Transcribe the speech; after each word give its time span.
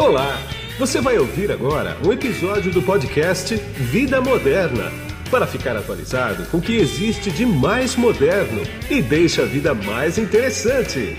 Olá! 0.00 0.38
Você 0.78 0.98
vai 0.98 1.18
ouvir 1.18 1.52
agora 1.52 1.94
um 2.02 2.10
episódio 2.10 2.72
do 2.72 2.80
podcast 2.80 3.54
Vida 3.54 4.18
Moderna 4.18 4.84
para 5.30 5.46
ficar 5.46 5.76
atualizado 5.76 6.50
com 6.50 6.56
o 6.56 6.62
que 6.62 6.74
existe 6.74 7.30
de 7.30 7.44
mais 7.44 7.96
moderno 7.96 8.62
e 8.90 9.02
deixa 9.02 9.42
a 9.42 9.44
vida 9.44 9.74
mais 9.74 10.16
interessante. 10.16 11.14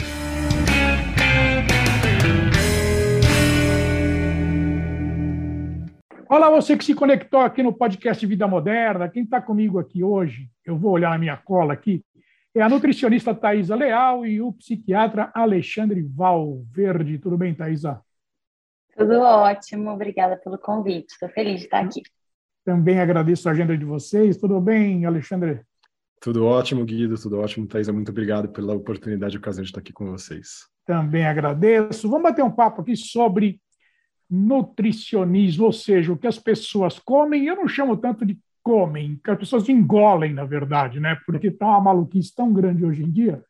Olá, 6.27 6.49
você 6.49 6.75
que 6.75 6.83
se 6.83 6.95
conectou 6.95 7.41
aqui 7.41 7.61
no 7.61 7.71
podcast 7.71 8.25
Vida 8.25 8.47
Moderna. 8.47 9.07
Quem 9.07 9.21
está 9.21 9.39
comigo 9.39 9.77
aqui 9.77 10.03
hoje, 10.03 10.49
eu 10.65 10.75
vou 10.75 10.93
olhar 10.93 11.11
na 11.11 11.19
minha 11.19 11.37
cola 11.37 11.73
aqui, 11.73 12.03
é 12.55 12.63
a 12.63 12.67
nutricionista 12.67 13.35
Thaisa 13.35 13.75
Leal 13.75 14.25
e 14.25 14.41
o 14.41 14.51
psiquiatra 14.51 15.29
Alexandre 15.35 16.01
Valverde. 16.01 17.19
Tudo 17.19 17.37
bem, 17.37 17.53
Thaisa? 17.53 18.01
Tudo 18.95 19.19
ótimo, 19.19 19.89
obrigada 19.89 20.37
pelo 20.37 20.57
convite. 20.57 21.13
Estou 21.13 21.29
feliz 21.29 21.59
de 21.59 21.65
estar 21.65 21.83
aqui. 21.83 22.01
Também 22.63 22.99
agradeço 22.99 23.47
a 23.47 23.51
agenda 23.51 23.77
de 23.77 23.85
vocês. 23.85 24.37
Tudo 24.37 24.59
bem, 24.59 25.05
Alexandre? 25.05 25.61
Tudo 26.19 26.45
ótimo, 26.45 26.85
Guido, 26.85 27.15
tudo 27.19 27.39
ótimo. 27.39 27.67
Thaisa, 27.67 27.91
muito 27.91 28.11
obrigado 28.11 28.49
pela 28.49 28.75
oportunidade 28.75 29.35
e 29.35 29.39
ocasião 29.39 29.63
de 29.63 29.69
estar 29.69 29.79
aqui 29.79 29.91
com 29.91 30.05
vocês. 30.05 30.67
Também 30.85 31.25
agradeço. 31.25 32.09
Vamos 32.09 32.29
bater 32.29 32.43
um 32.43 32.51
papo 32.51 32.81
aqui 32.81 32.95
sobre 32.95 33.59
nutricionismo, 34.29 35.65
ou 35.65 35.73
seja, 35.73 36.13
o 36.13 36.17
que 36.17 36.27
as 36.27 36.37
pessoas 36.37 36.99
comem. 36.99 37.45
Eu 37.45 37.55
não 37.55 37.67
chamo 37.67 37.97
tanto 37.97 38.25
de 38.25 38.37
comem, 38.61 39.19
que 39.23 39.31
as 39.31 39.39
pessoas 39.39 39.67
engolem, 39.67 40.33
na 40.33 40.45
verdade, 40.45 40.99
né? 40.99 41.17
Porque 41.25 41.47
está 41.47 41.65
uma 41.65 41.81
maluquice 41.81 42.33
tão 42.35 42.53
grande 42.53 42.85
hoje 42.85 43.03
em 43.03 43.11
dia 43.11 43.43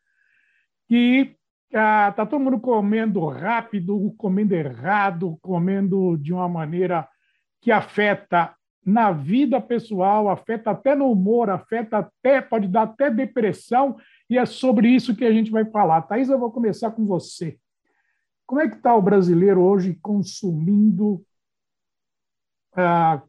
que 0.88 1.36
ah, 1.74 2.12
todo 2.14 2.38
mundo 2.38 2.60
comendo 2.60 3.26
rápido, 3.26 4.14
comendo 4.18 4.54
errado, 4.54 5.38
comendo 5.40 6.16
de 6.18 6.32
uma 6.32 6.48
maneira 6.48 7.08
que 7.60 7.70
afeta 7.70 8.54
na 8.84 9.12
vida 9.12 9.60
pessoal, 9.60 10.28
afeta 10.28 10.72
até 10.72 10.94
no 10.94 11.10
humor, 11.10 11.48
afeta 11.48 11.98
até, 11.98 12.40
pode 12.40 12.66
dar 12.66 12.82
até 12.82 13.10
depressão, 13.10 13.96
e 14.28 14.36
é 14.36 14.44
sobre 14.44 14.88
isso 14.88 15.14
que 15.14 15.24
a 15.24 15.32
gente 15.32 15.50
vai 15.50 15.64
falar. 15.64 16.02
Thaís, 16.02 16.28
eu 16.28 16.38
vou 16.38 16.50
começar 16.50 16.90
com 16.90 17.06
você. 17.06 17.58
Como 18.44 18.60
é 18.60 18.68
que 18.68 18.76
está 18.76 18.94
o 18.94 19.00
brasileiro 19.00 19.62
hoje 19.62 19.96
consumindo 20.02 21.24
ah, 22.74 23.22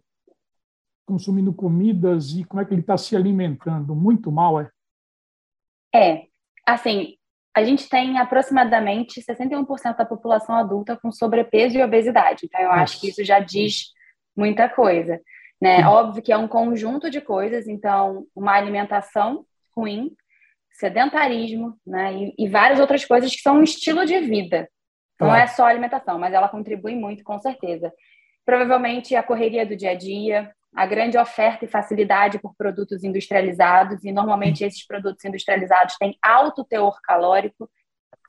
consumindo 1.06 1.54
comidas 1.54 2.32
e 2.32 2.44
como 2.44 2.62
é 2.62 2.66
que 2.66 2.74
ele 2.74 2.82
está 2.82 2.98
se 2.98 3.16
alimentando? 3.16 3.94
Muito 3.94 4.32
mal, 4.32 4.60
é? 4.60 4.72
É, 5.94 6.28
assim, 6.66 7.18
a 7.56 7.64
gente 7.64 7.88
tem 7.88 8.18
aproximadamente 8.18 9.22
61% 9.22 9.96
da 9.96 10.06
população 10.06 10.56
adulta 10.56 10.98
com 10.98 11.12
sobrepeso 11.12 11.78
e 11.78 11.84
obesidade. 11.84 12.46
Então, 12.46 12.60
eu 12.60 12.72
acho 12.72 13.00
que 13.00 13.10
isso 13.10 13.24
já 13.24 13.40
diz 13.40 13.92
muita 14.36 14.68
coisa. 14.68 15.22
Né? 15.62 15.86
Óbvio 15.88 16.22
que 16.22 16.32
é 16.32 16.38
um 16.38 16.48
conjunto 16.48 17.10
de 17.10 17.22
coisas, 17.22 17.68
então, 17.68 18.26
uma 18.36 18.54
alimentação 18.54 19.46
ruim, 19.76 20.12
sedentarismo, 20.72 21.78
né? 21.86 22.14
E, 22.14 22.36
e, 22.38 22.50
várias 22.50 22.80
outras 22.80 23.06
coisas 23.06 23.34
que 23.34 23.42
são 23.42 23.58
um 23.58 23.64
estilo 23.64 24.06
de 24.06 24.20
vida. 24.20 24.68
Não 25.22 25.34
é 25.34 25.48
só 25.48 25.66
alimentação, 25.66 26.20
mas 26.20 26.34
ela 26.34 26.50
contribui 26.50 26.96
muito, 26.96 27.24
com 27.24 27.40
certeza. 27.40 27.94
Provavelmente 28.46 29.16
a 29.16 29.24
correria 29.24 29.66
do 29.66 29.76
dia 29.76 29.92
a 29.92 29.96
dia, 29.96 30.52
a 30.76 30.86
grande 30.86 31.18
oferta 31.18 31.66
e 31.66 31.68
facilidade 31.68 32.40
por 32.40 32.56
produtos 32.56 33.04
industrializados, 33.04 34.04
e 34.04 34.12
normalmente 34.12 34.64
esses 34.64 34.86
produtos 34.86 35.24
industrializados 35.24 35.96
têm 35.98 36.18
alto 36.22 36.64
teor 36.64 37.00
calórico, 37.04 37.70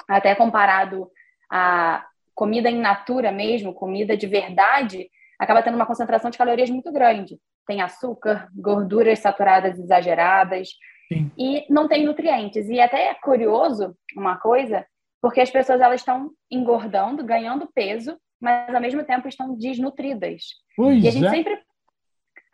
até 0.09 0.34
comparado 0.34 1.11
a 1.51 2.05
comida 2.34 2.69
in 2.69 2.81
natura 2.81 3.33
mesmo, 3.33 3.73
comida 3.73 4.17
de 4.17 4.27
verdade, 4.27 5.09
acaba 5.39 5.62
tendo 5.62 5.77
uma 5.77 5.86
concentração 5.86 6.31
de 6.31 6.39
calorias 6.39 6.69
muito 6.69 6.92
grande. 6.92 7.39
Tem 7.67 7.81
açúcar, 7.81 8.48
gorduras 8.55 9.20
saturadas 9.20 9.79
exageradas, 9.79 10.68
Sim. 11.11 11.30
e 11.39 11.64
não 11.70 11.89
tem 11.89 12.05
nutrientes. 12.05 12.68
E 12.68 12.80
até 12.80 13.08
é 13.08 13.14
curioso 13.14 13.97
uma 14.17 14.36
coisa, 14.36 14.85
porque 15.23 15.41
as 15.41 15.51
pessoas 15.51 15.80
elas 15.80 16.01
estão 16.01 16.30
engordando, 16.51 17.24
ganhando 17.24 17.70
peso, 17.74 18.18
mas 18.41 18.74
ao 18.74 18.80
mesmo 18.80 19.02
tempo 19.05 19.29
estão 19.29 19.55
desnutridas. 19.57 20.42
Pois 20.77 21.02
e 21.02 21.08
a 21.08 21.11
gente 21.11 21.27
é. 21.27 21.30
sempre 21.30 21.58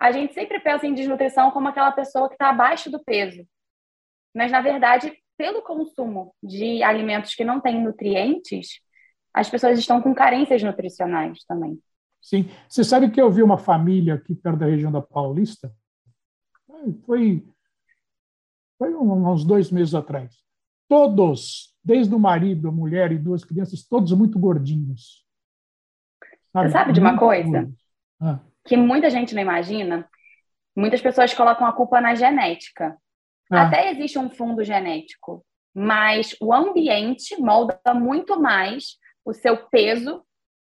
a 0.01 0.13
gente 0.13 0.33
sempre 0.33 0.59
pensa 0.59 0.87
em 0.87 0.95
desnutrição 0.95 1.51
como 1.51 1.69
aquela 1.69 1.93
pessoa 1.93 2.27
que 2.27 2.35
está 2.35 2.49
abaixo 2.49 2.91
do 2.91 2.99
peso. 3.05 3.47
Mas, 4.35 4.51
na 4.51 4.63
verdade, 4.63 5.13
pelo 5.37 5.61
consumo 5.61 6.35
de 6.43 6.83
alimentos 6.83 7.35
que 7.35 7.45
não 7.45 7.61
têm 7.61 7.85
nutrientes, 7.85 8.81
as 9.35 9.51
pessoas 9.51 9.79
estão 9.79 10.01
com 10.01 10.15
carências 10.15 10.63
nutricionais 10.63 11.45
também. 11.45 11.79
Sim. 12.19 12.49
Você 12.67 12.83
sabe 12.83 13.11
que 13.11 13.21
eu 13.21 13.31
vi 13.31 13.43
uma 13.43 13.59
família 13.59 14.15
aqui 14.15 14.35
perto 14.35 14.61
da 14.61 14.67
região 14.67 14.91
da 14.91 15.03
Paulista? 15.03 15.71
Foi, 17.05 17.47
foi 18.79 18.95
uns 18.95 19.45
dois 19.45 19.71
meses 19.71 19.95
atrás. 19.95 20.35
Todos, 20.89 21.77
desde 21.85 22.15
o 22.15 22.19
marido, 22.19 22.69
a 22.69 22.73
mulher 22.73 23.13
e 23.13 23.19
duas 23.19 23.45
crianças, 23.45 23.87
todos 23.87 24.13
muito 24.13 24.39
gordinhos. 24.39 25.27
Sabe? 26.55 26.69
Você 26.69 26.73
sabe 26.73 26.93
de 26.95 27.01
uma 27.01 27.19
coisa? 27.19 27.71
Ah 28.19 28.41
que 28.67 28.77
muita 28.77 29.11
gente 29.11 29.35
não 29.35 29.43
imagina, 29.43 30.09
muitas 30.77 31.01
pessoas 31.01 31.35
colocam 31.35 31.67
a 31.67 31.73
culpa 31.73 32.01
na 32.01 32.15
genética. 32.15 32.97
Ah. 33.51 33.63
Até 33.63 33.91
existe 33.91 34.19
um 34.19 34.31
fundo 34.31 34.63
genético, 34.63 35.45
mas 35.75 36.37
o 36.41 36.53
ambiente 36.53 37.41
molda 37.41 37.79
muito 37.95 38.39
mais 38.41 38.97
o 39.25 39.33
seu 39.33 39.57
peso 39.69 40.23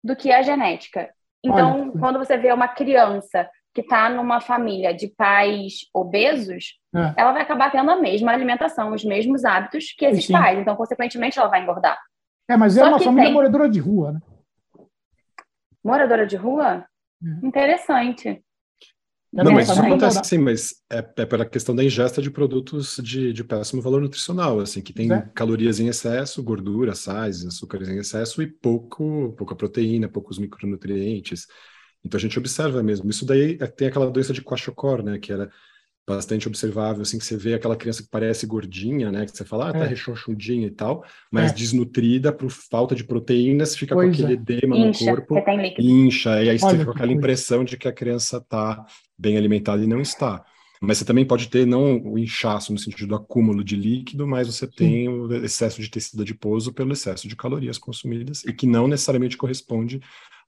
do 0.04 0.16
que 0.16 0.32
a 0.32 0.42
genética. 0.42 1.10
Então, 1.44 1.82
Olha. 1.82 2.00
quando 2.00 2.20
você 2.20 2.38
vê 2.38 2.52
uma 2.52 2.68
criança 2.68 3.50
que 3.74 3.82
está 3.82 4.10
numa 4.10 4.42
família 4.42 4.94
de 4.94 5.08
pais 5.08 5.88
obesos, 5.94 6.80
é. 6.94 7.14
ela 7.16 7.32
vai 7.32 7.42
acabar 7.42 7.72
tendo 7.72 7.92
a 7.92 7.96
mesma 7.96 8.32
alimentação, 8.32 8.94
os 8.94 9.04
mesmos 9.04 9.46
hábitos 9.46 9.94
que 9.98 10.06
esses 10.06 10.26
Sim. 10.26 10.34
pais. 10.34 10.60
Então, 10.60 10.76
consequentemente, 10.76 11.40
ela 11.40 11.50
vai 11.50 11.62
engordar. 11.62 12.00
É, 12.50 12.58
mas 12.58 12.78
é 12.78 12.84
uma 12.84 13.00
família 13.00 13.26
tem... 13.26 13.34
moradora 13.34 13.70
de 13.70 13.80
rua, 13.80 14.14
né? 14.14 14.20
Moradora 15.84 16.26
de 16.26 16.36
rua? 16.36 16.86
Uhum. 17.22 17.48
Interessante. 17.48 18.44
Não, 19.32 19.52
mas 19.52 19.70
isso 19.70 19.80
acontece 19.80 20.20
sim, 20.24 20.40
mas 20.40 20.74
é, 20.92 20.98
é, 21.18 21.26
pela 21.26 21.46
questão 21.46 21.76
da 21.76 21.84
ingesta 21.84 22.20
de 22.20 22.32
produtos 22.32 23.00
de, 23.04 23.32
de 23.32 23.44
péssimo 23.44 23.80
valor 23.80 24.02
nutricional, 24.02 24.60
assim, 24.60 24.82
que 24.82 24.92
tem 24.92 25.12
é. 25.12 25.30
calorias 25.36 25.80
em 25.80 25.88
excesso, 25.88 26.42
gordura, 26.42 26.96
sais, 26.96 27.46
açúcares 27.46 27.88
em 27.90 28.00
excesso 28.00 28.42
e 28.42 28.48
pouco, 28.48 29.34
pouca 29.38 29.56
proteína, 29.56 30.10
poucos 30.10 30.40
micronutrientes. 30.40 31.46
Então 32.04 32.18
a 32.18 32.22
gente 32.22 32.40
observa 32.40 32.82
mesmo. 32.82 33.08
Isso 33.10 33.24
daí 33.24 33.56
é, 33.62 33.68
tem 33.68 33.88
aquela 33.88 34.10
doença 34.10 34.34
de 34.34 34.42
Kwashiorkor, 34.42 35.04
né, 35.04 35.20
que 35.20 35.32
era 35.32 35.52
bastante 36.16 36.48
observável, 36.48 37.02
assim, 37.02 37.18
que 37.18 37.26
você 37.26 37.38
vê 37.38 37.54
aquela 37.54 37.76
criança 37.76 38.04
que 38.04 38.10
parece 38.10 38.46
gordinha, 38.46 39.12
né, 39.12 39.26
que 39.26 39.36
você 39.36 39.46
fala, 39.46 39.70
ah, 39.70 39.74
tá 39.74 39.86
é. 39.86 39.88
rechonchudinha 39.88 40.68
e 40.68 40.72
tal, 40.72 41.04
mas 41.32 41.52
é. 41.52 41.56
desnutrida 41.56 42.32
por 42.32 42.50
falta 42.50 42.96
de 42.96 43.04
proteínas, 43.04 43.76
fica 43.76 43.96
pois 43.96 44.08
com 44.08 44.24
aquele 44.24 44.38
é. 44.38 44.42
edema 44.42 44.78
incha, 44.78 45.06
no 45.06 45.26
corpo, 45.26 45.36
incha, 45.80 46.44
e 46.44 46.50
aí 46.50 46.60
você 46.60 46.66
Olha 46.66 46.80
fica 46.80 46.86
com 46.86 46.98
aquela 46.98 47.12
impressão 47.12 47.64
de 47.64 47.78
que 47.78 47.88
a 47.88 47.94
criança 47.94 48.40
tá 48.42 48.86
bem 49.18 49.38
alimentada 49.38 49.84
e 49.84 49.88
não 49.88 50.02
está. 50.02 50.44
Mas 50.82 50.98
você 50.98 51.06
também 51.06 51.26
pode 51.26 51.50
ter 51.50 51.68
não 51.68 52.02
o 52.02 52.18
inchaço 52.18 52.72
no 52.72 52.80
sentido 52.80 53.08
do 53.08 53.16
acúmulo 53.16 53.64
de 53.66 53.76
líquido, 53.76 54.26
mas 54.26 54.48
você 54.48 54.66
Sim. 54.66 54.72
tem 54.78 55.10
o 55.10 55.34
excesso 55.44 55.82
de 55.82 55.90
tecido 55.90 56.22
adiposo 56.22 56.72
pelo 56.72 56.94
excesso 56.94 57.28
de 57.28 57.36
calorias 57.36 57.78
consumidas 57.78 58.46
e 58.46 58.54
que 58.54 58.66
não 58.66 58.88
necessariamente 58.88 59.36
corresponde 59.36 60.00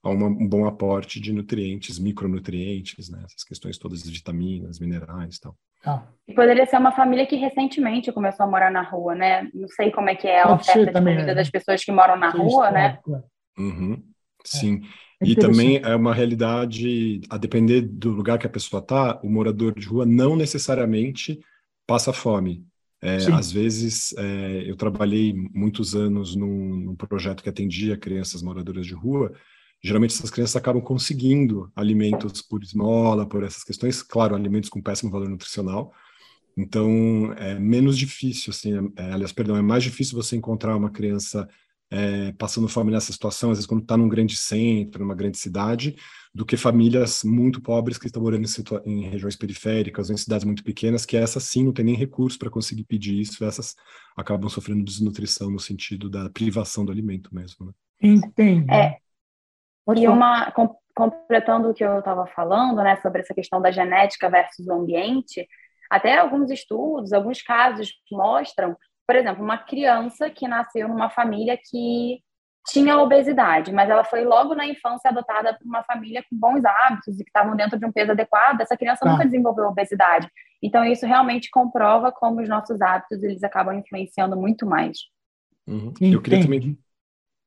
a 0.02 0.10
uma, 0.10 0.26
um 0.26 0.48
bom 0.48 0.66
aporte 0.66 1.20
de 1.20 1.32
nutrientes, 1.32 1.98
micronutrientes, 1.98 3.08
né? 3.08 3.22
essas 3.24 3.44
questões 3.44 3.78
todas 3.78 4.02
de 4.02 4.10
vitaminas, 4.10 4.80
minerais 4.80 5.36
e 5.36 5.40
tal. 5.40 5.56
Ah. 5.84 6.02
Poderia 6.34 6.66
ser 6.66 6.78
uma 6.78 6.92
família 6.92 7.26
que 7.26 7.36
recentemente 7.36 8.12
começou 8.12 8.44
a 8.44 8.48
morar 8.48 8.70
na 8.70 8.82
rua, 8.82 9.14
né? 9.14 9.48
Não 9.52 9.68
sei 9.68 9.90
como 9.90 10.08
é 10.08 10.14
que 10.14 10.26
é 10.26 10.40
a 10.40 10.48
Pode 10.48 10.62
oferta 10.62 10.86
de 10.86 10.92
também, 10.92 11.14
comida 11.14 11.32
é. 11.32 11.34
das 11.34 11.50
pessoas 11.50 11.84
que 11.84 11.92
moram 11.92 12.16
na 12.16 12.30
rua, 12.30 12.70
né? 12.70 12.98
Uhum. 13.58 14.02
Sim. 14.44 14.82
É. 15.20 15.26
E 15.26 15.36
também 15.36 15.76
é 15.76 15.94
uma 15.94 16.14
realidade, 16.14 17.20
a 17.30 17.36
depender 17.36 17.82
do 17.82 18.10
lugar 18.10 18.38
que 18.38 18.46
a 18.46 18.50
pessoa 18.50 18.80
está, 18.80 19.20
o 19.22 19.28
morador 19.28 19.74
de 19.74 19.86
rua 19.86 20.04
não 20.04 20.34
necessariamente 20.36 21.40
passa 21.86 22.12
fome. 22.12 22.64
É, 23.00 23.16
às 23.32 23.50
vezes, 23.50 24.14
é, 24.16 24.62
eu 24.64 24.76
trabalhei 24.76 25.34
muitos 25.52 25.96
anos 25.96 26.36
num, 26.36 26.76
num, 26.76 26.94
projeto 26.94 27.42
que 27.42 27.48
atendia 27.48 27.96
crianças 27.96 28.42
moradoras 28.42 28.86
de 28.86 28.94
rua, 28.94 29.32
geralmente 29.82 30.14
essas 30.14 30.30
crianças 30.30 30.56
acabam 30.56 30.82
conseguindo 30.82 31.70
alimentos 31.74 32.40
por 32.40 32.62
esmola, 32.62 33.26
por 33.26 33.42
essas 33.42 33.64
questões, 33.64 34.02
claro, 34.02 34.34
alimentos 34.34 34.70
com 34.70 34.80
péssimo 34.80 35.10
valor 35.10 35.28
nutricional. 35.28 35.92
Então, 36.56 37.32
é 37.38 37.58
menos 37.58 37.96
difícil, 37.96 38.50
assim, 38.50 38.92
é, 38.96 39.12
aliás, 39.12 39.32
perdão, 39.32 39.56
é 39.56 39.62
mais 39.62 39.82
difícil 39.82 40.14
você 40.14 40.36
encontrar 40.36 40.76
uma 40.76 40.90
criança 40.90 41.48
é, 41.90 42.32
passando 42.32 42.68
fome 42.68 42.90
nessa 42.90 43.12
situação, 43.12 43.50
às 43.50 43.58
vezes 43.58 43.66
quando 43.66 43.82
está 43.82 43.96
num 43.98 44.08
grande 44.08 44.34
centro, 44.36 45.02
numa 45.02 45.14
grande 45.14 45.36
cidade, 45.36 45.94
do 46.34 46.46
que 46.46 46.56
famílias 46.56 47.22
muito 47.22 47.60
pobres 47.60 47.98
que 47.98 48.06
estão 48.06 48.22
morando 48.22 48.46
em, 48.86 48.90
em, 48.90 49.10
regiões 49.10 49.36
periféricas 49.36 50.08
ou 50.08 50.14
em 50.14 50.18
cidades 50.18 50.46
muito 50.46 50.64
pequenas, 50.64 51.04
que 51.04 51.18
essas 51.18 51.42
sim 51.42 51.64
não 51.64 51.72
têm 51.72 51.84
nem 51.84 51.94
recursos 51.94 52.38
para 52.38 52.48
conseguir 52.48 52.84
pedir 52.84 53.20
isso, 53.20 53.44
essas 53.44 53.74
acabam 54.16 54.48
sofrendo 54.48 54.84
desnutrição 54.84 55.50
no 55.50 55.60
sentido 55.60 56.08
da 56.08 56.30
privação 56.30 56.84
do 56.84 56.92
alimento 56.92 57.34
mesmo. 57.34 57.66
Né? 57.66 57.72
Entendi. 58.00 58.72
É, 58.72 58.96
Pode 59.84 60.02
e 60.02 60.08
uma, 60.08 60.50
com, 60.52 60.76
completando 60.94 61.70
o 61.70 61.74
que 61.74 61.84
eu 61.84 61.98
estava 61.98 62.26
falando, 62.26 62.82
né, 62.82 62.96
sobre 62.96 63.22
essa 63.22 63.34
questão 63.34 63.60
da 63.60 63.70
genética 63.70 64.28
versus 64.28 64.66
o 64.66 64.72
ambiente, 64.72 65.46
até 65.90 66.18
alguns 66.18 66.50
estudos, 66.50 67.12
alguns 67.12 67.42
casos 67.42 67.92
mostram, 68.10 68.76
por 69.06 69.16
exemplo, 69.16 69.42
uma 69.42 69.58
criança 69.58 70.30
que 70.30 70.48
nasceu 70.48 70.88
numa 70.88 71.10
família 71.10 71.58
que 71.58 72.20
tinha 72.68 72.96
obesidade, 72.98 73.72
mas 73.72 73.90
ela 73.90 74.04
foi 74.04 74.24
logo 74.24 74.54
na 74.54 74.64
infância 74.64 75.10
adotada 75.10 75.54
por 75.54 75.66
uma 75.66 75.82
família 75.82 76.22
com 76.22 76.36
bons 76.36 76.64
hábitos 76.64 77.18
e 77.18 77.24
que 77.24 77.28
estavam 77.28 77.56
dentro 77.56 77.78
de 77.78 77.84
um 77.84 77.90
peso 77.90 78.12
adequado, 78.12 78.60
essa 78.60 78.76
criança 78.76 79.04
nunca 79.04 79.24
desenvolveu 79.24 79.66
obesidade. 79.66 80.28
Então 80.62 80.84
isso 80.84 81.04
realmente 81.04 81.50
comprova 81.50 82.12
como 82.12 82.40
os 82.40 82.48
nossos 82.48 82.80
hábitos 82.80 83.22
eles 83.22 83.42
acabam 83.42 83.76
influenciando 83.76 84.36
muito 84.36 84.64
mais. 84.64 84.98
Uhum. 85.66 85.92
Eu 86.00 86.22
queria 86.22 86.42
também 86.42 86.78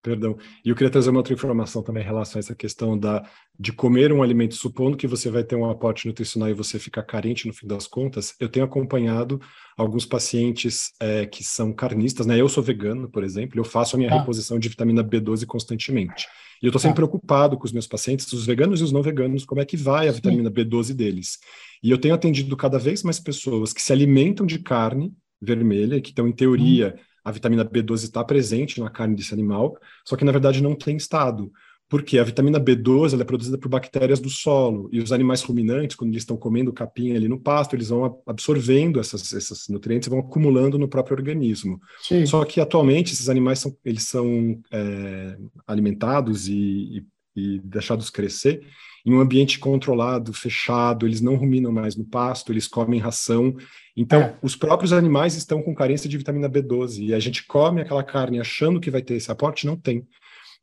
Perdão. 0.05 0.37
E 0.63 0.69
eu 0.69 0.75
queria 0.75 0.91
trazer 0.91 1.09
uma 1.09 1.17
outra 1.17 1.33
informação 1.33 1.81
também 1.81 2.03
em 2.03 2.05
relação 2.05 2.37
a 2.37 2.41
essa 2.41 2.53
questão 2.53 2.95
da, 2.95 3.27
de 3.59 3.73
comer 3.73 4.13
um 4.13 4.21
alimento, 4.21 4.53
supondo 4.53 4.95
que 4.95 5.07
você 5.07 5.31
vai 5.31 5.43
ter 5.43 5.55
um 5.55 5.67
aporte 5.67 6.07
nutricional 6.07 6.47
e 6.47 6.53
você 6.53 6.77
fica 6.77 7.01
carente 7.01 7.47
no 7.47 7.53
fim 7.53 7.65
das 7.65 7.87
contas. 7.87 8.35
Eu 8.39 8.47
tenho 8.47 8.63
acompanhado 8.63 9.41
alguns 9.75 10.05
pacientes 10.05 10.91
é, 11.01 11.25
que 11.25 11.43
são 11.43 11.73
carnistas, 11.73 12.27
né? 12.27 12.39
Eu 12.39 12.47
sou 12.47 12.61
vegano, 12.61 13.09
por 13.09 13.23
exemplo, 13.23 13.59
eu 13.59 13.63
faço 13.63 13.95
a 13.95 13.97
minha 13.97 14.13
ah. 14.13 14.19
reposição 14.19 14.59
de 14.59 14.69
vitamina 14.69 15.03
B12 15.03 15.43
constantemente. 15.47 16.27
E 16.61 16.67
eu 16.67 16.69
estou 16.69 16.79
sempre 16.79 17.03
ah. 17.03 17.07
preocupado 17.07 17.57
com 17.57 17.65
os 17.65 17.71
meus 17.71 17.87
pacientes, 17.87 18.31
os 18.31 18.45
veganos 18.45 18.81
e 18.81 18.83
os 18.83 18.91
não 18.91 19.01
veganos, 19.01 19.43
como 19.43 19.59
é 19.59 19.65
que 19.65 19.75
vai 19.75 20.07
a 20.07 20.11
Sim. 20.11 20.17
vitamina 20.17 20.51
B12 20.51 20.93
deles. 20.93 21.39
E 21.81 21.89
eu 21.89 21.97
tenho 21.97 22.13
atendido 22.13 22.55
cada 22.55 22.77
vez 22.77 23.01
mais 23.01 23.19
pessoas 23.19 23.73
que 23.73 23.81
se 23.81 23.91
alimentam 23.91 24.45
de 24.45 24.59
carne 24.59 25.11
vermelha, 25.41 25.99
que 25.99 26.09
estão, 26.09 26.27
em 26.27 26.31
teoria, 26.31 26.93
hum 26.95 27.14
a 27.25 27.31
vitamina 27.31 27.65
B12 27.65 28.03
está 28.03 28.23
presente 28.23 28.79
na 28.79 28.89
carne 28.89 29.15
desse 29.15 29.33
animal, 29.33 29.75
só 30.05 30.15
que 30.15 30.23
na 30.23 30.31
verdade 30.31 30.61
não 30.61 30.75
tem 30.75 30.95
estado. 30.95 31.51
Porque 31.87 32.17
a 32.17 32.23
vitamina 32.23 32.59
B12 32.59 33.19
é 33.19 33.23
produzida 33.23 33.59
por 33.59 33.69
bactérias 33.69 34.19
do 34.19 34.29
solo, 34.29 34.89
e 34.91 34.99
os 34.99 35.11
animais 35.11 35.43
ruminantes, 35.43 35.95
quando 35.95 36.09
eles 36.11 36.23
estão 36.23 36.35
comendo 36.35 36.73
capim 36.73 37.15
ali 37.15 37.27
no 37.27 37.39
pasto, 37.39 37.75
eles 37.75 37.89
vão 37.89 38.21
absorvendo 38.25 38.99
essas, 38.99 39.31
esses 39.31 39.67
nutrientes 39.69 40.07
e 40.07 40.09
vão 40.09 40.19
acumulando 40.19 40.79
no 40.79 40.87
próprio 40.87 41.15
organismo. 41.15 41.79
Sim. 42.01 42.25
Só 42.25 42.43
que 42.43 42.59
atualmente 42.59 43.13
esses 43.13 43.29
animais 43.29 43.59
são, 43.59 43.75
eles 43.85 44.03
são 44.03 44.59
é, 44.71 45.37
alimentados 45.67 46.47
e, 46.47 46.53
e, 46.97 47.05
e 47.35 47.59
deixados 47.59 48.09
crescer 48.09 48.61
em 49.05 49.13
um 49.13 49.19
ambiente 49.19 49.59
controlado, 49.59 50.33
fechado, 50.33 51.05
eles 51.05 51.21
não 51.21 51.35
ruminam 51.35 51.71
mais 51.71 51.95
no 51.95 52.03
pasto, 52.03 52.51
eles 52.51 52.67
comem 52.67 52.99
ração. 52.99 53.55
Então, 53.95 54.19
é. 54.19 54.37
os 54.41 54.55
próprios 54.55 54.91
animais 54.91 55.35
estão 55.35 55.61
com 55.61 55.75
carência 55.75 56.09
de 56.09 56.17
vitamina 56.17 56.49
B12 56.49 57.09
e 57.09 57.13
a 57.13 57.19
gente 57.19 57.45
come 57.45 57.81
aquela 57.81 58.03
carne 58.03 58.39
achando 58.39 58.79
que 58.79 58.89
vai 58.89 59.03
ter 59.03 59.13
esse 59.13 59.31
aporte, 59.31 59.67
não 59.67 59.77
tem. 59.77 60.07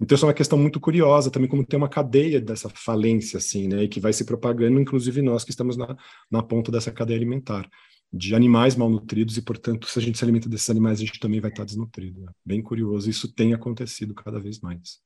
Então, 0.01 0.17
isso 0.17 0.25
é 0.25 0.29
uma 0.29 0.35
questão 0.35 0.59
muito 0.59 0.81
curiosa 0.81 1.31
também, 1.31 1.49
como 1.49 1.65
tem 1.65 1.79
uma 1.79 1.89
cadeia 1.89 2.41
dessa 2.41 2.69
falência, 2.69 3.37
assim, 3.37 3.69
né, 3.69 3.85
e 3.85 3.89
que 3.89 4.01
vai 4.01 4.13
se 4.13 4.25
propagando, 4.25 4.81
inclusive 4.81 5.23
nós 5.23 5.45
que 5.45 5.51
estamos 5.51 5.77
na, 5.77 5.97
na 6.29 6.43
ponta 6.43 6.73
dessa 6.73 6.91
cadeia 6.91 7.17
alimentar, 7.17 7.69
de 8.13 8.35
animais 8.35 8.75
malnutridos, 8.75 9.37
e, 9.37 9.43
portanto, 9.43 9.87
se 9.87 9.97
a 10.01 10.03
gente 10.03 10.19
se 10.19 10.25
alimenta 10.25 10.49
desses 10.49 10.69
animais, 10.69 10.99
a 10.99 11.05
gente 11.05 11.21
também 11.21 11.41
vai 11.41 11.51
estar 11.51 11.65
desnutrido. 11.65 12.23
Né? 12.23 12.33
Bem 12.45 12.61
curioso, 12.61 13.09
isso 13.09 13.33
tem 13.33 13.55
acontecido 13.55 14.13
cada 14.13 14.41
vez 14.41 14.59
mais. 14.59 14.99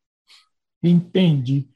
Entendi. 0.88 1.69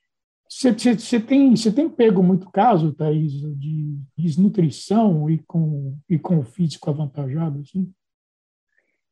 Você 0.48 0.72
tem, 1.20 1.54
você 1.54 1.70
tem 1.70 1.88
pego 1.88 2.22
muito 2.22 2.50
caso, 2.50 2.92
Thaís, 2.92 3.32
de 3.32 3.96
desnutrição 4.18 5.30
e 5.30 5.38
com, 5.38 5.96
e 6.08 6.18
com 6.18 6.38
o 6.38 6.42
físico 6.42 6.90
avantajado, 6.90 7.60
assim? 7.60 7.92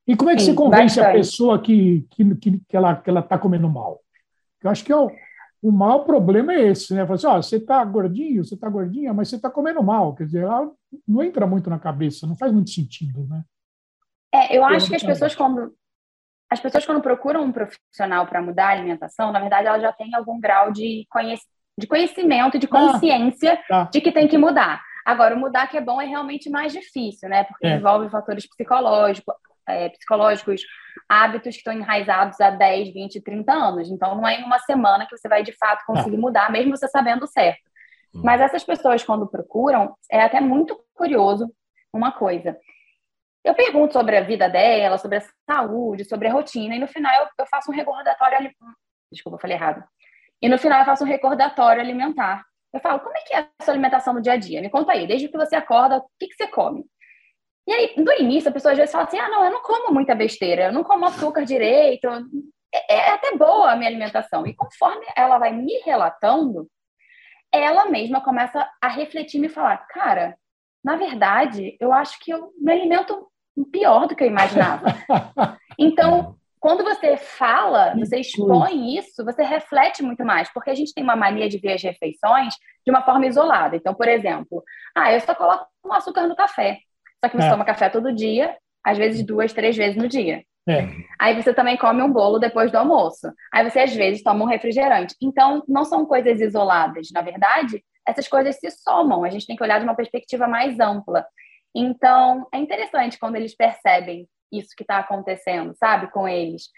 E 0.04 0.16
como 0.16 0.30
é 0.30 0.34
que 0.34 0.40
Sim, 0.40 0.52
você 0.52 0.54
convence 0.54 0.96
bastante. 0.96 1.06
a 1.06 1.12
pessoa 1.12 1.62
que, 1.62 2.06
que, 2.10 2.24
que, 2.66 2.76
ela 2.76 2.92
está 2.92 3.02
que 3.02 3.10
ela 3.10 3.22
tá 3.22 3.38
comendo 3.38 3.68
mal? 3.68 4.00
Eu 4.64 4.70
acho 4.70 4.84
que 4.84 4.90
é 4.90 4.96
o, 4.96 5.12
o 5.62 5.70
maior 5.70 6.00
problema 6.00 6.52
é 6.54 6.68
esse, 6.68 6.94
né? 6.94 7.02
Assim, 7.02 7.26
ó, 7.26 7.40
você 7.40 7.56
está 7.56 7.84
gordinho, 7.84 8.44
você 8.44 8.54
está 8.54 8.68
gordinha, 8.68 9.14
mas 9.14 9.28
você 9.28 9.36
está 9.36 9.50
comendo 9.50 9.82
mal. 9.82 10.14
Quer 10.14 10.24
dizer, 10.24 10.42
ela 10.42 10.72
não 11.06 11.22
entra 11.22 11.46
muito 11.46 11.70
na 11.70 11.78
cabeça, 11.78 12.26
não 12.26 12.36
faz 12.36 12.52
muito 12.52 12.70
sentido, 12.70 13.26
né? 13.28 13.44
É, 14.32 14.56
eu 14.56 14.64
acho 14.64 14.88
que 14.88 14.96
as 14.96 15.02
pessoas, 15.02 15.34
quando, 15.34 15.72
as 16.50 16.60
pessoas, 16.60 16.86
quando 16.86 17.02
procuram 17.02 17.42
um 17.42 17.52
profissional 17.52 18.26
para 18.26 18.40
mudar 18.40 18.68
a 18.68 18.72
alimentação, 18.72 19.30
na 19.32 19.40
verdade, 19.40 19.66
elas 19.66 19.82
já 19.82 19.92
têm 19.92 20.14
algum 20.14 20.40
grau 20.40 20.72
de, 20.72 21.06
conhec 21.10 21.40
de 21.78 21.86
conhecimento 21.86 22.58
de 22.58 22.66
ah, 22.66 22.70
consciência 22.70 23.52
ah, 23.52 23.84
tá. 23.84 23.84
de 23.84 24.00
que 24.00 24.10
tem 24.10 24.26
que 24.26 24.38
mudar. 24.38 24.82
Agora, 25.04 25.34
o 25.34 25.38
mudar 25.38 25.68
que 25.68 25.76
é 25.76 25.80
bom 25.80 26.02
é 26.02 26.06
realmente 26.06 26.50
mais 26.50 26.72
difícil, 26.72 27.28
né? 27.28 27.44
Porque 27.44 27.66
é. 27.66 27.76
envolve 27.76 28.10
fatores 28.10 28.46
psicológicos, 28.48 29.34
é, 29.66 29.88
psicológicos, 29.90 30.62
hábitos 31.08 31.54
que 31.54 31.58
estão 31.58 31.72
enraizados 31.72 32.40
há 32.40 32.50
10, 32.50 32.92
20, 32.92 33.20
30 33.22 33.52
anos. 33.52 33.90
Então, 33.90 34.16
não 34.16 34.26
é 34.26 34.40
em 34.40 34.44
uma 34.44 34.58
semana 34.58 35.06
que 35.06 35.16
você 35.16 35.28
vai, 35.28 35.42
de 35.42 35.52
fato, 35.52 35.84
conseguir 35.86 36.16
ah. 36.16 36.20
mudar, 36.20 36.50
mesmo 36.50 36.76
você 36.76 36.88
sabendo 36.88 37.26
certo. 37.26 37.60
Hum. 38.14 38.22
Mas 38.24 38.40
essas 38.40 38.64
pessoas, 38.64 39.04
quando 39.04 39.28
procuram, 39.28 39.94
é 40.10 40.20
até 40.20 40.40
muito 40.40 40.78
curioso 40.94 41.50
uma 41.92 42.12
coisa. 42.12 42.56
Eu 43.48 43.54
pergunto 43.54 43.94
sobre 43.94 44.14
a 44.14 44.20
vida 44.20 44.46
dela, 44.46 44.98
sobre 44.98 45.16
a 45.16 45.22
saúde, 45.50 46.04
sobre 46.04 46.28
a 46.28 46.32
rotina, 46.32 46.76
e 46.76 46.78
no 46.78 46.86
final 46.86 47.10
eu, 47.22 47.28
eu 47.38 47.46
faço 47.46 47.70
um 47.70 47.74
recordatório. 47.74 48.52
Desculpa, 49.10 49.36
eu 49.36 49.40
falei 49.40 49.56
errado. 49.56 49.82
E 50.42 50.50
no 50.50 50.58
final 50.58 50.80
eu 50.80 50.84
faço 50.84 51.02
um 51.02 51.06
recordatório 51.06 51.80
alimentar. 51.80 52.44
Eu 52.74 52.78
falo, 52.78 53.00
como 53.00 53.16
é 53.16 53.20
que 53.22 53.34
é 53.34 53.38
a 53.38 53.64
sua 53.64 53.72
alimentação 53.72 54.12
no 54.12 54.20
dia 54.20 54.34
a 54.34 54.36
dia? 54.36 54.60
Me 54.60 54.68
conta 54.68 54.92
aí, 54.92 55.06
desde 55.06 55.28
que 55.28 55.36
você 55.38 55.56
acorda, 55.56 55.96
o 55.96 56.04
que, 56.18 56.28
que 56.28 56.34
você 56.34 56.46
come? 56.48 56.84
E 57.66 57.72
aí, 57.72 57.94
no 57.96 58.12
início, 58.20 58.50
a 58.50 58.52
pessoa 58.52 58.72
às 58.72 58.78
vezes 58.78 58.92
fala 58.92 59.04
assim: 59.04 59.18
ah, 59.18 59.30
não, 59.30 59.42
eu 59.42 59.50
não 59.50 59.62
como 59.62 59.94
muita 59.94 60.14
besteira, 60.14 60.64
eu 60.64 60.72
não 60.72 60.84
como 60.84 61.06
açúcar 61.06 61.46
direito, 61.46 62.06
é, 62.74 62.96
é 62.96 63.10
até 63.12 63.34
boa 63.34 63.72
a 63.72 63.76
minha 63.76 63.88
alimentação. 63.88 64.46
E 64.46 64.54
conforme 64.54 65.06
ela 65.16 65.38
vai 65.38 65.54
me 65.54 65.78
relatando, 65.86 66.68
ela 67.50 67.86
mesma 67.86 68.22
começa 68.22 68.70
a 68.78 68.88
refletir 68.88 69.38
e 69.38 69.40
me 69.40 69.48
falar: 69.48 69.78
cara, 69.88 70.36
na 70.84 70.96
verdade, 70.96 71.78
eu 71.80 71.94
acho 71.94 72.18
que 72.20 72.30
eu 72.30 72.52
me 72.58 72.72
alimento 72.72 73.26
pior 73.64 74.06
do 74.06 74.16
que 74.16 74.24
eu 74.24 74.28
imaginava. 74.28 74.86
Então, 75.80 76.34
quando 76.60 76.82
você 76.82 77.16
fala, 77.16 77.94
você 77.96 78.18
expõe 78.18 78.96
isso, 78.98 79.24
você 79.24 79.44
reflete 79.44 80.02
muito 80.02 80.24
mais, 80.24 80.52
porque 80.52 80.70
a 80.70 80.74
gente 80.74 80.92
tem 80.92 81.04
uma 81.04 81.14
mania 81.14 81.48
de 81.48 81.58
ver 81.58 81.74
as 81.74 81.82
refeições 81.82 82.54
de 82.84 82.90
uma 82.90 83.02
forma 83.02 83.26
isolada. 83.26 83.76
Então, 83.76 83.94
por 83.94 84.08
exemplo, 84.08 84.64
ah, 84.94 85.12
eu 85.12 85.20
só 85.20 85.34
coloco 85.34 85.68
um 85.84 85.92
açúcar 85.92 86.26
no 86.26 86.34
café. 86.34 86.78
Só 87.24 87.30
que 87.30 87.36
você 87.36 87.46
é. 87.46 87.50
toma 87.50 87.64
café 87.64 87.88
todo 87.88 88.14
dia, 88.14 88.56
às 88.84 88.98
vezes 88.98 89.24
duas, 89.24 89.52
três 89.52 89.76
vezes 89.76 89.96
no 89.96 90.08
dia. 90.08 90.42
É. 90.68 90.86
Aí 91.18 91.40
você 91.40 91.54
também 91.54 91.76
come 91.76 92.02
um 92.02 92.12
bolo 92.12 92.38
depois 92.38 92.70
do 92.70 92.76
almoço. 92.76 93.32
Aí 93.52 93.68
você, 93.68 93.80
às 93.80 93.94
vezes, 93.94 94.22
toma 94.22 94.44
um 94.44 94.48
refrigerante. 94.48 95.14
Então, 95.22 95.62
não 95.66 95.84
são 95.84 96.04
coisas 96.04 96.40
isoladas. 96.40 97.08
Na 97.12 97.22
verdade, 97.22 97.82
essas 98.06 98.28
coisas 98.28 98.56
se 98.56 98.70
somam. 98.70 99.24
A 99.24 99.30
gente 99.30 99.46
tem 99.46 99.56
que 99.56 99.62
olhar 99.62 99.78
de 99.78 99.84
uma 99.84 99.94
perspectiva 99.94 100.46
mais 100.46 100.78
ampla. 100.78 101.24
Então, 101.74 102.46
é 102.52 102.58
interessante 102.58 103.18
quando 103.18 103.36
eles 103.36 103.54
percebem 103.54 104.28
isso 104.52 104.74
que 104.76 104.82
está 104.82 104.98
acontecendo, 104.98 105.74
sabe, 105.78 106.10
com 106.10 106.26
eles. 106.26 106.70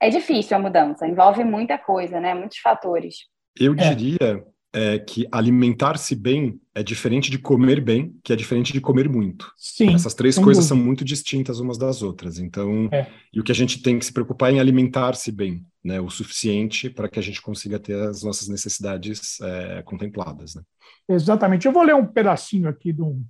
É 0.00 0.10
difícil 0.10 0.56
a 0.56 0.60
mudança, 0.60 1.06
envolve 1.06 1.44
muita 1.44 1.78
coisa, 1.78 2.20
né? 2.20 2.34
Muitos 2.34 2.58
fatores. 2.58 3.16
Eu 3.58 3.72
é. 3.72 3.94
diria 3.94 4.44
é, 4.72 4.98
que 4.98 5.26
alimentar-se 5.32 6.14
bem 6.14 6.60
é 6.74 6.82
diferente 6.82 7.30
de 7.30 7.38
comer 7.38 7.80
bem, 7.80 8.14
que 8.22 8.30
é 8.30 8.36
diferente 8.36 8.74
de 8.74 8.80
comer 8.80 9.08
muito. 9.08 9.50
Sim. 9.56 9.94
Essas 9.94 10.12
três 10.12 10.38
coisas 10.38 10.66
são 10.66 10.76
muito 10.76 11.02
distintas 11.02 11.60
umas 11.60 11.78
das 11.78 12.02
outras. 12.02 12.38
Então, 12.38 12.88
é. 12.92 13.06
e 13.32 13.40
o 13.40 13.44
que 13.44 13.52
a 13.52 13.54
gente 13.54 13.80
tem 13.80 13.98
que 13.98 14.04
se 14.04 14.12
preocupar 14.12 14.50
é 14.50 14.56
em 14.56 14.60
alimentar-se 14.60 15.32
bem, 15.32 15.64
né? 15.82 15.98
O 15.98 16.10
suficiente 16.10 16.90
para 16.90 17.08
que 17.08 17.18
a 17.18 17.22
gente 17.22 17.40
consiga 17.40 17.78
ter 17.78 17.94
as 17.94 18.22
nossas 18.22 18.48
necessidades 18.48 19.40
é, 19.40 19.82
contempladas, 19.82 20.54
né? 20.54 20.62
Exatamente. 21.08 21.66
Eu 21.66 21.72
vou 21.72 21.82
ler 21.82 21.94
um 21.94 22.06
pedacinho 22.06 22.68
aqui 22.68 22.92
de 22.92 23.00
um, 23.00 23.24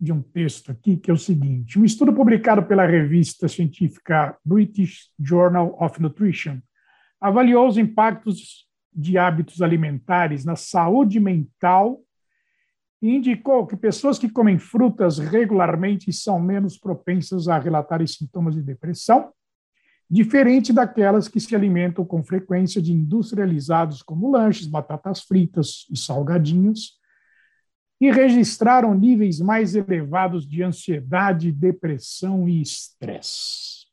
de 0.00 0.12
um 0.12 0.22
texto 0.22 0.72
aqui, 0.72 0.96
que 0.96 1.10
é 1.10 1.14
o 1.14 1.18
seguinte: 1.18 1.78
um 1.78 1.84
estudo 1.84 2.12
publicado 2.12 2.62
pela 2.64 2.86
revista 2.86 3.46
científica 3.48 4.36
British 4.44 5.10
Journal 5.18 5.76
of 5.80 6.00
Nutrition 6.00 6.58
avaliou 7.20 7.68
os 7.68 7.76
impactos 7.76 8.66
de 8.92 9.18
hábitos 9.18 9.60
alimentares 9.60 10.44
na 10.44 10.56
saúde 10.56 11.20
mental 11.20 12.00
e 13.02 13.14
indicou 13.14 13.66
que 13.66 13.76
pessoas 13.76 14.18
que 14.18 14.28
comem 14.28 14.58
frutas 14.58 15.18
regularmente 15.18 16.12
são 16.12 16.40
menos 16.40 16.78
propensas 16.78 17.48
a 17.48 17.58
relatarem 17.58 18.06
sintomas 18.06 18.54
de 18.54 18.62
depressão, 18.62 19.32
diferente 20.08 20.72
daquelas 20.72 21.28
que 21.28 21.40
se 21.40 21.54
alimentam 21.54 22.04
com 22.04 22.22
frequência 22.22 22.80
de 22.82 22.92
industrializados 22.92 24.02
como 24.02 24.30
lanches, 24.30 24.66
batatas 24.66 25.22
fritas 25.22 25.86
e 25.90 25.96
salgadinhos, 25.96 26.99
e 28.00 28.10
registraram 28.10 28.94
níveis 28.94 29.40
mais 29.40 29.74
elevados 29.74 30.48
de 30.48 30.62
ansiedade, 30.62 31.52
depressão 31.52 32.48
e 32.48 32.62
estresse. 32.62 33.86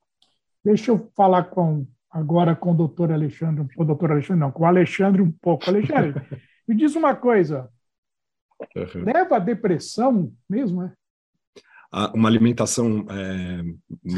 Deixa 0.64 0.92
eu 0.92 1.12
falar 1.16 1.44
com 1.46 1.86
agora 2.10 2.56
com 2.56 2.72
o 2.72 2.76
doutor 2.76 3.12
Alexandre, 3.12 3.68
com 3.76 3.84
o 3.84 3.86
doutor 3.86 4.12
Alexandre, 4.12 4.40
não, 4.40 4.52
com 4.52 4.64
o 4.64 4.66
Alexandre 4.66 5.22
um 5.22 5.32
pouco. 5.32 5.70
Alexandre, 5.70 6.22
me 6.66 6.74
diz 6.74 6.96
uma 6.96 7.16
coisa, 7.16 7.70
uhum. 8.76 9.04
leva 9.04 9.36
a 9.36 9.40
depressão 9.40 10.32
mesmo, 10.50 10.84
é? 10.84 10.94
Uma 12.14 12.28
alimentação, 12.28 13.06
é, 13.10 13.62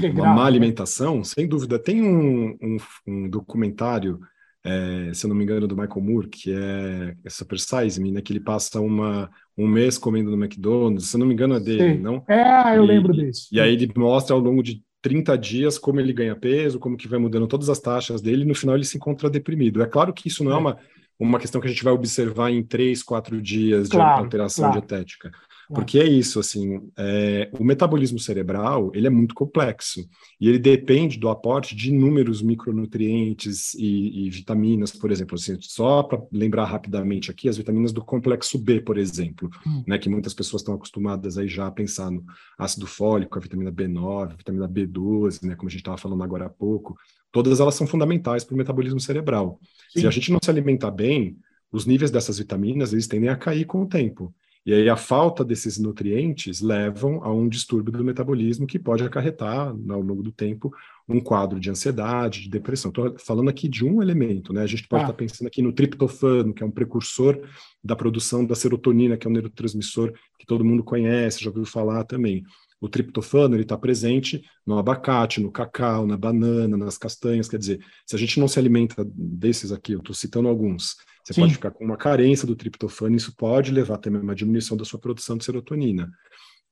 uma 0.10 0.34
má 0.34 0.42
né? 0.42 0.48
alimentação, 0.48 1.24
sem 1.24 1.48
dúvida. 1.48 1.78
Tem 1.78 2.02
um, 2.02 2.58
um, 2.62 2.78
um 3.08 3.30
documentário 3.30 4.20
é, 4.64 5.14
se 5.14 5.26
eu 5.26 5.30
não 5.30 5.36
me 5.36 5.44
engano, 5.44 5.68
do 5.68 5.76
Michael 5.76 6.02
Moore, 6.02 6.28
que 6.28 6.54
é, 6.54 7.16
é 7.24 7.30
Super 7.30 7.60
Size 7.60 8.02
Me, 8.02 8.12
né? 8.12 8.22
Que 8.22 8.34
ele 8.34 8.40
passa 8.40 8.82
uma, 8.82 9.30
um 9.60 9.68
mês 9.68 9.98
comendo 9.98 10.32
no 10.32 10.42
McDonald's, 10.42 11.08
se 11.08 11.18
não 11.18 11.28
me 11.28 11.34
engano 11.34 11.56
é 11.56 11.60
dele, 11.60 11.96
Sim. 11.96 12.00
não? 12.00 12.24
É, 12.28 12.78
eu 12.78 12.86
e, 12.86 12.88
lembro 12.88 13.14
desse. 13.14 13.48
E 13.52 13.60
aí 13.60 13.74
ele 13.74 13.92
mostra 13.96 14.34
ao 14.34 14.42
longo 14.42 14.64
de 14.64 14.82
30 15.02 15.38
dias 15.38 15.78
como 15.78 16.00
ele 16.00 16.14
ganha 16.14 16.36
peso, 16.36 16.80
como 16.80 16.96
que 16.96 17.08
vai 17.08 17.20
mudando 17.20 17.48
todas 17.48 17.70
as 17.70 17.80
taxas 17.80 18.22
dele, 18.22 18.44
e 18.44 18.48
no 18.48 18.56
final 18.56 18.76
ele 18.76 18.86
se 18.86 18.98
encontra 18.98 19.30
deprimido. 19.30 19.82
É 19.82 19.86
claro 19.86 20.14
que 20.14 20.30
isso 20.30 20.44
não 20.44 20.52
é, 20.52 20.56
é 20.56 20.58
uma, 20.58 20.78
uma 21.20 21.40
questão 21.40 21.60
que 21.60 21.68
a 21.68 21.70
gente 21.70 21.84
vai 21.84 21.94
observar 21.94 22.52
em 22.52 22.64
três, 22.64 23.04
quatro 23.04 23.42
dias 23.42 23.90
claro, 23.90 24.20
de 24.20 24.24
alteração 24.24 24.66
claro. 24.66 24.80
dietética. 24.80 25.32
Porque 25.76 26.00
é 26.00 26.08
isso, 26.08 26.40
assim, 26.40 26.82
é, 26.98 27.50
o 27.60 27.64
metabolismo 27.64 28.18
cerebral, 28.18 28.92
ele 28.96 29.06
é 29.06 29.10
muito 29.10 29.36
complexo 29.36 30.04
e 30.42 30.50
ele 30.50 30.58
depende 30.58 31.20
do 31.20 31.30
aporte 31.30 31.76
de 31.76 31.90
inúmeros 31.90 32.42
micronutrientes 32.42 33.76
e, 33.76 34.26
e 34.26 34.30
vitaminas, 34.32 34.92
por 34.92 35.12
exemplo, 35.12 35.36
assim, 35.36 35.56
só 35.62 36.02
para 36.02 36.20
lembrar 36.32 36.66
rapidamente 36.66 37.30
aqui, 37.30 37.48
as 37.48 37.58
vitaminas 37.58 37.92
do 37.92 38.04
complexo 38.04 38.58
B, 38.58 38.82
por 38.82 38.98
exemplo, 38.98 39.48
hum. 39.66 39.84
né, 39.86 40.00
que 40.00 40.10
muitas 40.10 40.34
pessoas 40.34 40.64
estão 40.64 40.74
acostumadas 40.74 41.38
aí 41.38 41.48
já 41.48 41.68
a 41.68 41.72
pensar 41.72 42.10
no 42.10 42.26
ácido 42.58 42.88
fólico, 42.88 43.38
a 43.38 43.42
vitamina 43.42 43.72
B9, 43.72 44.32
a 44.32 44.36
vitamina 44.36 44.68
B12, 44.68 45.44
né, 45.44 45.56
como 45.56 45.70
a 45.70 45.72
gente 45.72 45.82
estava 45.82 45.98
falando 45.98 46.24
agora 46.24 46.48
há 46.48 46.50
pouco, 46.50 46.98
todas 47.32 47.60
elas 47.60 47.76
são 47.76 47.86
fundamentais 47.86 48.44
para 48.44 48.56
o 48.56 48.58
metabolismo 48.58 49.00
cerebral. 49.00 49.60
Sim. 49.94 50.02
Se 50.02 50.08
a 50.08 50.12
gente 50.12 50.32
não 50.32 50.40
se 50.42 50.50
alimentar 50.50 50.90
bem, 50.90 51.38
os 51.72 51.86
níveis 51.86 52.10
dessas 52.10 52.40
vitaminas, 52.40 52.92
eles 52.92 53.08
tendem 53.08 53.30
a 53.30 53.36
cair 53.36 53.66
com 53.66 53.84
o 53.84 53.88
tempo. 53.88 54.34
E 54.70 54.74
aí 54.74 54.88
a 54.88 54.96
falta 54.96 55.44
desses 55.44 55.80
nutrientes 55.80 56.62
levam 56.62 57.24
a 57.24 57.34
um 57.34 57.50
distúrbio 57.50 57.92
do 57.92 58.04
metabolismo 58.04 58.68
que 58.68 58.78
pode 58.78 59.04
acarretar, 59.04 59.70
ao 59.90 60.00
longo 60.00 60.22
do 60.22 60.32
tempo, 60.32 60.72
um 61.08 61.20
quadro 61.20 61.60
de 61.60 61.72
ansiedade, 61.72 62.44
de 62.44 62.50
depressão. 62.50 62.90
Estou 62.90 63.18
falando 63.18 63.50
aqui 63.50 63.68
de 63.68 63.84
um 63.84 64.00
elemento, 64.00 64.54
né? 64.54 64.62
A 64.62 64.68
gente 64.68 64.88
pode 64.88 65.02
estar 65.02 65.12
ah. 65.12 65.16
tá 65.16 65.18
pensando 65.18 65.48
aqui 65.48 65.64
no 65.64 65.74
triptofano, 65.74 66.54
que 66.54 66.62
é 66.62 66.66
um 66.68 66.70
precursor 66.70 67.42
da 67.84 67.96
produção 67.96 68.46
da 68.46 68.54
serotonina, 68.54 69.18
que 69.18 69.26
é 69.26 69.30
um 69.32 69.34
neurotransmissor 69.34 70.14
que 70.38 70.46
todo 70.46 70.64
mundo 70.64 70.84
conhece, 70.84 71.44
já 71.44 71.50
ouviu 71.50 71.66
falar 71.66 72.04
também. 72.04 72.44
O 72.80 72.88
triptofano 72.88 73.56
ele 73.56 73.64
está 73.64 73.76
presente 73.76 74.44
no 74.68 74.78
abacate, 74.78 75.42
no 75.42 75.52
cacau, 75.52 76.06
na 76.06 76.16
banana, 76.16 76.78
nas 76.78 76.96
castanhas. 76.96 77.50
Quer 77.50 77.58
dizer, 77.58 77.80
se 78.06 78.16
a 78.16 78.20
gente 78.20 78.40
não 78.40 78.48
se 78.48 78.60
alimenta 78.60 79.04
desses 79.16 79.72
aqui, 79.72 79.94
eu 79.94 80.00
estou 80.00 80.14
citando 80.14 80.48
alguns, 80.48 80.96
você 81.30 81.34
Sim. 81.36 81.42
pode 81.42 81.54
ficar 81.54 81.70
com 81.70 81.86
uma 81.86 81.96
carência 81.96 82.48
do 82.48 82.56
triptofano, 82.56 83.16
isso 83.16 83.36
pode 83.36 83.72
levar 83.72 84.00
também 84.00 84.20
a 84.20 84.24
uma 84.24 84.34
diminuição 84.34 84.76
da 84.76 84.84
sua 84.84 85.00
produção 85.00 85.38
de 85.38 85.46
serotonina. 85.46 86.12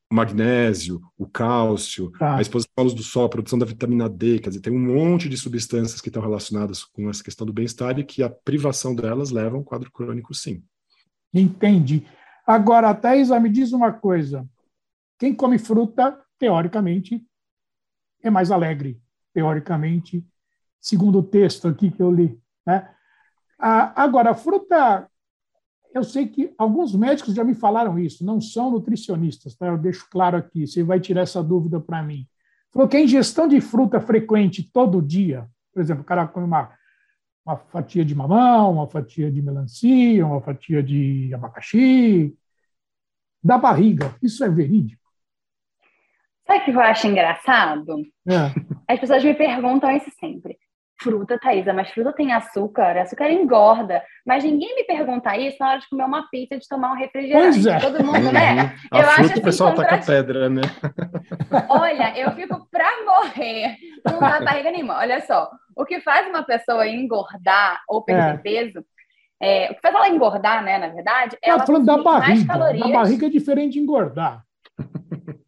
O 0.09 0.15
magnésio, 0.15 0.99
o 1.15 1.27
cálcio, 1.27 2.09
tá. 2.17 2.37
a 2.37 2.41
exposição 2.41 2.71
à 2.75 2.81
luz 2.81 2.95
do 2.95 3.03
sol, 3.03 3.25
a 3.25 3.29
produção 3.29 3.59
da 3.59 3.67
vitamina 3.67 4.09
D, 4.09 4.39
quer 4.39 4.49
dizer, 4.49 4.61
tem 4.61 4.73
um 4.73 4.79
monte 4.79 5.29
de 5.29 5.37
substâncias 5.37 6.01
que 6.01 6.09
estão 6.09 6.23
relacionadas 6.23 6.83
com 6.83 7.07
essa 7.07 7.23
questão 7.23 7.45
do 7.45 7.53
bem-estar 7.53 7.99
e 7.99 8.03
que 8.03 8.23
a 8.23 8.29
privação 8.29 8.95
delas 8.95 9.29
leva 9.29 9.55
a 9.55 9.59
um 9.59 9.63
quadro 9.63 9.91
crônico, 9.91 10.33
sim. 10.33 10.63
Entendi. 11.31 12.03
Agora, 12.47 12.95
Thaisa, 12.95 13.39
me 13.39 13.49
diz 13.49 13.73
uma 13.73 13.91
coisa. 13.91 14.47
Quem 15.19 15.35
come 15.35 15.59
fruta, 15.59 16.19
teoricamente, 16.39 17.23
é 18.23 18.31
mais 18.31 18.49
alegre, 18.49 18.99
teoricamente, 19.33 20.25
segundo 20.81 21.19
o 21.19 21.23
texto 21.23 21.67
aqui 21.67 21.91
que 21.91 22.01
eu 22.01 22.11
li. 22.11 22.41
Né? 22.65 22.89
Ah, 23.59 24.03
agora, 24.03 24.31
a 24.31 24.35
fruta, 24.35 25.09
eu 25.93 26.03
sei 26.03 26.27
que 26.27 26.53
alguns 26.57 26.95
médicos 26.95 27.33
já 27.33 27.43
me 27.43 27.55
falaram 27.55 27.97
isso, 27.97 28.23
não 28.23 28.39
são 28.39 28.69
nutricionistas, 28.71 29.55
tá? 29.55 29.67
eu 29.67 29.77
deixo 29.77 30.07
claro 30.11 30.37
aqui, 30.37 30.67
você 30.67 30.83
vai 30.83 30.99
tirar 30.99 31.21
essa 31.21 31.41
dúvida 31.41 31.79
para 31.79 32.03
mim. 32.03 32.27
Falou 32.71 32.87
que 32.87 32.97
a 32.97 33.01
ingestão 33.01 33.47
de 33.47 33.59
fruta 33.59 33.99
frequente 33.99 34.61
todo 34.71 35.01
dia, 35.01 35.47
por 35.73 35.81
exemplo, 35.81 36.03
o 36.03 36.05
cara 36.05 36.27
come 36.27 36.45
uma, 36.45 36.71
uma 37.45 37.57
fatia 37.57 38.05
de 38.05 38.13
mamão, 38.13 38.73
uma 38.73 38.87
fatia 38.87 39.31
de 39.31 39.41
melancia, 39.41 40.25
uma 40.25 40.41
fatia 40.41 40.83
de 40.83 41.33
abacaxi, 41.33 42.37
da 43.43 43.57
barriga, 43.57 44.15
isso 44.21 44.43
é 44.43 44.49
verídico? 44.49 45.01
Sabe 46.45 46.59
o 46.59 46.65
que 46.65 46.71
eu 46.71 46.81
acho 46.81 47.07
engraçado? 47.07 48.03
É. 48.27 48.53
As 48.87 48.99
pessoas 48.99 49.23
me 49.23 49.33
perguntam 49.33 49.89
isso 49.91 50.11
sempre 50.19 50.57
fruta, 50.99 51.37
Thaisa, 51.39 51.73
mas 51.73 51.89
fruta 51.91 52.13
tem 52.13 52.33
açúcar, 52.33 52.97
açúcar 52.97 53.31
engorda. 53.31 54.03
Mas 54.25 54.43
ninguém 54.43 54.75
me 54.75 54.83
pergunta 54.83 55.37
isso 55.37 55.57
na 55.59 55.69
hora 55.69 55.79
de 55.79 55.89
comer 55.89 56.05
uma 56.05 56.27
pizza, 56.29 56.57
de 56.57 56.67
tomar 56.67 56.91
um 56.91 56.95
refrigerante. 56.95 57.61
Pois 57.61 57.65
é. 57.65 57.79
Todo 57.79 58.03
mundo, 58.03 58.31
né? 58.31 58.75
A 58.91 58.97
eu 58.97 59.03
fruta, 59.03 59.21
acho 59.21 59.21
assim, 59.31 59.39
o 59.39 59.43
pessoal 59.43 59.75
taca 59.75 59.97
pedra, 59.99 60.49
né? 60.49 60.61
Olha, 61.69 62.17
eu 62.17 62.31
fico 62.31 62.67
pra 62.71 62.89
morrer. 63.05 63.77
Não 64.05 64.19
dá 64.19 64.39
barriga 64.41 64.71
nenhuma. 64.71 64.97
Olha 64.97 65.21
só, 65.21 65.49
o 65.75 65.85
que 65.85 66.01
faz 66.01 66.27
uma 66.27 66.43
pessoa 66.43 66.87
engordar 66.87 67.81
ou 67.87 68.03
perder 68.03 68.35
é. 68.35 68.37
peso 68.37 68.83
é, 69.39 69.69
o 69.71 69.75
que 69.75 69.81
faz 69.81 69.93
ela 69.93 70.09
engordar, 70.09 70.63
né, 70.63 70.79
na 70.79 70.87
verdade, 70.87 71.37
é 71.43 71.49
ela 71.49 71.65
falando 71.65 71.85
da 71.85 71.97
barriga. 71.97 72.53
A 72.53 72.87
barriga 72.89 73.27
é 73.27 73.29
diferente 73.29 73.73
de 73.73 73.79
engordar. 73.79 74.43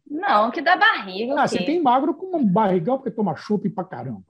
Não, 0.08 0.50
que 0.50 0.60
da 0.60 0.76
barriga. 0.76 1.34
Ah, 1.36 1.46
você 1.46 1.64
tem 1.64 1.82
magro 1.82 2.14
com 2.14 2.36
um 2.36 2.44
barrigão 2.44 2.98
porque 2.98 3.10
toma 3.10 3.34
chup 3.36 3.68
pra 3.70 3.84
caramba. 3.84 4.22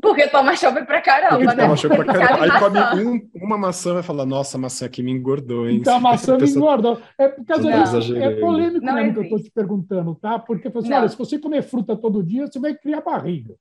Porque 0.00 0.26
toma 0.28 0.56
chope 0.56 0.84
pra 0.86 1.02
caramba, 1.02 1.54
né? 1.54 1.62
Toma 1.62 1.76
chope 1.76 1.96
pra 1.96 2.14
caramba. 2.14 2.44
Aí 2.44 2.60
come 2.60 3.04
um, 3.04 3.30
uma 3.34 3.58
maçã 3.58 3.90
e 3.90 3.94
vai 3.94 4.02
falar, 4.02 4.24
nossa, 4.24 4.56
a 4.56 4.60
maçã 4.60 4.86
aqui 4.86 5.02
me 5.02 5.12
engordou, 5.12 5.68
hein? 5.68 5.76
Então 5.76 5.96
a 5.96 6.00
maçã 6.00 6.38
me 6.38 6.48
engordou. 6.48 7.00
É, 7.18 7.28
porque, 7.28 7.52
é 7.52 8.40
polêmico 8.40 8.84
não 8.84 8.94
mesmo 8.94 9.12
que 9.12 9.18
eu 9.18 9.22
estou 9.24 9.42
te 9.42 9.50
perguntando, 9.50 10.14
tá? 10.14 10.38
Porque 10.38 10.68
assim, 10.68 10.92
olha, 10.92 11.08
se 11.08 11.16
você 11.16 11.38
comer 11.38 11.62
fruta 11.62 11.94
todo 11.96 12.22
dia, 12.22 12.46
você 12.46 12.58
vai 12.58 12.74
criar 12.74 13.02
barriga. 13.02 13.54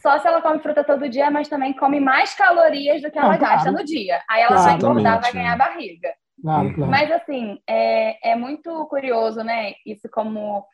Só 0.00 0.18
se 0.18 0.26
ela 0.26 0.42
come 0.42 0.58
fruta 0.58 0.84
todo 0.84 1.08
dia, 1.08 1.30
mas 1.30 1.48
também 1.48 1.72
come 1.72 2.00
mais 2.00 2.34
calorias 2.34 3.00
do 3.00 3.10
que 3.10 3.18
ela 3.18 3.32
não, 3.32 3.38
gasta 3.38 3.70
claro. 3.70 3.78
no 3.78 3.84
dia. 3.84 4.20
Aí 4.28 4.42
ela 4.42 4.56
vai 4.56 4.74
engordar, 4.74 5.20
vai 5.20 5.32
ganhar 5.32 5.56
barriga. 5.56 6.12
Claro, 6.42 6.74
claro. 6.74 6.90
Mas 6.90 7.10
assim, 7.12 7.58
é, 7.68 8.32
é 8.32 8.36
muito 8.36 8.84
curioso, 8.86 9.42
né? 9.42 9.72
Isso 9.86 10.08
como 10.10 10.66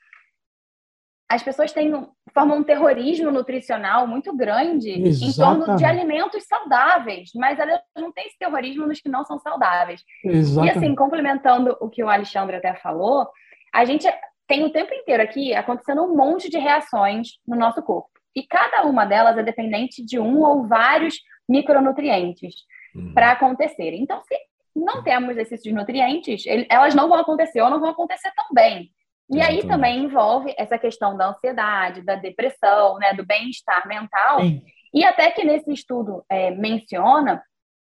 as 1.35 1.43
pessoas 1.43 1.73
têm, 1.73 1.91
formam 2.35 2.59
um 2.59 2.62
terrorismo 2.62 3.31
nutricional 3.31 4.07
muito 4.07 4.35
grande 4.37 4.91
Exatamente. 4.91 5.25
em 5.25 5.33
torno 5.33 5.77
de 5.77 5.85
alimentos 5.85 6.45
saudáveis, 6.45 7.31
mas 7.35 7.59
elas 7.59 7.81
não 7.97 8.12
têm 8.12 8.27
esse 8.27 8.39
terrorismo 8.39 8.87
nos 8.87 9.01
que 9.01 9.09
não 9.09 9.25
são 9.25 9.39
saudáveis. 9.39 10.05
Exatamente. 10.25 10.75
E 10.75 10.79
assim, 10.79 10.95
complementando 10.95 11.77
o 11.81 11.89
que 11.89 12.05
o 12.05 12.09
Alexandre 12.09 12.57
até 12.57 12.75
falou, 12.75 13.29
a 13.73 13.85
gente 13.85 14.07
tem 14.47 14.65
o 14.65 14.71
tempo 14.71 14.93
inteiro 14.93 15.23
aqui 15.23 15.55
acontecendo 15.55 16.03
um 16.03 16.15
monte 16.15 16.51
de 16.51 16.59
reações 16.59 17.39
no 17.47 17.57
nosso 17.57 17.83
corpo. 17.83 18.11
E 18.37 18.43
cada 18.43 18.85
uma 18.85 19.07
delas 19.07 19.39
é 19.39 19.43
dependente 19.43 20.05
de 20.05 20.19
um 20.19 20.41
ou 20.41 20.67
vários 20.67 21.17
micronutrientes 21.49 22.55
uhum. 22.95 23.15
para 23.15 23.33
acontecer. 23.33 23.95
Então, 23.95 24.21
se 24.21 24.37
não 24.75 25.03
temos 25.03 25.37
esses 25.37 25.65
nutrientes, 25.73 26.45
elas 26.69 26.95
não 26.95 27.09
vão 27.09 27.19
acontecer 27.19 27.61
ou 27.62 27.71
não 27.71 27.81
vão 27.81 27.91
acontecer 27.91 28.31
tão 28.35 28.47
bem. 28.53 28.91
E 29.31 29.41
aí 29.41 29.67
também 29.67 30.05
envolve 30.05 30.55
essa 30.59 30.79
questão 30.79 31.17
da 31.17 31.29
ansiedade, 31.29 32.02
da 32.02 32.17
depressão, 32.17 32.99
né, 32.99 33.14
do 33.14 33.25
bem-estar 33.25 33.87
mental. 33.88 34.41
Sim. 34.41 34.62
E 34.93 35.05
até 35.05 35.31
que 35.31 35.45
nesse 35.45 35.73
estudo 35.73 36.25
é, 36.29 36.50
menciona, 36.50 37.43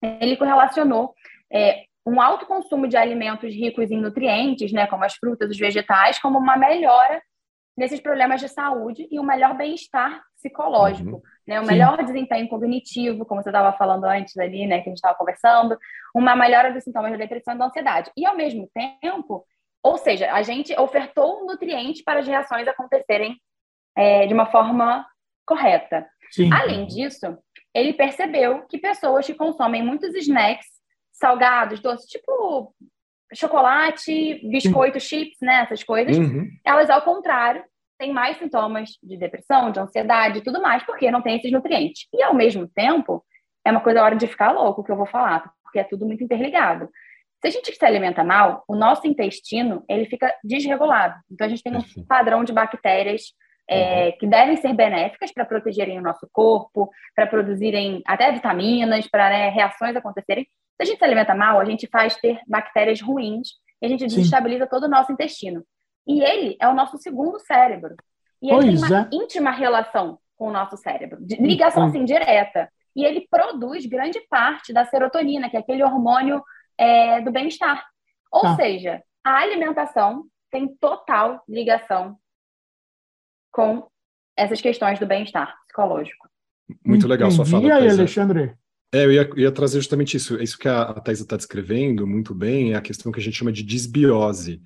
ele 0.01 0.38
correlacionou 0.38 1.13
é, 1.51 1.84
um 2.05 2.22
alto 2.22 2.46
consumo 2.46 2.88
de 2.88 2.96
alimentos 2.96 3.53
ricos 3.53 3.91
em 3.91 4.00
nutrientes, 4.00 4.72
né, 4.72 4.88
como 4.88 5.03
as 5.03 5.15
frutas, 5.15 5.50
os 5.50 5.58
vegetais, 5.58 6.20
como 6.20 6.38
uma 6.38 6.55
melhora 6.55 7.22
nesses 7.75 8.00
problemas 8.00 8.39
de 8.39 8.48
saúde 8.48 9.08
e 9.12 9.20
um 9.20 9.24
melhor 9.24 9.58
bem-estar 9.58 10.22
psicológico, 10.36 11.15
uhum. 11.15 11.22
né, 11.46 11.60
um 11.60 11.65
melhor 11.65 12.01
desempenho 12.03 12.48
cognitivo, 12.48 13.25
como 13.25 13.44
você 13.44 13.50
estava 13.50 13.75
falando 13.75 14.05
antes 14.05 14.38
ali, 14.38 14.65
né, 14.65 14.77
que 14.77 14.89
a 14.89 14.91
gente 14.91 14.98
estava 14.98 15.17
conversando, 15.17 15.77
uma 16.13 16.36
melhora 16.36 16.72
dos 16.72 16.84
sintomas 16.84 17.12
da 17.12 17.17
depressão 17.17 17.55
e 17.55 17.58
da 17.58 17.65
ansiedade. 17.65 18.12
E 18.15 18.25
ao 18.25 18.38
mesmo 18.38 18.70
tempo, 18.74 19.46
ou 19.86 20.00
seja, 20.00 20.34
a 20.34 20.42
gente 20.42 20.74
ofertou 20.80 21.44
um 21.44 21.46
nutriente 21.46 22.01
para 22.04 22.20
as 22.20 22.27
reações 22.27 22.68
acontecerem 22.68 23.39
é, 23.96 24.25
de 24.25 24.34
uma 24.34 24.48
forma 24.48 25.06
correta. 25.46 26.08
Sim. 26.32 26.51
Além 26.51 26.88
disso, 26.88 27.38
ele 27.72 27.94
percebeu 27.94 28.63
que 28.63 28.80
pessoas 28.80 29.27
que 29.27 29.36
consomem 29.36 29.84
muitos 29.84 30.15
snacks 30.15 30.65
salgados, 31.12 31.80
doces, 31.80 32.10
tipo 32.10 32.74
chocolate, 33.32 34.42
biscoito, 34.50 35.00
chips, 35.00 35.38
né, 35.39 35.62
essas 35.62 35.84
coisas, 35.84 36.18
uhum. 36.18 36.50
elas, 36.65 36.89
ao 36.89 37.04
contrário, 37.04 37.63
têm 38.00 38.12
mais 38.12 38.38
sintomas 38.38 38.89
de 39.04 39.18
depressão, 39.18 39.72
de 39.72 39.80
ansiedade 39.80 40.39
e 40.39 40.44
tudo 40.44 40.60
mais, 40.63 40.84
porque 40.84 41.12
não 41.12 41.22
tem 41.22 41.38
esses 41.38 41.51
nutrientes. 41.51 42.08
E, 42.12 42.24
ao 42.24 42.34
mesmo 42.34 42.68
tempo, 42.68 43.24
é 43.63 43.70
uma 43.70 43.82
coisa 43.82 44.01
hora 44.01 44.15
de 44.15 44.25
ficar 44.25 44.51
louco 44.51 44.84
que 44.84 44.92
eu 44.92 44.98
vou 44.98 45.06
falar, 45.06 45.54
porque 45.62 45.77
é 45.77 45.84
tudo 45.84 46.08
muito 46.08 46.24
interligado. 46.24 46.89
Se 47.42 47.48
a 47.48 47.51
gente 47.51 47.75
se 47.75 47.86
alimenta 47.86 48.24
mal, 48.24 48.63
o 48.68 48.75
nosso 48.75 49.06
intestino 49.08 49.84
ele 49.88 50.06
fica 50.06 50.34
desregulado. 50.44 51.15
Então 51.32 51.46
a 51.46 51.50
gente 51.50 51.63
tem 51.63 51.75
um 51.75 52.06
padrão 52.08 52.44
de 52.44 52.54
bactérias 52.54 53.34
é, 53.70 54.08
uhum. 54.08 54.18
que 54.20 54.27
devem 54.27 54.58
ser 54.58 54.74
benéficas 54.74 55.32
para 55.32 55.46
protegerem 55.46 56.00
o 56.00 56.01
nosso 56.01 56.27
corpo, 56.32 56.89
para 57.15 57.27
produzirem 57.27 58.01
até 58.06 58.32
vitaminas, 58.32 59.08
para 59.08 59.30
né, 59.30 59.50
reações 59.50 59.96
acontecerem. 59.96 60.46
Se 60.77 60.84
a 60.84 60.86
gente 60.86 60.98
se 60.98 61.06
alimenta 61.06 61.34
mal, 61.34 61.60
a 61.60 61.65
gente 61.65 61.88
faz 61.88 62.15
ter 62.15 62.39
bactérias 62.48 63.01
ruins 63.01 63.50
e 63.82 63.86
a 63.86 63.89
gente 63.89 64.10
Sim. 64.10 64.15
desestabiliza 64.18 64.68
todo 64.68 64.84
o 64.84 64.89
nosso 64.89 65.12
intestino. 65.12 65.63
E 66.08 66.22
ele 66.22 66.56
é 66.60 66.68
o 66.68 66.74
nosso 66.74 66.98
segundo 66.98 67.39
cérebro. 67.39 67.96
E 68.42 68.51
ele 68.51 68.56
pois 68.56 68.82
tem 68.82 68.89
uma 68.89 69.01
é. 69.01 69.10
íntima 69.12 69.51
relação 69.51 70.20
com 70.38 70.50
o 70.50 70.51
nosso 70.51 70.77
cérebro, 70.77 71.18
ligação 71.39 71.86
assim 71.86 72.04
direta. 72.04 72.70
e 72.96 73.06
ele 73.06 73.25
produz 73.30 73.86
grande 73.86 74.20
parte 74.30 74.74
da 74.74 74.86
serotonina, 74.86 75.50
que 75.50 75.56
é 75.56 75.60
aquele 75.60 75.84
hormônio 75.84 76.44
é, 76.77 77.22
do 77.22 77.32
bem-estar. 77.32 77.86
Ou 78.32 78.41
tá. 78.41 78.55
seja, 78.55 79.01
a 79.24 79.38
alimentação 79.38 80.25
tem 80.51 80.67
total 80.75 81.44
ligação 81.48 82.17
com 83.51 83.88
essas 84.38 84.62
questões 84.62 85.00
do 85.00 85.05
bem-estar 85.05 85.55
psicológico. 85.65 86.29
Muito 86.86 87.08
legal 87.08 87.29
Entendi. 87.29 87.50
sua 87.50 87.60
fala. 87.60 87.67
E 87.67 87.72
aí, 87.72 87.89
Alexandre? 87.89 88.55
É, 88.94 89.05
eu 89.05 89.12
ia, 89.12 89.29
ia, 89.36 89.51
trazer 89.51 89.79
justamente 89.79 90.17
isso. 90.17 90.41
Isso 90.41 90.58
que 90.58 90.67
a, 90.67 90.84
a 90.84 91.01
Thaisa 91.01 91.24
está 91.24 91.36
descrevendo 91.36 92.05
muito 92.08 92.34
bem 92.34 92.74
é 92.74 92.75
a 92.75 92.82
questão 92.82 93.12
que 93.12 93.20
a 93.20 93.24
gente 93.24 93.38
chama 93.38 93.51
de 93.51 93.63
disbiose. 93.63 94.62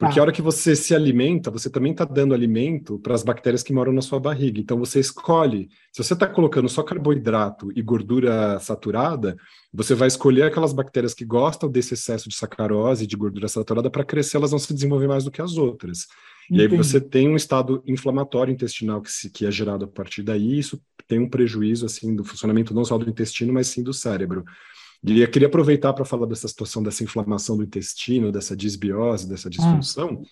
Porque 0.00 0.18
ah. 0.18 0.22
a 0.22 0.24
hora 0.24 0.32
que 0.32 0.40
você 0.40 0.74
se 0.74 0.94
alimenta, 0.94 1.50
você 1.50 1.68
também 1.68 1.92
está 1.92 2.06
dando 2.06 2.32
alimento 2.32 2.98
para 3.00 3.14
as 3.14 3.22
bactérias 3.22 3.62
que 3.62 3.70
moram 3.70 3.92
na 3.92 4.00
sua 4.00 4.18
barriga. 4.18 4.58
Então 4.58 4.78
você 4.78 4.98
escolhe. 4.98 5.68
Se 5.92 6.02
você 6.02 6.14
está 6.14 6.26
colocando 6.26 6.70
só 6.70 6.82
carboidrato 6.82 7.70
e 7.76 7.82
gordura 7.82 8.58
saturada, 8.60 9.36
você 9.70 9.94
vai 9.94 10.08
escolher 10.08 10.44
aquelas 10.44 10.72
bactérias 10.72 11.12
que 11.12 11.22
gostam 11.22 11.70
desse 11.70 11.92
excesso 11.92 12.30
de 12.30 12.34
sacarose 12.34 13.04
e 13.04 13.06
de 13.06 13.14
gordura 13.14 13.46
saturada 13.46 13.90
para 13.90 14.02
crescer, 14.02 14.38
elas 14.38 14.52
vão 14.52 14.58
se 14.58 14.72
desenvolver 14.72 15.06
mais 15.06 15.22
do 15.22 15.30
que 15.30 15.42
as 15.42 15.58
outras. 15.58 16.06
Entendi. 16.46 16.62
E 16.62 16.62
aí 16.62 16.76
você 16.78 16.98
tem 16.98 17.28
um 17.28 17.36
estado 17.36 17.82
inflamatório 17.86 18.50
intestinal 18.50 19.02
que, 19.02 19.12
se, 19.12 19.28
que 19.28 19.44
é 19.44 19.50
gerado 19.50 19.84
a 19.84 19.88
partir 19.88 20.22
daí, 20.22 20.58
isso 20.58 20.80
tem 21.06 21.18
um 21.18 21.28
prejuízo 21.28 21.84
assim 21.84 22.16
do 22.16 22.24
funcionamento 22.24 22.72
não 22.72 22.86
só 22.86 22.96
do 22.96 23.08
intestino, 23.08 23.52
mas 23.52 23.66
sim 23.66 23.82
do 23.82 23.92
cérebro. 23.92 24.46
E 25.02 25.20
eu 25.20 25.30
queria 25.30 25.48
aproveitar 25.48 25.92
para 25.94 26.04
falar 26.04 26.26
dessa 26.26 26.46
situação 26.46 26.82
dessa 26.82 27.02
inflamação 27.02 27.56
do 27.56 27.62
intestino, 27.62 28.30
dessa 28.30 28.56
disbiose, 28.56 29.28
dessa 29.28 29.48
ah. 29.48 29.50
disfunção, 29.50 30.22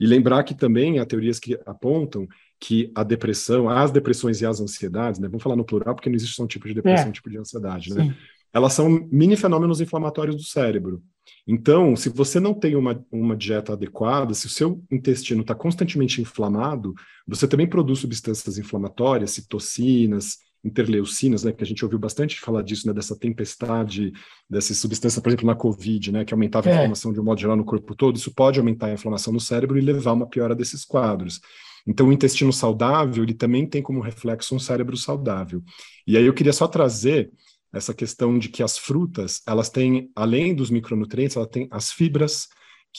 e 0.00 0.06
lembrar 0.06 0.42
que 0.42 0.54
também 0.54 0.98
há 0.98 1.04
teorias 1.04 1.38
que 1.38 1.58
apontam 1.66 2.26
que 2.58 2.90
a 2.94 3.02
depressão, 3.02 3.68
as 3.68 3.90
depressões 3.90 4.40
e 4.40 4.46
as 4.46 4.60
ansiedades, 4.60 5.20
né, 5.20 5.28
vamos 5.28 5.42
falar 5.42 5.56
no 5.56 5.64
plural 5.64 5.94
porque 5.94 6.08
não 6.08 6.16
existe 6.16 6.34
só 6.34 6.44
um 6.44 6.46
tipo 6.46 6.66
de 6.66 6.74
depressão, 6.74 7.06
é. 7.06 7.08
um 7.08 7.12
tipo 7.12 7.28
de 7.28 7.36
ansiedade, 7.36 7.94
né? 7.94 8.04
Sim. 8.04 8.14
Elas 8.52 8.72
são 8.72 8.88
mini 9.12 9.36
fenômenos 9.36 9.82
inflamatórios 9.82 10.34
do 10.34 10.42
cérebro. 10.42 11.02
Então, 11.46 11.94
se 11.94 12.08
você 12.08 12.40
não 12.40 12.54
tem 12.54 12.74
uma, 12.74 13.04
uma 13.12 13.36
dieta 13.36 13.74
adequada, 13.74 14.32
se 14.32 14.46
o 14.46 14.50
seu 14.50 14.82
intestino 14.90 15.42
está 15.42 15.54
constantemente 15.54 16.22
inflamado, 16.22 16.94
você 17.26 17.46
também 17.46 17.68
produz 17.68 17.98
substâncias 17.98 18.56
inflamatórias, 18.56 19.32
citocinas, 19.32 20.38
interleucinas, 20.66 21.44
né, 21.44 21.52
que 21.52 21.62
a 21.62 21.66
gente 21.66 21.84
ouviu 21.84 21.98
bastante 21.98 22.40
falar 22.40 22.62
disso, 22.62 22.86
né, 22.86 22.92
dessa 22.92 23.16
tempestade, 23.16 24.12
dessas 24.48 24.78
substâncias, 24.78 25.22
por 25.22 25.28
exemplo, 25.28 25.46
na 25.46 25.54
COVID, 25.54 26.12
né, 26.12 26.24
que 26.24 26.34
aumentava 26.34 26.68
a 26.68 26.72
é. 26.72 26.74
inflamação 26.74 27.12
de 27.12 27.20
um 27.20 27.24
modo 27.24 27.40
geral 27.40 27.56
no 27.56 27.64
corpo 27.64 27.94
todo, 27.94 28.16
isso 28.16 28.34
pode 28.34 28.58
aumentar 28.58 28.86
a 28.86 28.92
inflamação 28.92 29.32
no 29.32 29.40
cérebro 29.40 29.78
e 29.78 29.80
levar 29.80 30.10
a 30.10 30.14
uma 30.14 30.28
piora 30.28 30.54
desses 30.54 30.84
quadros. 30.84 31.40
Então, 31.86 32.08
o 32.08 32.12
intestino 32.12 32.52
saudável, 32.52 33.22
ele 33.22 33.34
também 33.34 33.64
tem 33.66 33.80
como 33.80 34.00
reflexo 34.00 34.54
um 34.54 34.58
cérebro 34.58 34.96
saudável. 34.96 35.62
E 36.06 36.16
aí 36.16 36.26
eu 36.26 36.34
queria 36.34 36.52
só 36.52 36.66
trazer 36.66 37.30
essa 37.72 37.94
questão 37.94 38.38
de 38.38 38.48
que 38.48 38.62
as 38.62 38.76
frutas, 38.76 39.40
elas 39.46 39.70
têm, 39.70 40.10
além 40.16 40.54
dos 40.54 40.68
micronutrientes, 40.68 41.36
ela 41.36 41.46
tem 41.46 41.68
as 41.70 41.92
fibras, 41.92 42.48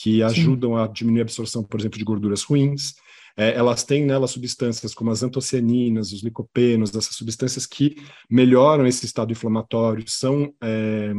que 0.00 0.22
ajudam 0.22 0.74
Sim. 0.74 0.78
a 0.78 0.86
diminuir 0.86 1.20
a 1.20 1.22
absorção, 1.22 1.64
por 1.64 1.80
exemplo, 1.80 1.98
de 1.98 2.04
gorduras 2.04 2.44
ruins, 2.44 2.94
é, 3.38 3.54
elas 3.54 3.84
têm 3.84 4.04
nelas 4.04 4.32
substâncias 4.32 4.92
como 4.92 5.12
as 5.12 5.22
antocianinas, 5.22 6.12
os 6.12 6.24
licopenos, 6.24 6.90
essas 6.90 7.14
substâncias 7.14 7.66
que 7.66 7.94
melhoram 8.28 8.84
esse 8.84 9.06
estado 9.06 9.30
inflamatório, 9.30 10.04
são 10.08 10.52
é, 10.60 11.12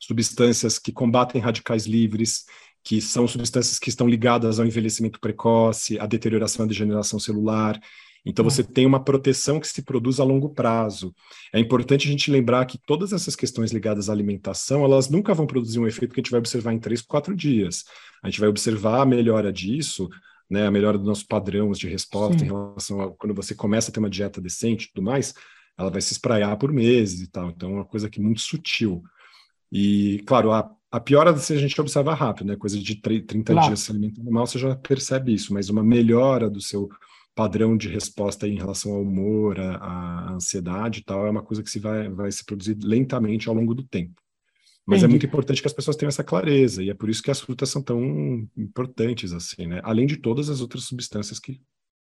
substâncias 0.00 0.78
que 0.78 0.90
combatem 0.90 1.42
radicais 1.42 1.86
livres, 1.86 2.46
que 2.82 3.02
são 3.02 3.28
substâncias 3.28 3.78
que 3.78 3.90
estão 3.90 4.08
ligadas 4.08 4.58
ao 4.58 4.64
envelhecimento 4.64 5.20
precoce, 5.20 5.98
à 5.98 6.06
deterioração 6.06 6.64
e 6.64 6.68
degeneração 6.70 7.18
celular. 7.18 7.78
Então, 8.24 8.44
você 8.44 8.64
tem 8.64 8.86
uma 8.86 9.04
proteção 9.04 9.60
que 9.60 9.68
se 9.68 9.82
produz 9.82 10.20
a 10.20 10.24
longo 10.24 10.48
prazo. 10.48 11.14
É 11.52 11.60
importante 11.60 12.08
a 12.08 12.10
gente 12.10 12.30
lembrar 12.30 12.64
que 12.64 12.78
todas 12.78 13.12
essas 13.12 13.36
questões 13.36 13.72
ligadas 13.72 14.08
à 14.08 14.12
alimentação, 14.12 14.84
elas 14.84 15.10
nunca 15.10 15.34
vão 15.34 15.46
produzir 15.46 15.80
um 15.80 15.86
efeito 15.86 16.14
que 16.14 16.20
a 16.20 16.22
gente 16.22 16.30
vai 16.30 16.40
observar 16.40 16.72
em 16.72 16.78
três, 16.78 17.02
quatro 17.02 17.36
dias. 17.36 17.84
A 18.22 18.30
gente 18.30 18.40
vai 18.40 18.48
observar 18.48 19.02
a 19.02 19.06
melhora 19.06 19.52
disso 19.52 20.08
né, 20.52 20.66
a 20.66 20.70
melhora 20.70 20.98
do 20.98 21.04
nosso 21.04 21.26
padrão 21.26 21.72
de 21.72 21.88
resposta 21.88 22.38
Sim. 22.38 22.44
em 22.44 22.48
relação 22.48 23.00
a 23.00 23.10
quando 23.10 23.34
você 23.34 23.54
começa 23.54 23.90
a 23.90 23.92
ter 23.92 24.00
uma 24.00 24.10
dieta 24.10 24.40
decente 24.40 24.84
e 24.84 24.88
tudo 24.92 25.02
mais, 25.02 25.32
ela 25.78 25.90
vai 25.90 26.02
se 26.02 26.12
espraiar 26.12 26.56
por 26.58 26.70
meses 26.70 27.22
e 27.22 27.30
tal. 27.30 27.48
Então 27.48 27.70
é 27.70 27.74
uma 27.76 27.84
coisa 27.86 28.10
que 28.10 28.20
é 28.20 28.22
muito 28.22 28.42
sutil. 28.42 29.02
E, 29.72 30.22
claro, 30.26 30.52
a, 30.52 30.70
a 30.90 31.00
piora 31.00 31.34
se 31.38 31.54
a 31.54 31.56
gente 31.56 31.80
observa 31.80 32.12
rápido, 32.12 32.48
né? 32.48 32.56
Coisa 32.56 32.78
de 32.78 32.96
30 32.96 33.42
claro. 33.44 33.66
dias 33.68 33.80
se 33.80 33.90
alimentando 33.90 34.30
mal, 34.30 34.46
você 34.46 34.58
já 34.58 34.76
percebe 34.76 35.32
isso, 35.32 35.54
mas 35.54 35.70
uma 35.70 35.82
melhora 35.82 36.50
do 36.50 36.60
seu 36.60 36.90
padrão 37.34 37.74
de 37.74 37.88
resposta 37.88 38.46
em 38.46 38.56
relação 38.56 38.92
ao 38.92 39.00
humor, 39.00 39.58
à 39.58 40.32
ansiedade 40.32 41.00
e 41.00 41.02
tal, 41.02 41.26
é 41.26 41.30
uma 41.30 41.42
coisa 41.42 41.62
que 41.62 41.70
se 41.70 41.78
vai, 41.78 42.10
vai 42.10 42.30
se 42.30 42.44
produzir 42.44 42.76
lentamente 42.82 43.48
ao 43.48 43.54
longo 43.54 43.74
do 43.74 43.82
tempo. 43.82 44.21
Mas 44.86 44.98
Entendi. 44.98 45.04
é 45.04 45.08
muito 45.10 45.26
importante 45.26 45.60
que 45.60 45.66
as 45.68 45.72
pessoas 45.72 45.96
tenham 45.96 46.08
essa 46.08 46.24
clareza, 46.24 46.82
e 46.82 46.90
é 46.90 46.94
por 46.94 47.08
isso 47.08 47.22
que 47.22 47.30
as 47.30 47.40
frutas 47.40 47.68
são 47.68 47.80
tão 47.82 48.48
importantes, 48.56 49.32
assim, 49.32 49.66
né? 49.66 49.80
Além 49.84 50.06
de 50.06 50.16
todas 50.16 50.50
as 50.50 50.60
outras 50.60 50.84
substâncias 50.84 51.38
que 51.38 51.60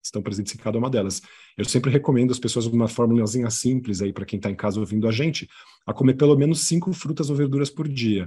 estão 0.02 0.22
presentes 0.22 0.54
em 0.54 0.58
cada 0.58 0.78
uma 0.78 0.90
delas. 0.90 1.22
Eu 1.56 1.64
sempre 1.64 1.90
recomendo 1.90 2.32
às 2.32 2.38
pessoas 2.38 2.66
uma 2.66 2.88
formulazinha 2.88 3.48
simples 3.50 4.02
aí, 4.02 4.12
para 4.12 4.24
quem 4.24 4.38
está 4.38 4.50
em 4.50 4.56
casa 4.56 4.80
ouvindo 4.80 5.06
a 5.06 5.12
gente, 5.12 5.48
a 5.86 5.92
comer 5.92 6.14
pelo 6.14 6.36
menos 6.36 6.62
cinco 6.62 6.92
frutas 6.92 7.30
ou 7.30 7.36
verduras 7.36 7.70
por 7.70 7.88
dia. 7.88 8.26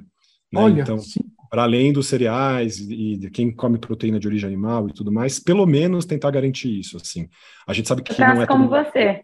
Né? 0.52 0.62
Olha, 0.62 0.82
então, 0.82 0.98
para 1.50 1.64
além 1.64 1.92
dos 1.92 2.08
cereais 2.08 2.80
e 2.80 3.18
de 3.18 3.30
quem 3.30 3.52
come 3.52 3.78
proteína 3.78 4.20
de 4.20 4.28
origem 4.28 4.48
animal 4.48 4.88
e 4.88 4.94
tudo 4.94 5.12
mais, 5.12 5.40
pelo 5.40 5.66
menos 5.66 6.06
tentar 6.06 6.32
garantir 6.32 6.80
isso, 6.80 6.98
assim. 6.98 7.28
A 7.68 7.74
gente 7.74 7.88
sabe 7.88 8.02
que 8.02 8.12
eu 8.12 8.28
não 8.28 8.42
é 8.42 8.48
como 8.48 8.70
você. 8.70 9.22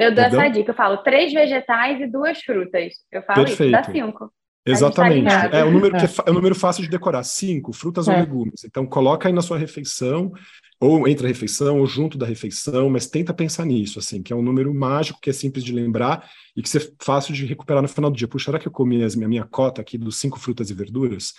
Eu 0.00 0.14
dou 0.14 0.24
Entendeu? 0.24 0.40
essa 0.40 0.50
dica, 0.50 0.70
eu 0.70 0.74
falo 0.74 0.96
três 0.98 1.30
vegetais 1.30 2.00
e 2.00 2.06
duas 2.06 2.40
frutas. 2.40 2.94
Eu 3.12 3.22
falo 3.22 3.44
Perfeito. 3.44 3.76
isso, 3.76 3.86
dá 3.86 3.92
cinco. 3.92 4.32
Exatamente. 4.64 5.28
Tá 5.28 5.58
é, 5.58 5.62
um 5.62 5.70
número 5.70 5.94
que 5.94 6.04
é, 6.06 6.08
é, 6.26 6.30
um 6.30 6.34
número 6.34 6.54
fácil 6.54 6.82
de 6.82 6.88
decorar. 6.88 7.22
Cinco, 7.22 7.70
frutas 7.74 8.08
é. 8.08 8.12
ou 8.12 8.18
legumes. 8.18 8.64
Então, 8.64 8.86
coloca 8.86 9.28
aí 9.28 9.34
na 9.34 9.42
sua 9.42 9.58
refeição, 9.58 10.32
ou 10.80 11.06
entre 11.06 11.26
a 11.26 11.28
refeição, 11.28 11.80
ou 11.80 11.86
junto 11.86 12.16
da 12.16 12.24
refeição, 12.24 12.88
mas 12.88 13.08
tenta 13.08 13.34
pensar 13.34 13.66
nisso, 13.66 13.98
assim, 13.98 14.22
que 14.22 14.32
é 14.32 14.36
um 14.36 14.40
número 14.40 14.72
mágico, 14.72 15.20
que 15.20 15.28
é 15.28 15.34
simples 15.34 15.62
de 15.62 15.72
lembrar 15.72 16.30
e 16.56 16.62
que 16.62 16.78
é 16.78 16.80
fácil 17.02 17.34
de 17.34 17.44
recuperar 17.44 17.82
no 17.82 17.88
final 17.88 18.10
do 18.10 18.16
dia. 18.16 18.26
Puxa, 18.26 18.46
será 18.46 18.58
que 18.58 18.66
eu 18.66 18.72
comi 18.72 19.04
a 19.04 19.28
minha 19.28 19.44
cota 19.44 19.82
aqui 19.82 19.98
dos 19.98 20.16
cinco 20.16 20.40
frutas 20.40 20.70
e 20.70 20.74
verduras? 20.74 21.34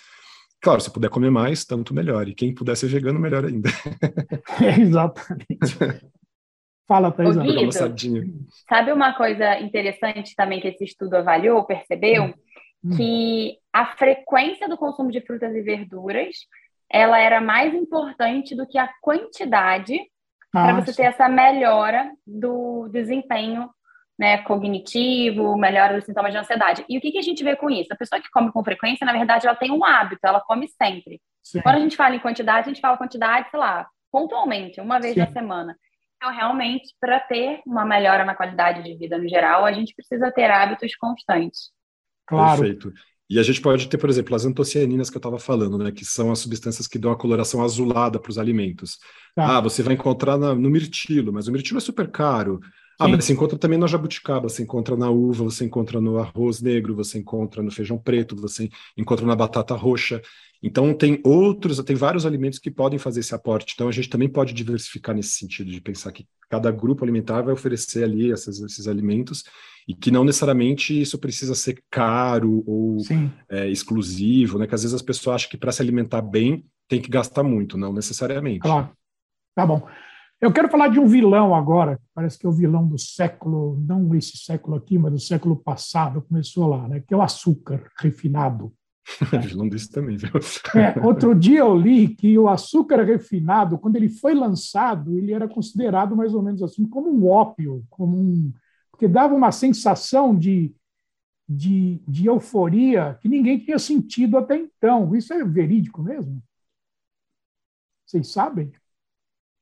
Claro, 0.62 0.80
se 0.80 0.93
puder 0.93 1.10
comer 1.10 1.32
mais, 1.32 1.65
tanto 1.65 1.95
melhor. 1.95 2.28
E 2.28 2.36
quem 2.36 2.54
puder 2.54 2.78
ser 2.78 2.86
vegano, 2.86 3.19
melhor 3.19 3.43
ainda. 3.43 3.71
É, 4.62 4.78
exatamente. 4.82 6.12
Fala, 6.91 7.10
Thais. 7.10 7.38
Sabe 8.67 8.91
uma 8.91 9.13
coisa 9.13 9.58
interessante 9.62 10.36
também 10.36 10.60
que 10.60 10.67
esse 10.67 10.84
estudo 10.84 11.15
avaliou, 11.15 11.63
percebeu? 11.63 12.25
Hum. 12.25 12.34
hum. 12.84 12.97
Que 12.97 13.58
a 13.71 13.86
frequência 13.95 14.67
do 14.67 14.77
consumo 14.77 15.10
de 15.10 15.21
frutas 15.21 15.56
e 15.56 15.62
verduras 15.62 16.36
ela 16.91 17.17
era 17.17 17.39
mais 17.39 17.73
importante 17.73 18.54
do 18.54 18.67
que 18.67 18.77
a 18.77 18.89
quantidade 19.01 19.97
ah, 20.54 20.65
para 20.65 20.82
você 20.82 20.93
ter 20.93 21.04
essa 21.04 21.30
melhora 21.30 22.12
do 22.27 22.89
desempenho 22.89 23.69
né, 24.19 24.39
cognitivo, 24.39 25.56
melhora 25.56 25.95
dos 25.95 26.04
sintomas 26.04 26.34
de 26.34 26.39
ansiedade. 26.39 26.84
E 26.89 26.97
o 26.97 27.01
que, 27.01 27.13
que, 27.13 27.19
a 27.19 27.23
gente 27.23 27.41
vê 27.41 27.56
com 27.56 27.69
isso? 27.69 27.93
A 27.93 27.95
pessoa 27.95 28.21
que 28.21 28.30
come 28.30 28.51
com 28.51 28.62
frequência, 28.65 29.06
na 29.06 29.13
verdade, 29.13 29.47
ela 29.47 29.56
tem 29.56 29.71
um 29.71 29.86
hábito, 29.86 30.27
ela 30.27 30.41
come 30.41 30.67
sempre. 30.67 31.21
Sim. 31.41 31.62
Quando 31.62 31.75
a 31.75 31.80
gente 31.80 31.95
fala 31.95 32.17
em 32.17 32.19
quantidade, 32.19 32.65
a 32.65 32.73
gente 32.73 32.82
fala 32.82 32.97
quantidade, 32.97 33.49
sei 33.49 33.60
lá, 33.62 33.88
pontualmente, 34.12 34.82
uma 34.82 34.99
vez 34.99 35.13
Sim. 35.13 35.21
na 35.21 35.32
semana. 35.32 35.77
Então, 36.21 36.31
realmente, 36.31 36.93
para 36.99 37.19
ter 37.19 37.62
uma 37.65 37.84
melhora 37.84 38.23
na 38.23 38.36
qualidade 38.36 38.84
de 38.84 38.95
vida 38.95 39.17
no 39.17 39.27
geral, 39.27 39.65
a 39.65 39.71
gente 39.71 39.95
precisa 39.95 40.31
ter 40.31 40.51
hábitos 40.51 40.95
constantes. 40.95 41.71
Claro. 42.27 42.62
Perfeito. 42.62 42.93
E 43.27 43.39
a 43.39 43.43
gente 43.43 43.60
pode 43.60 43.89
ter, 43.89 43.97
por 43.97 44.07
exemplo, 44.07 44.36
as 44.36 44.45
antocianinas 44.45 45.10
que 45.10 45.17
eu 45.17 45.19
estava 45.19 45.39
falando, 45.39 45.79
né, 45.79 45.91
que 45.91 46.05
são 46.05 46.31
as 46.31 46.38
substâncias 46.38 46.88
que 46.88 46.99
dão 46.99 47.12
a 47.12 47.17
coloração 47.17 47.63
azulada 47.63 48.19
para 48.19 48.29
os 48.29 48.38
alimentos. 48.38 48.99
Tá. 49.36 49.57
Ah, 49.57 49.62
você 49.62 49.81
vai 49.81 49.95
encontrar 49.95 50.38
na, 50.38 50.53
no 50.53 50.69
mirtilo, 50.69 51.34
mas 51.34 51.47
o 51.47 51.51
mirtilo 51.51 51.79
é 51.79 51.81
super 51.81 52.12
caro. 52.12 52.60
Ah, 52.99 53.08
mas 53.08 53.25
você 53.25 53.34
encontra 53.34 53.58
também 53.58 53.80
na 53.80 53.88
jabuticaba, 53.88 54.47
você 54.47 54.62
encontra 54.62 54.95
na 54.95 55.10
uva, 55.10 55.43
você 55.43 55.65
encontra 55.65 55.99
no 55.99 56.19
arroz 56.19 56.62
negro, 56.62 56.95
você 56.95 57.17
encontra 57.17 57.63
no 57.63 57.71
feijão 57.71 57.97
preto, 57.97 58.36
você 58.36 58.69
encontra 58.95 59.25
na 59.25 59.36
batata 59.36 59.73
roxa. 59.75 60.21
Então, 60.63 60.93
tem 60.93 61.19
outros, 61.23 61.84
tem 61.84 61.95
vários 61.95 62.25
alimentos 62.25 62.60
que 62.60 62.69
podem 62.69 62.99
fazer 62.99 63.21
esse 63.21 63.34
aporte. 63.34 63.73
Então, 63.73 63.88
a 63.88 63.91
gente 63.91 64.10
também 64.10 64.30
pode 64.30 64.54
diversificar 64.54 65.15
nesse 65.15 65.32
sentido, 65.32 65.71
de 65.71 65.82
pensar 65.82 66.12
que 66.12 66.27
cada 66.47 66.69
grupo 66.69 67.04
alimentar 67.04 67.41
vai 67.41 67.54
oferecer 67.54 68.04
ali 68.04 68.30
esses, 68.32 68.60
esses 68.62 68.88
alimentos 68.88 69.43
e 69.88 69.95
que 69.95 70.12
não 70.12 70.23
necessariamente 70.23 70.99
isso 70.99 71.17
precisa 71.17 71.56
ser 71.56 71.82
caro 71.89 72.63
ou 72.67 72.97
é, 73.49 73.67
exclusivo, 73.69 74.60
né? 74.60 74.67
Que 74.67 74.75
às 74.75 74.84
vezes 74.84 74.93
as 74.93 75.01
pessoas 75.01 75.38
acham 75.38 75.49
que 75.49 75.58
para 75.58 75.71
se 75.71 75.82
alimentar 75.82 76.21
bem 76.21 76.63
tem 76.88 77.01
que 77.01 77.10
gastar 77.10 77.41
muito, 77.41 77.77
não 77.77 77.91
necessariamente. 77.91 78.60
Claro. 78.60 78.91
Tá 79.56 79.65
bom. 79.65 79.88
Eu 80.41 80.51
quero 80.51 80.69
falar 80.69 80.88
de 80.88 80.99
um 80.99 81.06
vilão 81.06 81.54
agora, 81.54 81.99
parece 82.15 82.39
que 82.39 82.47
é 82.47 82.49
o 82.49 82.54
vilão 82.54 82.88
do 82.88 82.97
século, 82.97 83.80
não 83.88 84.13
esse 84.15 84.38
século 84.38 84.75
aqui, 84.75 84.97
mas 84.97 85.12
do 85.12 85.19
século 85.19 85.56
passado, 85.56 86.23
começou 86.23 86.67
lá, 86.67 86.88
né? 86.88 86.99
Que 86.99 87.13
é 87.13 87.17
o 87.17 87.21
açúcar 87.21 87.88
refinado. 87.99 88.73
Vilão 89.41 89.67
desse 89.67 89.89
também, 89.89 90.15
viu? 90.15 90.30
É, 90.75 91.06
outro 91.06 91.34
dia 91.34 91.60
eu 91.60 91.75
li 91.75 92.08
que 92.08 92.38
o 92.38 92.47
açúcar 92.47 93.04
refinado, 93.04 93.77
quando 93.77 93.95
ele 93.95 94.08
foi 94.08 94.34
lançado, 94.34 95.17
ele 95.17 95.34
era 95.34 95.47
considerado 95.47 96.15
mais 96.15 96.34
ou 96.36 96.41
menos 96.41 96.62
assim 96.62 96.86
como 96.88 97.10
um 97.10 97.27
ópio, 97.27 97.84
como 97.89 98.15
um 98.15 98.54
porque 99.01 99.08
dava 99.08 99.34
uma 99.34 99.51
sensação 99.51 100.38
de, 100.38 100.75
de, 101.49 101.99
de 102.08 102.27
euforia 102.27 103.17
que 103.19 103.27
ninguém 103.27 103.58
tinha 103.58 103.80
sentido 103.80 104.38
até 104.38 104.56
então. 104.56 105.15
Isso 105.15 105.34
é 105.34 105.43
verídico 105.43 106.04
mesmo? 106.04 106.39
Vocês 108.06 108.27
sabem? 108.27 108.71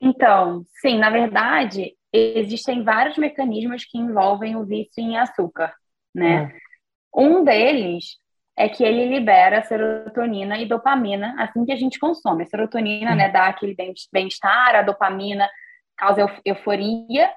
Então, 0.02 0.64
sim, 0.82 0.98
na 0.98 1.10
verdade, 1.10 1.94
existem 2.12 2.84
vários 2.84 3.18
mecanismos 3.18 3.86
que 3.86 3.98
envolvem 3.98 4.56
o 4.56 4.66
vício 4.66 5.02
em 5.04 5.18
açúcar, 5.18 5.74
né? 6.14 6.54
É. 6.54 6.70
Um 7.14 7.44
deles 7.44 8.18
é 8.56 8.68
que 8.68 8.84
ele 8.84 9.06
libera 9.06 9.64
serotonina 9.64 10.58
e 10.58 10.66
dopamina 10.66 11.34
assim 11.38 11.66
que 11.66 11.72
a 11.72 11.76
gente 11.76 11.98
consome. 11.98 12.44
A 12.44 12.46
serotonina, 12.46 13.16
né, 13.16 13.30
dá 13.30 13.48
aquele 13.48 13.76
bem-estar, 14.12 14.76
a 14.76 14.82
dopamina 14.82 15.50
causa 15.98 16.30
euforia, 16.46 17.30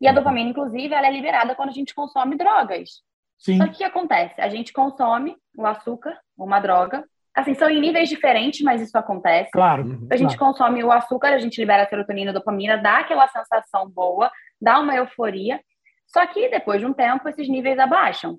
e 0.00 0.06
a 0.06 0.10
uhum. 0.10 0.16
dopamina, 0.16 0.50
inclusive, 0.50 0.94
ela 0.94 1.06
é 1.06 1.10
liberada 1.10 1.54
quando 1.54 1.70
a 1.70 1.72
gente 1.72 1.94
consome 1.94 2.36
drogas. 2.36 3.02
Sim. 3.38 3.58
Só 3.58 3.64
que 3.64 3.70
o 3.70 3.76
que 3.76 3.84
acontece? 3.84 4.40
A 4.40 4.48
gente 4.48 4.72
consome 4.72 5.36
o 5.56 5.66
açúcar, 5.66 6.18
uma 6.36 6.60
droga, 6.60 7.04
assim, 7.34 7.54
são 7.54 7.68
em 7.68 7.80
níveis 7.80 8.08
diferentes, 8.08 8.62
mas 8.62 8.80
isso 8.80 8.96
acontece. 8.96 9.50
Claro. 9.50 9.84
Uhum. 9.84 10.08
A 10.10 10.16
gente 10.16 10.36
claro. 10.36 10.52
consome 10.52 10.84
o 10.84 10.92
açúcar, 10.92 11.34
a 11.34 11.38
gente 11.38 11.60
libera 11.60 11.82
a 11.82 11.88
serotonina 11.88 12.28
e 12.28 12.30
a 12.30 12.38
dopamina, 12.38 12.78
dá 12.78 12.98
aquela 12.98 13.26
sensação 13.28 13.88
boa, 13.90 14.30
dá 14.60 14.78
uma 14.78 14.94
euforia, 14.94 15.60
só 16.06 16.24
que 16.26 16.48
depois 16.48 16.80
de 16.80 16.86
um 16.86 16.92
tempo 16.92 17.28
esses 17.28 17.48
níveis 17.48 17.78
abaixam. 17.78 18.38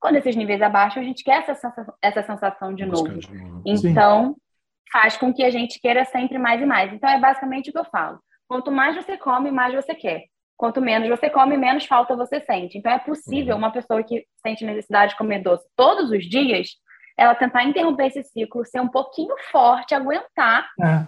Quando 0.00 0.16
esses 0.16 0.34
níveis 0.34 0.60
abaixam, 0.60 1.00
a 1.00 1.06
gente 1.06 1.22
quer 1.22 1.38
essa 1.38 1.54
sensação, 1.54 1.94
essa 2.02 2.22
sensação 2.24 2.74
de 2.74 2.84
novo. 2.84 3.08
De 3.08 3.32
novo. 3.32 3.62
Então, 3.64 4.34
Sim. 4.34 4.36
faz 4.92 5.16
com 5.16 5.32
que 5.32 5.44
a 5.44 5.50
gente 5.50 5.78
queira 5.80 6.04
sempre 6.04 6.38
mais 6.38 6.60
e 6.60 6.66
mais. 6.66 6.92
Então, 6.92 7.08
é 7.08 7.20
basicamente 7.20 7.70
o 7.70 7.72
que 7.72 7.78
eu 7.78 7.84
falo. 7.84 8.18
Quanto 8.48 8.72
mais 8.72 8.96
você 8.96 9.16
come, 9.16 9.52
mais 9.52 9.72
você 9.72 9.94
quer. 9.94 10.24
Quanto 10.56 10.80
menos 10.80 11.08
você 11.08 11.30
come, 11.30 11.56
menos 11.56 11.86
falta 11.86 12.16
você 12.16 12.40
sente. 12.40 12.76
Então, 12.76 12.90
é 12.90 12.98
possível 12.98 13.54
uhum. 13.54 13.60
uma 13.60 13.70
pessoa 13.70 14.02
que 14.02 14.26
sente 14.44 14.64
necessidade 14.64 15.12
de 15.12 15.18
comer 15.18 15.40
doce 15.40 15.64
todos 15.76 16.10
os 16.10 16.28
dias, 16.28 16.70
ela 17.16 17.34
tentar 17.34 17.64
interromper 17.64 18.06
esse 18.06 18.22
ciclo, 18.24 18.64
ser 18.64 18.80
um 18.80 18.88
pouquinho 18.88 19.34
forte, 19.50 19.94
aguentar, 19.94 20.68
é. 20.80 21.06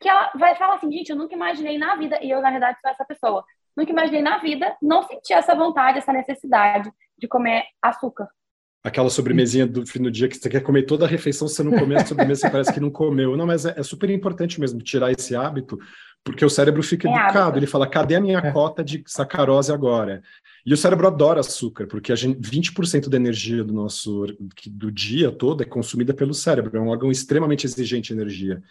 que 0.00 0.08
ela 0.08 0.30
vai 0.34 0.54
falar 0.54 0.74
assim, 0.74 0.90
gente, 0.92 1.10
eu 1.10 1.16
nunca 1.16 1.34
imaginei 1.34 1.78
na 1.78 1.96
vida, 1.96 2.18
e 2.22 2.30
eu, 2.30 2.40
na 2.40 2.50
verdade, 2.50 2.78
sou 2.80 2.90
essa 2.90 3.04
pessoa, 3.04 3.44
nunca 3.76 3.92
imaginei 3.92 4.22
na 4.22 4.38
vida 4.38 4.76
não 4.82 5.02
sentir 5.02 5.34
essa 5.34 5.54
vontade, 5.54 5.98
essa 5.98 6.12
necessidade 6.12 6.90
de 7.16 7.28
comer 7.28 7.64
açúcar. 7.82 8.28
Aquela 8.84 9.10
sobremesinha 9.10 9.66
do 9.66 9.84
fim 9.84 10.00
do 10.00 10.10
dia 10.10 10.28
que 10.28 10.36
você 10.36 10.48
quer 10.48 10.62
comer 10.62 10.84
toda 10.84 11.04
a 11.04 11.08
refeição, 11.08 11.48
você 11.48 11.62
não 11.62 11.76
come 11.76 11.96
a 11.96 12.04
sobremesa, 12.06 12.42
você 12.42 12.50
parece 12.50 12.72
que 12.72 12.80
não 12.80 12.90
comeu. 12.90 13.36
Não, 13.36 13.46
mas 13.46 13.66
é, 13.66 13.74
é, 13.76 13.82
super 13.82 14.08
importante 14.08 14.60
mesmo 14.60 14.80
tirar 14.80 15.10
esse 15.10 15.34
hábito, 15.34 15.78
porque 16.24 16.44
o 16.44 16.50
cérebro 16.50 16.82
fica 16.82 17.08
é 17.08 17.12
educado. 17.12 17.38
Hábito. 17.38 17.58
Ele 17.58 17.66
fala, 17.66 17.86
cadê 17.86 18.16
a 18.16 18.20
minha 18.20 18.38
é. 18.38 18.52
cota 18.52 18.84
de 18.84 19.02
sacarose 19.06 19.72
agora? 19.72 20.22
E 20.64 20.74
o 20.74 20.76
cérebro 20.76 21.06
adora 21.06 21.40
açúcar, 21.40 21.86
porque 21.86 22.12
a 22.12 22.16
gente, 22.16 22.38
20% 22.40 23.08
da 23.08 23.16
energia 23.16 23.64
do 23.64 23.72
nosso 23.72 24.26
do 24.66 24.92
dia 24.92 25.30
todo 25.30 25.62
é 25.62 25.66
consumida 25.66 26.12
pelo 26.12 26.34
cérebro. 26.34 26.76
É 26.76 26.80
um 26.80 26.88
órgão 26.88 27.10
extremamente 27.10 27.64
exigente 27.64 28.12
de 28.12 28.20
energia. 28.20 28.62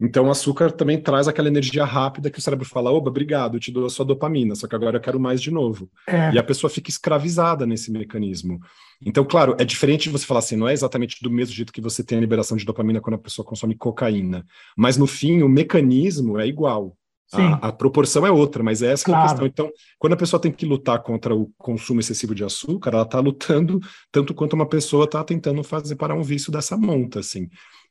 Então, 0.00 0.28
o 0.28 0.30
açúcar 0.30 0.70
também 0.70 1.00
traz 1.00 1.26
aquela 1.26 1.48
energia 1.48 1.84
rápida 1.84 2.30
que 2.30 2.38
o 2.38 2.42
cérebro 2.42 2.64
fala: 2.64 2.92
oba, 2.92 3.10
obrigado, 3.10 3.56
eu 3.56 3.60
te 3.60 3.72
dou 3.72 3.84
a 3.84 3.90
sua 3.90 4.04
dopamina, 4.04 4.54
só 4.54 4.68
que 4.68 4.74
agora 4.76 4.98
eu 4.98 5.00
quero 5.00 5.18
mais 5.18 5.42
de 5.42 5.50
novo. 5.50 5.90
É. 6.06 6.32
E 6.32 6.38
a 6.38 6.42
pessoa 6.42 6.70
fica 6.70 6.88
escravizada 6.88 7.66
nesse 7.66 7.90
mecanismo. 7.90 8.60
Então, 9.04 9.24
claro, 9.24 9.56
é 9.58 9.64
diferente 9.64 10.04
de 10.04 10.10
você 10.10 10.24
falar 10.24 10.38
assim, 10.38 10.56
não 10.56 10.68
é 10.68 10.72
exatamente 10.72 11.16
do 11.20 11.30
mesmo 11.30 11.54
jeito 11.54 11.72
que 11.72 11.80
você 11.80 12.04
tem 12.04 12.18
a 12.18 12.20
liberação 12.20 12.56
de 12.56 12.64
dopamina 12.64 13.00
quando 13.00 13.14
a 13.14 13.18
pessoa 13.18 13.44
consome 13.44 13.74
cocaína. 13.74 14.44
Mas 14.76 14.96
no 14.96 15.06
fim, 15.06 15.42
o 15.42 15.48
mecanismo 15.48 16.38
é 16.38 16.46
igual. 16.46 16.96
A, 17.30 17.68
a, 17.68 17.72
proporção 17.72 18.26
é 18.26 18.30
outra, 18.30 18.62
mas 18.62 18.80
é 18.80 18.92
essa 18.92 19.04
claro. 19.04 19.20
é 19.20 19.24
a 19.24 19.28
questão. 19.28 19.46
Então, 19.46 19.70
quando 19.98 20.14
a 20.14 20.16
pessoa 20.16 20.40
tem 20.40 20.50
que 20.50 20.64
lutar 20.64 21.02
contra 21.02 21.34
o 21.34 21.52
consumo 21.58 22.00
excessivo 22.00 22.34
de 22.34 22.42
açúcar, 22.42 22.94
ela 22.94 23.02
está 23.02 23.20
lutando 23.20 23.80
tanto 24.10 24.32
quanto 24.32 24.54
uma 24.54 24.66
pessoa 24.66 25.04
está 25.04 25.22
tentando 25.22 25.62
fazer 25.62 25.96
parar 25.96 26.14
um 26.14 26.22
vício 26.22 26.50
dessa 26.50 26.76
monta, 26.76 27.20
assim. 27.20 27.48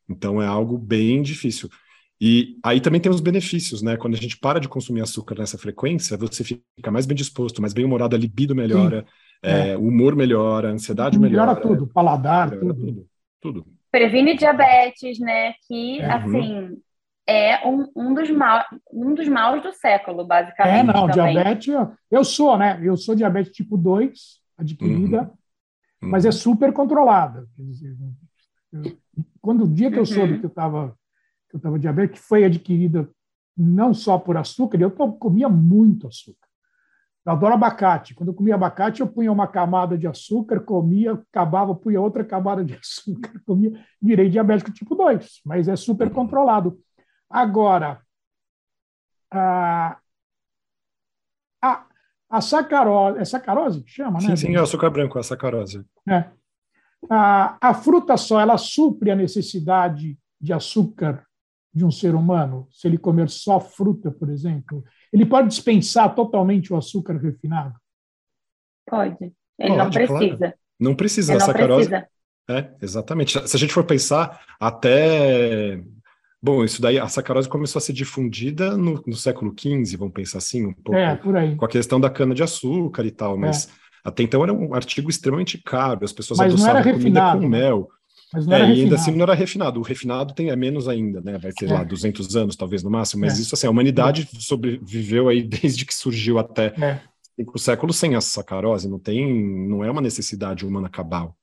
Então, 0.10 0.42
é 0.42 0.48
algo 0.48 0.78
bem 0.78 1.22
difícil. 1.22 1.70
E 2.20 2.58
aí 2.64 2.82
também 2.82 3.00
tem 3.00 3.12
os 3.12 3.22
benefícios, 3.22 3.84
né? 3.84 3.96
Quando 3.96 4.16
a 4.16 4.18
gente 4.18 4.38
para 4.38 4.60
de 4.60 4.68
consumir 4.68 5.02
açúcar 5.02 5.36
nessa 5.38 5.58
frequência, 5.58 6.18
você 6.18 6.44
fica 6.44 6.90
mais 6.92 7.06
bem 7.06 7.16
disposto, 7.16 7.62
mais 7.62 7.74
bem 7.74 7.86
humorado, 7.86 8.16
a 8.16 8.20
libido 8.20 8.56
melhora, 8.56 9.06
é, 9.44 9.70
é. 9.70 9.78
o 9.78 9.82
humor 9.82 10.16
melhora, 10.16 10.70
a 10.70 10.72
ansiedade 10.72 11.20
melhora. 11.20 11.54
Melhora 11.54 11.62
tudo, 11.62 11.88
paladar, 11.88 12.50
melhora 12.50 12.74
tudo. 12.74 12.86
tudo. 12.86 13.08
tudo. 13.40 13.66
Previne 13.92 14.36
diabetes, 14.36 15.20
né? 15.20 15.54
Que, 15.68 16.00
é. 16.00 16.12
assim, 16.12 16.78
é 17.28 17.68
um, 17.68 17.88
um, 17.96 18.14
dos 18.16 18.30
mal, 18.32 18.66
um 18.92 19.14
dos 19.14 19.28
maus 19.28 19.62
do 19.62 19.72
século, 19.74 20.26
basicamente. 20.26 20.80
É, 20.80 20.84
não, 20.84 21.08
também. 21.08 21.34
diabetes, 21.34 21.76
eu 22.10 22.24
sou, 22.24 22.58
né? 22.58 22.80
Eu 22.82 22.98
sou 22.98 23.14
diabetes 23.14 23.52
tipo 23.52 23.78
2, 23.78 24.40
adquirida, 24.58 25.32
uhum. 26.02 26.10
mas 26.10 26.26
é 26.26 26.32
super 26.32 26.74
controlada. 26.74 27.46
Quer 27.56 27.64
dizer, 27.64 27.96
eu, 28.74 28.98
quando 29.40 29.66
o 29.66 29.68
dia 29.68 29.92
que 29.92 30.00
eu 30.00 30.06
soube 30.06 30.34
uhum. 30.34 30.40
que 30.40 30.46
eu 30.46 30.50
estava 30.50 30.97
eu 31.54 31.58
estava 31.58 31.80
diabético, 31.80 32.16
que 32.16 32.28
foi 32.28 32.44
adquirida 32.44 33.10
não 33.58 33.94
só 33.94 34.20
por 34.20 34.38
açúcar, 34.38 34.80
eu 34.80 34.92
comia 34.92 35.50
muito 35.50 36.08
açúcar. 36.08 36.48
Eu 37.26 37.34
adoro 37.34 37.56
abacate. 37.56 38.14
Quando 38.14 38.30
eu 38.30 38.34
comia 38.34 38.56
abacate, 38.56 39.02
eu 39.02 39.08
punha 39.08 39.32
uma 39.32 39.48
camada 39.48 39.98
de 39.98 40.08
açúcar, 40.08 40.62
comia, 40.62 41.14
acabava, 41.14 41.76
punha 41.76 42.00
outra 42.00 42.24
camada 42.24 42.64
de 42.64 42.74
açúcar, 42.80 43.42
comia, 43.46 43.84
virei 44.02 44.30
diabético 44.30 44.72
tipo 44.72 44.96
2, 44.96 45.42
mas 45.44 45.68
é 45.68 45.76
super 45.76 46.10
controlado. 46.10 46.80
Agora, 47.30 48.02
a, 49.30 49.98
a, 51.62 51.86
a 52.30 52.42
sacarose, 52.42 53.20
é 53.20 53.26
sacarose 53.26 53.84
que 53.84 53.92
chama, 53.92 54.20
né? 54.22 54.30
Sim, 54.30 54.36
sim, 54.36 54.56
é 54.56 54.60
açúcar 54.60 54.90
branco, 54.90 55.20
a 55.20 55.24
sacarose. 55.24 55.84
É. 56.08 56.30
A, 57.10 57.58
a 57.60 57.74
fruta 57.74 58.16
só, 58.16 58.40
ela 58.40 58.58
supre 58.58 59.12
a 59.12 59.16
necessidade 59.16 60.18
de 60.40 60.54
açúcar 60.54 61.27
de 61.78 61.86
um 61.86 61.92
ser 61.92 62.16
humano, 62.16 62.68
se 62.72 62.88
ele 62.88 62.98
comer 62.98 63.30
só 63.30 63.60
fruta, 63.60 64.12
por 64.12 64.30
exemplo? 64.30 64.84
Ele 65.14 65.26
pode 65.26 65.48
dispensar 65.48 66.14
totalmente 66.16 66.74
o 66.74 66.76
açúcar 66.76 67.18
refinado? 67.18 67.76
Pode. 68.90 69.32
Ele 69.60 69.76
pode, 69.76 69.78
não 69.78 69.90
precisa. 69.90 70.38
Claro. 70.38 70.54
Não 70.80 70.96
precisa. 70.96 71.34
Ele 71.34 71.42
a 71.42 71.46
sacarose. 71.46 71.90
Precisa. 71.90 72.10
É, 72.50 72.72
exatamente. 72.82 73.48
Se 73.48 73.56
a 73.56 73.60
gente 73.60 73.74
for 73.74 73.84
pensar, 73.84 74.42
até. 74.60 75.82
Bom, 76.42 76.64
isso 76.64 76.82
daí, 76.82 76.98
a 76.98 77.08
sacarose 77.08 77.50
começou 77.50 77.80
a 77.80 77.82
ser 77.82 77.94
difundida 77.94 78.78
no, 78.78 79.04
no 79.06 79.16
século 79.16 79.54
XV, 79.58 79.98
vamos 79.98 80.14
pensar 80.14 80.38
assim, 80.38 80.66
um 80.66 80.74
pouco. 80.74 80.96
É, 80.96 81.16
por 81.16 81.36
aí. 81.36 81.56
Com 81.56 81.66
a 81.66 81.70
questão 81.70 82.00
da 82.00 82.10
cana-de-açúcar 82.10 83.06
e 83.06 83.12
tal, 83.12 83.38
mas. 83.38 83.68
É. 83.68 83.88
Até 84.04 84.24
então 84.24 84.42
era 84.42 84.54
um 84.54 84.74
artigo 84.74 85.10
extremamente 85.10 85.58
caro, 85.58 86.06
as 86.06 86.14
pessoas 86.14 86.40
Mas 86.40 86.54
adoçavam 86.54 86.94
comida 86.94 87.32
com 87.34 87.40
né? 87.40 87.48
mel. 87.48 87.90
Mas 88.34 88.46
não 88.46 88.58
é, 88.58 88.62
era 88.62 88.70
e 88.74 88.82
ainda 88.82 88.96
assim 88.96 89.12
não 89.12 89.24
era 89.24 89.34
refinado. 89.34 89.80
O 89.80 89.84
refinado 89.84 90.34
tem 90.34 90.50
é 90.50 90.56
menos 90.56 90.88
ainda, 90.88 91.22
né? 91.22 91.38
Vai 91.38 91.52
ter 91.52 91.70
é. 91.70 91.74
lá 91.74 91.84
200 91.84 92.36
anos, 92.36 92.56
talvez 92.56 92.84
no 92.84 92.90
máximo. 92.90 93.22
Mas 93.22 93.38
é. 93.38 93.42
isso, 93.42 93.56
assim, 93.56 93.68
a 93.68 93.70
humanidade 93.70 94.28
sobreviveu 94.40 95.30
aí 95.30 95.42
desde 95.48 95.86
que 95.86 95.94
surgiu 95.94 96.38
até 96.38 96.68
é. 96.82 97.00
cinco 97.36 97.58
séculos 97.58 97.96
sem 97.96 98.16
a 98.16 98.22
sacarose. 98.22 98.90
Não 98.90 99.00
tem, 99.00 99.34
não 99.68 99.84
é 99.84 99.90
uma 99.90 100.02
necessidade 100.02 100.66
humana 100.66 100.90
cabal. 100.90 101.36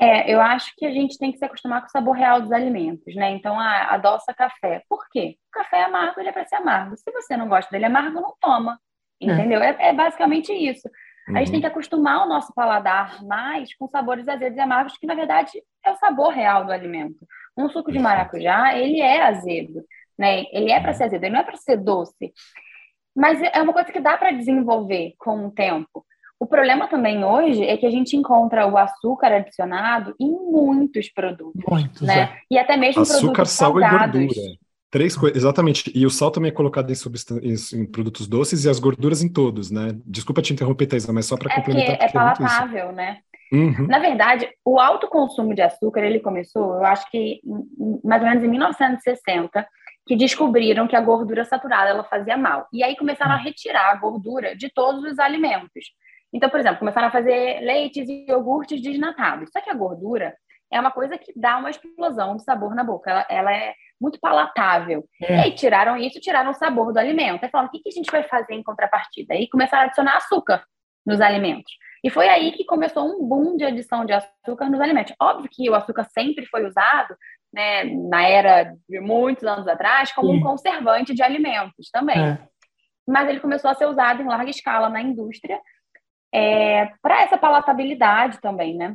É, 0.00 0.32
eu 0.32 0.40
acho 0.40 0.72
que 0.76 0.86
a 0.86 0.92
gente 0.92 1.18
tem 1.18 1.32
que 1.32 1.38
se 1.38 1.44
acostumar 1.44 1.80
com 1.80 1.88
o 1.88 1.90
sabor 1.90 2.14
real 2.14 2.40
dos 2.40 2.52
alimentos, 2.52 3.14
né? 3.16 3.32
Então, 3.32 3.58
a 3.58 3.94
adoça 3.94 4.32
café. 4.32 4.82
Por 4.88 5.04
quê? 5.10 5.36
O 5.48 5.50
café 5.50 5.78
é 5.78 5.84
amargo, 5.84 6.20
ele 6.20 6.28
é 6.28 6.32
para 6.32 6.46
ser 6.46 6.54
amargo. 6.54 6.96
Se 6.96 7.10
você 7.10 7.36
não 7.36 7.48
gosta 7.48 7.68
dele 7.70 7.86
amargo, 7.86 8.20
não 8.20 8.32
toma. 8.40 8.78
É. 9.20 9.26
Entendeu? 9.26 9.60
É, 9.60 9.76
é 9.88 9.92
basicamente 9.92 10.52
isso. 10.52 10.88
Uhum. 11.28 11.36
A 11.36 11.40
gente 11.40 11.50
tem 11.50 11.60
que 11.60 11.66
acostumar 11.66 12.24
o 12.24 12.28
nosso 12.28 12.52
paladar 12.54 13.22
mais 13.24 13.74
com 13.76 13.86
sabores 13.88 14.26
azedos 14.28 14.56
e 14.56 14.60
amargos, 14.60 14.96
que 14.96 15.06
na 15.06 15.14
verdade 15.14 15.62
é 15.84 15.90
o 15.90 15.96
sabor 15.96 16.32
real 16.32 16.64
do 16.64 16.72
alimento. 16.72 17.26
Um 17.56 17.68
suco 17.68 17.92
de 17.92 17.98
maracujá, 17.98 18.76
ele 18.76 19.00
é 19.00 19.22
azedo, 19.22 19.84
né? 20.18 20.44
Ele 20.52 20.70
é 20.70 20.80
para 20.80 20.92
ser 20.92 21.04
azedo, 21.04 21.24
ele 21.24 21.34
não 21.34 21.40
é 21.40 21.44
para 21.44 21.56
ser 21.56 21.76
doce. 21.76 22.32
Mas 23.14 23.40
é 23.42 23.60
uma 23.60 23.72
coisa 23.72 23.92
que 23.92 24.00
dá 24.00 24.16
para 24.16 24.30
desenvolver 24.30 25.14
com 25.18 25.46
o 25.46 25.50
tempo. 25.50 26.04
O 26.40 26.46
problema 26.46 26.86
também 26.86 27.24
hoje 27.24 27.64
é 27.64 27.76
que 27.76 27.84
a 27.84 27.90
gente 27.90 28.16
encontra 28.16 28.66
o 28.66 28.78
açúcar 28.78 29.32
adicionado 29.32 30.14
em 30.20 30.30
muitos 30.30 31.08
produtos, 31.08 31.64
muitos, 31.68 32.00
né? 32.00 32.20
É. 32.20 32.38
E 32.48 32.58
até 32.58 32.76
mesmo 32.76 33.02
açúcar, 33.02 33.20
produtos 33.20 33.50
sal 33.50 33.72
salgados. 33.72 34.20
e 34.20 34.26
gordura. 34.26 34.58
Três 34.90 35.16
coisas, 35.16 35.36
exatamente. 35.36 35.92
E 35.94 36.06
o 36.06 36.10
sal 36.10 36.30
também 36.30 36.50
é 36.50 36.54
colocado 36.54 36.90
em, 36.90 36.94
em, 37.42 37.54
em, 37.80 37.86
produtos 37.86 38.26
doces 38.26 38.64
e 38.64 38.70
as 38.70 38.78
gorduras 38.78 39.22
em 39.22 39.30
todos, 39.30 39.70
né? 39.70 39.94
Desculpa 40.06 40.40
te 40.40 40.52
interromper, 40.52 40.86
Thaisa, 40.86 41.12
mas 41.12 41.26
só 41.26 41.36
para 41.36 41.52
é 41.52 41.56
complementar. 41.56 41.96
É, 42.00 42.04
é 42.04 42.08
palatável, 42.08 42.92
né? 42.92 43.18
Uhum. 43.52 43.86
Na 43.86 43.98
verdade, 43.98 44.48
o 44.64 44.78
alto 44.78 45.08
consumo 45.08 45.54
de 45.54 45.62
açúcar, 45.62 46.00
ele 46.00 46.20
começou, 46.20 46.74
eu 46.74 46.84
acho 46.84 47.10
que 47.10 47.40
mais 48.04 48.22
ou 48.22 48.28
menos 48.28 48.44
em 48.44 48.48
1960, 48.48 49.66
que 50.06 50.16
descobriram 50.16 50.88
que 50.88 50.96
a 50.96 51.00
gordura 51.02 51.44
saturada 51.44 51.90
ela 51.90 52.04
fazia 52.04 52.36
mal. 52.36 52.66
E 52.72 52.82
aí 52.82 52.96
começaram 52.96 53.32
a 53.32 53.36
uhum. 53.36 53.44
retirar 53.44 53.90
a 53.90 53.96
gordura 53.96 54.56
de 54.56 54.70
todos 54.72 55.04
os 55.04 55.18
alimentos. 55.18 55.84
Então, 56.32 56.48
por 56.48 56.60
exemplo, 56.60 56.78
começaram 56.78 57.08
a 57.08 57.12
fazer 57.12 57.60
leites 57.60 58.08
e 58.08 58.26
iogurtes 58.26 58.80
desnatados. 58.80 59.50
Só 59.52 59.60
que 59.60 59.70
a 59.70 59.74
gordura 59.74 60.34
é 60.70 60.80
uma 60.80 60.90
coisa 60.90 61.16
que 61.16 61.32
dá 61.34 61.56
uma 61.58 61.70
explosão 61.70 62.36
de 62.36 62.44
sabor 62.44 62.74
na 62.74 62.84
boca. 62.84 63.10
Ela, 63.10 63.26
ela 63.28 63.56
é 63.56 63.74
muito 64.00 64.18
palatável. 64.20 65.04
É. 65.22 65.36
E 65.36 65.40
aí 65.40 65.54
tiraram 65.54 65.96
isso, 65.96 66.20
tiraram 66.20 66.50
o 66.50 66.54
sabor 66.54 66.92
do 66.92 66.98
alimento. 66.98 67.44
Aí 67.44 67.50
falaram, 67.50 67.68
o 67.68 67.72
que, 67.72 67.80
que 67.80 67.88
a 67.88 67.92
gente 67.92 68.10
vai 68.10 68.22
fazer 68.24 68.54
em 68.54 68.62
contrapartida? 68.62 69.34
Aí 69.34 69.48
começaram 69.48 69.84
a 69.84 69.86
adicionar 69.86 70.16
açúcar 70.16 70.62
nos 71.04 71.20
alimentos. 71.20 71.72
E 72.04 72.10
foi 72.10 72.28
aí 72.28 72.52
que 72.52 72.64
começou 72.64 73.04
um 73.04 73.26
boom 73.26 73.56
de 73.56 73.64
adição 73.64 74.04
de 74.04 74.12
açúcar 74.12 74.68
nos 74.70 74.80
alimentos. 74.80 75.14
Óbvio 75.20 75.50
que 75.50 75.68
o 75.68 75.74
açúcar 75.74 76.04
sempre 76.04 76.46
foi 76.46 76.64
usado, 76.64 77.16
né, 77.52 77.84
na 77.84 78.22
era 78.22 78.74
de 78.88 79.00
muitos 79.00 79.44
anos 79.44 79.66
atrás, 79.66 80.12
como 80.12 80.30
Sim. 80.30 80.38
um 80.38 80.40
conservante 80.42 81.14
de 81.14 81.22
alimentos 81.22 81.90
também. 81.90 82.18
É. 82.18 82.38
Mas 83.06 83.28
ele 83.28 83.40
começou 83.40 83.70
a 83.70 83.74
ser 83.74 83.86
usado 83.86 84.22
em 84.22 84.26
larga 84.26 84.50
escala 84.50 84.88
na 84.88 85.00
indústria 85.00 85.58
é, 86.32 86.92
para 87.00 87.22
essa 87.22 87.38
palatabilidade 87.38 88.38
também, 88.40 88.76
né? 88.76 88.94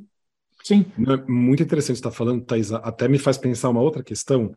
Sim. 0.64 0.86
É 0.98 1.30
muito 1.30 1.62
interessante 1.62 1.98
estar 1.98 2.12
falando, 2.12 2.46
Thais. 2.46 2.72
Até 2.72 3.08
me 3.08 3.20
faz 3.20 3.38
pensar 3.38 3.70
uma 3.70 3.82
outra 3.82 4.02
questão, 4.02 4.56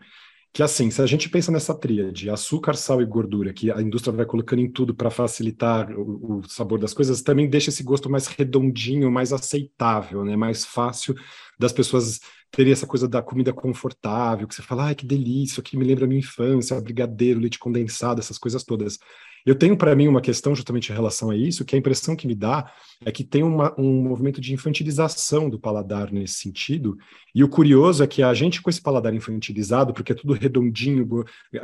que 0.52 0.62
assim, 0.62 0.90
se 0.90 1.02
a 1.02 1.06
gente 1.06 1.28
pensa 1.28 1.50
nessa 1.50 1.74
tríade, 1.74 2.30
açúcar, 2.30 2.74
sal 2.76 3.02
e 3.02 3.04
gordura, 3.04 3.52
que 3.52 3.70
a 3.70 3.82
indústria 3.82 4.14
vai 4.14 4.24
colocando 4.24 4.60
em 4.60 4.70
tudo 4.70 4.94
para 4.94 5.10
facilitar 5.10 5.90
o, 5.92 6.38
o, 6.38 6.48
sabor 6.48 6.78
das 6.78 6.94
coisas, 6.94 7.20
também 7.22 7.50
deixa 7.50 7.70
esse 7.70 7.82
gosto 7.82 8.08
mais 8.08 8.26
redondinho, 8.28 9.10
mais 9.10 9.32
aceitável, 9.32 10.24
né? 10.24 10.36
Mais 10.36 10.64
fácil 10.64 11.14
das 11.58 11.72
pessoas 11.72 12.20
terem 12.50 12.72
essa 12.72 12.86
coisa 12.86 13.08
da 13.08 13.20
comida 13.20 13.52
confortável, 13.52 14.46
que 14.46 14.54
você 14.54 14.62
fala, 14.62 14.84
ai, 14.86 14.94
que 14.94 15.04
delícia, 15.04 15.60
aqui 15.60 15.76
me 15.76 15.84
lembra 15.84 16.04
a 16.04 16.08
minha 16.08 16.20
infância, 16.20 16.80
brigadeiro, 16.80 17.40
leite 17.40 17.58
condensado, 17.58 18.20
essas 18.20 18.38
coisas 18.38 18.62
todas. 18.64 18.98
Eu 19.46 19.54
tenho 19.54 19.76
para 19.76 19.94
mim 19.94 20.08
uma 20.08 20.20
questão 20.20 20.56
justamente 20.56 20.90
em 20.90 20.94
relação 20.94 21.30
a 21.30 21.36
isso, 21.36 21.64
que 21.64 21.76
a 21.76 21.78
impressão 21.78 22.16
que 22.16 22.26
me 22.26 22.34
dá 22.34 22.68
é 23.04 23.12
que 23.12 23.22
tem 23.22 23.44
uma, 23.44 23.72
um 23.78 24.02
movimento 24.02 24.40
de 24.40 24.52
infantilização 24.52 25.48
do 25.48 25.58
paladar 25.58 26.12
nesse 26.12 26.34
sentido, 26.34 26.98
e 27.32 27.44
o 27.44 27.48
curioso 27.48 28.02
é 28.02 28.06
que 28.08 28.24
a 28.24 28.34
gente 28.34 28.60
com 28.60 28.68
esse 28.68 28.82
paladar 28.82 29.14
infantilizado, 29.14 29.94
porque 29.94 30.10
é 30.10 30.14
tudo 30.16 30.32
redondinho, 30.32 31.06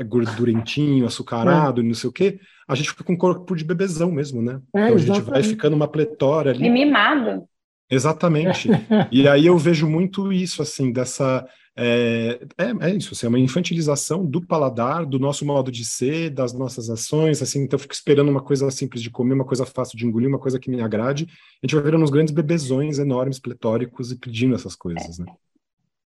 gordurentinho, 0.06 1.06
açucarado, 1.06 1.80
é. 1.80 1.84
não 1.84 1.94
sei 1.94 2.08
o 2.08 2.12
quê, 2.12 2.38
a 2.68 2.76
gente 2.76 2.90
fica 2.90 3.02
com 3.02 3.18
corpo 3.18 3.56
de 3.56 3.64
bebezão 3.64 4.12
mesmo, 4.12 4.40
né? 4.40 4.60
É, 4.74 4.84
então 4.84 4.94
a 4.94 4.98
gente 4.98 5.20
vai 5.22 5.42
ficando 5.42 5.74
uma 5.74 5.88
pletora 5.88 6.50
ali. 6.50 6.64
E 6.64 6.70
mimado. 6.70 7.42
Exatamente. 7.90 8.68
e 9.10 9.26
aí 9.26 9.44
eu 9.44 9.58
vejo 9.58 9.88
muito 9.88 10.32
isso, 10.32 10.62
assim, 10.62 10.92
dessa 10.92 11.44
é, 11.74 12.38
é, 12.58 12.88
é, 12.88 12.90
isso, 12.90 13.14
assim, 13.14 13.26
é 13.26 13.28
uma 13.28 13.38
infantilização 13.38 14.26
do 14.26 14.46
paladar, 14.46 15.06
do 15.06 15.18
nosso 15.18 15.46
modo 15.46 15.72
de 15.72 15.84
ser, 15.84 16.28
das 16.28 16.52
nossas 16.52 16.90
ações, 16.90 17.40
assim, 17.40 17.62
então 17.62 17.76
eu 17.76 17.80
fico 17.80 17.94
esperando 17.94 18.28
uma 18.28 18.42
coisa 18.42 18.70
simples 18.70 19.02
de 19.02 19.10
comer, 19.10 19.32
uma 19.32 19.44
coisa 19.44 19.64
fácil 19.64 19.96
de 19.96 20.06
engolir, 20.06 20.28
uma 20.28 20.38
coisa 20.38 20.60
que 20.60 20.70
me 20.70 20.82
agrade, 20.82 21.26
a 21.62 21.66
gente 21.66 21.74
vai 21.74 21.84
virando 21.84 22.04
uns 22.04 22.10
grandes 22.10 22.34
bebezões 22.34 22.98
enormes, 22.98 23.40
pletóricos 23.40 24.12
e 24.12 24.18
pedindo 24.18 24.54
essas 24.54 24.76
coisas, 24.76 25.18
né? 25.18 25.26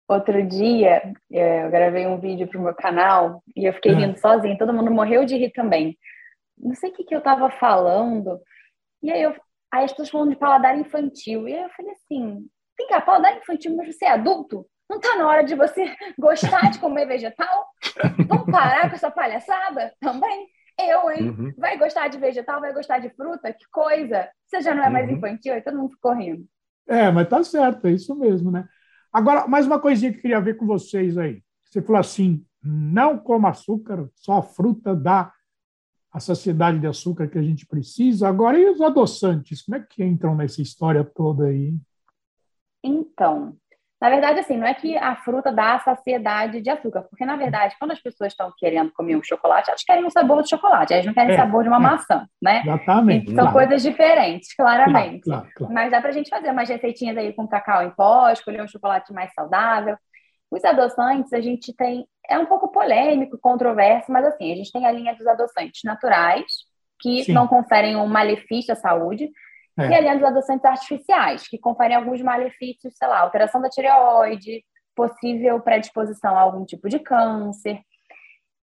Outro 0.08 0.46
dia, 0.46 1.14
é, 1.32 1.64
eu 1.64 1.70
gravei 1.70 2.06
um 2.06 2.18
vídeo 2.18 2.48
para 2.48 2.58
o 2.58 2.62
meu 2.62 2.74
canal 2.74 3.42
e 3.56 3.64
eu 3.64 3.72
fiquei 3.72 3.92
é. 3.92 3.94
rindo 3.94 4.18
sozinha, 4.18 4.58
todo 4.58 4.74
mundo 4.74 4.90
morreu 4.90 5.24
de 5.24 5.36
rir 5.36 5.52
também. 5.52 5.96
Não 6.58 6.74
sei 6.74 6.90
o 6.90 6.92
que, 6.92 7.04
que 7.04 7.14
eu 7.14 7.20
estava 7.20 7.48
falando, 7.50 8.40
e 9.00 9.12
aí, 9.12 9.22
eu, 9.22 9.34
aí 9.72 9.84
as 9.84 9.92
pessoas 9.92 10.10
falando 10.10 10.30
de 10.30 10.36
paladar 10.36 10.76
infantil, 10.76 11.48
e 11.48 11.54
aí 11.54 11.62
eu 11.62 11.70
falei 11.70 11.92
assim, 11.92 12.46
vem 12.76 12.88
cá, 12.88 13.00
paladar 13.00 13.36
infantil, 13.36 13.76
mas 13.76 13.94
você 13.94 14.04
é 14.04 14.10
adulto? 14.10 14.66
Não 14.88 14.98
está 14.98 15.16
na 15.16 15.26
hora 15.26 15.42
de 15.44 15.54
você 15.54 15.94
gostar 16.18 16.70
de 16.70 16.78
comer 16.78 17.06
vegetal? 17.06 17.66
Vamos 18.28 18.50
parar 18.50 18.88
com 18.88 18.96
essa 18.96 19.10
palhaçada 19.10 19.94
também? 20.00 20.48
Eu, 20.78 21.10
hein? 21.10 21.30
Uhum. 21.30 21.54
Vai 21.56 21.78
gostar 21.78 22.08
de 22.08 22.18
vegetal, 22.18 22.60
vai 22.60 22.72
gostar 22.72 22.98
de 22.98 23.10
fruta? 23.10 23.52
Que 23.52 23.64
coisa! 23.70 24.28
Você 24.46 24.60
já 24.60 24.74
não 24.74 24.84
é 24.84 24.90
mais 24.90 25.08
uhum. 25.08 25.16
infantil, 25.16 25.54
aí 25.54 25.62
todo 25.62 25.78
mundo 25.78 25.92
ficou 25.92 26.14
rindo. 26.14 26.46
É, 26.86 27.10
mas 27.10 27.28
tá 27.28 27.42
certo, 27.44 27.86
é 27.86 27.92
isso 27.92 28.14
mesmo, 28.14 28.50
né? 28.50 28.66
Agora, 29.12 29.46
mais 29.46 29.66
uma 29.66 29.78
coisinha 29.78 30.10
que 30.10 30.18
eu 30.18 30.22
queria 30.22 30.40
ver 30.40 30.56
com 30.56 30.66
vocês 30.66 31.16
aí. 31.18 31.42
Você 31.64 31.82
falou 31.82 32.00
assim: 32.00 32.44
não 32.62 33.18
coma 33.18 33.50
açúcar, 33.50 34.08
só 34.14 34.38
a 34.38 34.42
fruta 34.42 34.94
dá 34.94 35.32
a 36.10 36.20
saciedade 36.20 36.78
de 36.78 36.86
açúcar 36.86 37.28
que 37.28 37.38
a 37.38 37.42
gente 37.42 37.66
precisa. 37.66 38.28
Agora, 38.28 38.58
e 38.58 38.68
os 38.68 38.80
adoçantes? 38.80 39.62
Como 39.62 39.76
é 39.76 39.80
que 39.80 40.04
entram 40.04 40.34
nessa 40.34 40.60
história 40.60 41.02
toda 41.02 41.46
aí? 41.46 41.74
Então, 42.84 43.56
na 44.02 44.10
verdade, 44.10 44.40
assim, 44.40 44.56
não 44.56 44.66
é 44.66 44.74
que 44.74 44.98
a 44.98 45.14
fruta 45.14 45.52
dá 45.52 45.76
a 45.76 45.78
saciedade 45.78 46.60
de 46.60 46.68
açúcar, 46.68 47.02
porque, 47.02 47.24
na 47.24 47.36
verdade, 47.36 47.76
quando 47.78 47.92
as 47.92 48.00
pessoas 48.00 48.32
estão 48.32 48.52
querendo 48.58 48.90
comer 48.90 49.14
um 49.14 49.22
chocolate, 49.22 49.70
elas 49.70 49.84
querem 49.84 50.02
o 50.02 50.08
um 50.08 50.10
sabor 50.10 50.42
de 50.42 50.50
chocolate, 50.50 50.92
elas 50.92 51.06
não 51.06 51.14
querem 51.14 51.32
é, 51.32 51.36
sabor 51.36 51.62
de 51.62 51.68
uma 51.68 51.76
é. 51.76 51.80
maçã, 51.80 52.26
né? 52.42 52.62
Exatamente. 52.64 53.26
são 53.26 53.44
claro. 53.44 53.52
coisas 53.52 53.80
diferentes, 53.80 54.56
claramente. 54.56 55.20
Claro, 55.20 55.46
claro, 55.54 55.72
Mas 55.72 55.92
dá 55.92 56.00
para 56.00 56.10
a 56.10 56.12
gente 56.12 56.28
fazer 56.28 56.50
umas 56.50 56.68
receitinhas 56.68 57.16
aí 57.16 57.32
com 57.32 57.46
cacau 57.46 57.80
em 57.84 57.90
pó, 57.90 58.28
escolher 58.30 58.60
um 58.60 58.66
chocolate 58.66 59.12
mais 59.12 59.32
saudável. 59.34 59.96
Os 60.50 60.64
adoçantes, 60.64 61.32
a 61.32 61.40
gente 61.40 61.72
tem. 61.72 62.04
É 62.28 62.36
um 62.36 62.46
pouco 62.46 62.72
polêmico, 62.72 63.38
controverso, 63.38 64.10
mas 64.10 64.24
assim, 64.24 64.52
a 64.52 64.56
gente 64.56 64.72
tem 64.72 64.84
a 64.84 64.90
linha 64.90 65.14
dos 65.14 65.28
adoçantes 65.28 65.80
naturais, 65.84 66.44
que 66.98 67.22
Sim. 67.22 67.34
não 67.34 67.46
conferem 67.46 67.94
um 67.94 68.08
malefício 68.08 68.72
à 68.72 68.76
saúde. 68.76 69.30
É. 69.78 69.86
E 69.86 70.14
dos 70.14 70.24
adoçantes 70.24 70.64
artificiais, 70.64 71.48
que 71.48 71.58
conferem 71.58 71.96
alguns 71.96 72.20
malefícios, 72.20 72.94
sei 72.96 73.08
lá, 73.08 73.20
alteração 73.20 73.60
da 73.60 73.70
tireoide, 73.70 74.62
possível 74.94 75.60
predisposição 75.60 76.36
a 76.36 76.40
algum 76.40 76.64
tipo 76.64 76.88
de 76.88 76.98
câncer. 76.98 77.80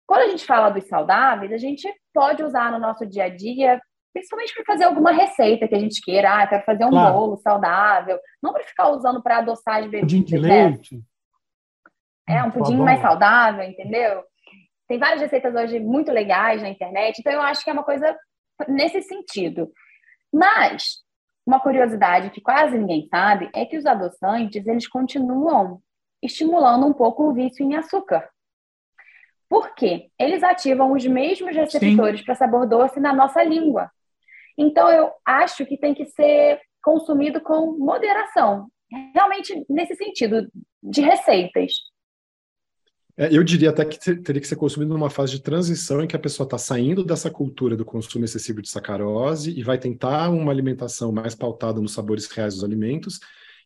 Quando 0.05 0.21
a 0.21 0.27
gente 0.27 0.45
fala 0.45 0.69
dos 0.69 0.87
saudáveis, 0.87 1.51
a 1.51 1.57
gente 1.57 1.87
pode 2.13 2.43
usar 2.43 2.71
no 2.71 2.79
nosso 2.79 3.05
dia 3.05 3.25
a 3.25 3.29
dia, 3.29 3.81
principalmente 4.13 4.53
para 4.53 4.65
fazer 4.65 4.83
alguma 4.83 5.11
receita 5.11 5.67
que 5.67 5.75
a 5.75 5.79
gente 5.79 6.01
queira. 6.01 6.41
Ah, 6.41 6.47
quero 6.47 6.63
fazer 6.65 6.85
um 6.85 6.89
claro. 6.89 7.13
bolo 7.13 7.37
saudável. 7.37 8.19
Não 8.43 8.53
para 8.53 8.63
ficar 8.63 8.89
usando 8.89 9.23
para 9.23 9.37
adoçar 9.37 9.77
as 9.77 9.85
bebidas. 9.85 10.01
Pudim 10.01 10.23
de 10.23 10.37
leite. 10.37 11.01
É, 12.27 12.43
um 12.43 12.51
pudim 12.51 12.77
mais 12.77 13.01
saudável, 13.01 13.63
entendeu? 13.63 14.23
Tem 14.87 14.99
várias 14.99 15.21
receitas 15.21 15.55
hoje 15.55 15.79
muito 15.79 16.11
legais 16.11 16.61
na 16.61 16.69
internet, 16.69 17.17
então 17.19 17.31
eu 17.31 17.41
acho 17.41 17.63
que 17.63 17.69
é 17.69 17.73
uma 17.73 17.83
coisa 17.83 18.15
nesse 18.67 19.01
sentido. 19.01 19.71
Mas 20.31 21.01
uma 21.45 21.59
curiosidade 21.59 22.29
que 22.29 22.41
quase 22.41 22.77
ninguém 22.77 23.07
sabe 23.09 23.49
é 23.53 23.65
que 23.65 23.77
os 23.77 23.85
adoçantes 23.85 24.65
eles 24.65 24.87
continuam 24.87 25.81
estimulando 26.21 26.85
um 26.85 26.93
pouco 26.93 27.23
o 27.23 27.33
vício 27.33 27.65
em 27.65 27.75
açúcar. 27.75 28.29
Por 29.49 29.73
quê? 29.75 30.09
Eles 30.17 30.43
ativam 30.43 30.93
os 30.93 31.05
mesmos 31.05 31.53
receptores 31.55 32.21
para 32.21 32.35
sabor 32.35 32.67
doce 32.67 32.99
na 32.99 33.11
nossa 33.11 33.43
língua. 33.43 33.91
Então 34.57 34.89
eu 34.89 35.11
acho 35.25 35.65
que 35.65 35.77
tem 35.77 35.93
que 35.93 36.05
ser 36.05 36.61
consumido 36.81 37.41
com 37.41 37.77
moderação, 37.77 38.67
realmente 39.13 39.65
nesse 39.69 39.95
sentido 39.95 40.47
de 40.81 41.01
receitas. 41.01 41.73
É, 43.21 43.29
eu 43.31 43.43
diria 43.43 43.69
até 43.69 43.85
que 43.85 43.99
teria 43.99 44.41
que 44.41 44.47
ser 44.47 44.55
consumido 44.55 44.91
numa 44.91 45.07
fase 45.11 45.33
de 45.33 45.41
transição 45.43 46.01
em 46.01 46.07
que 46.07 46.15
a 46.15 46.19
pessoa 46.19 46.43
está 46.43 46.57
saindo 46.57 47.03
dessa 47.03 47.29
cultura 47.29 47.77
do 47.77 47.85
consumo 47.85 48.25
excessivo 48.25 48.63
de 48.63 48.67
sacarose 48.67 49.51
e 49.51 49.61
vai 49.61 49.77
tentar 49.77 50.31
uma 50.31 50.51
alimentação 50.51 51.11
mais 51.11 51.35
pautada 51.35 51.79
nos 51.79 51.93
sabores 51.93 52.25
reais 52.25 52.55
dos 52.55 52.63
alimentos. 52.63 53.19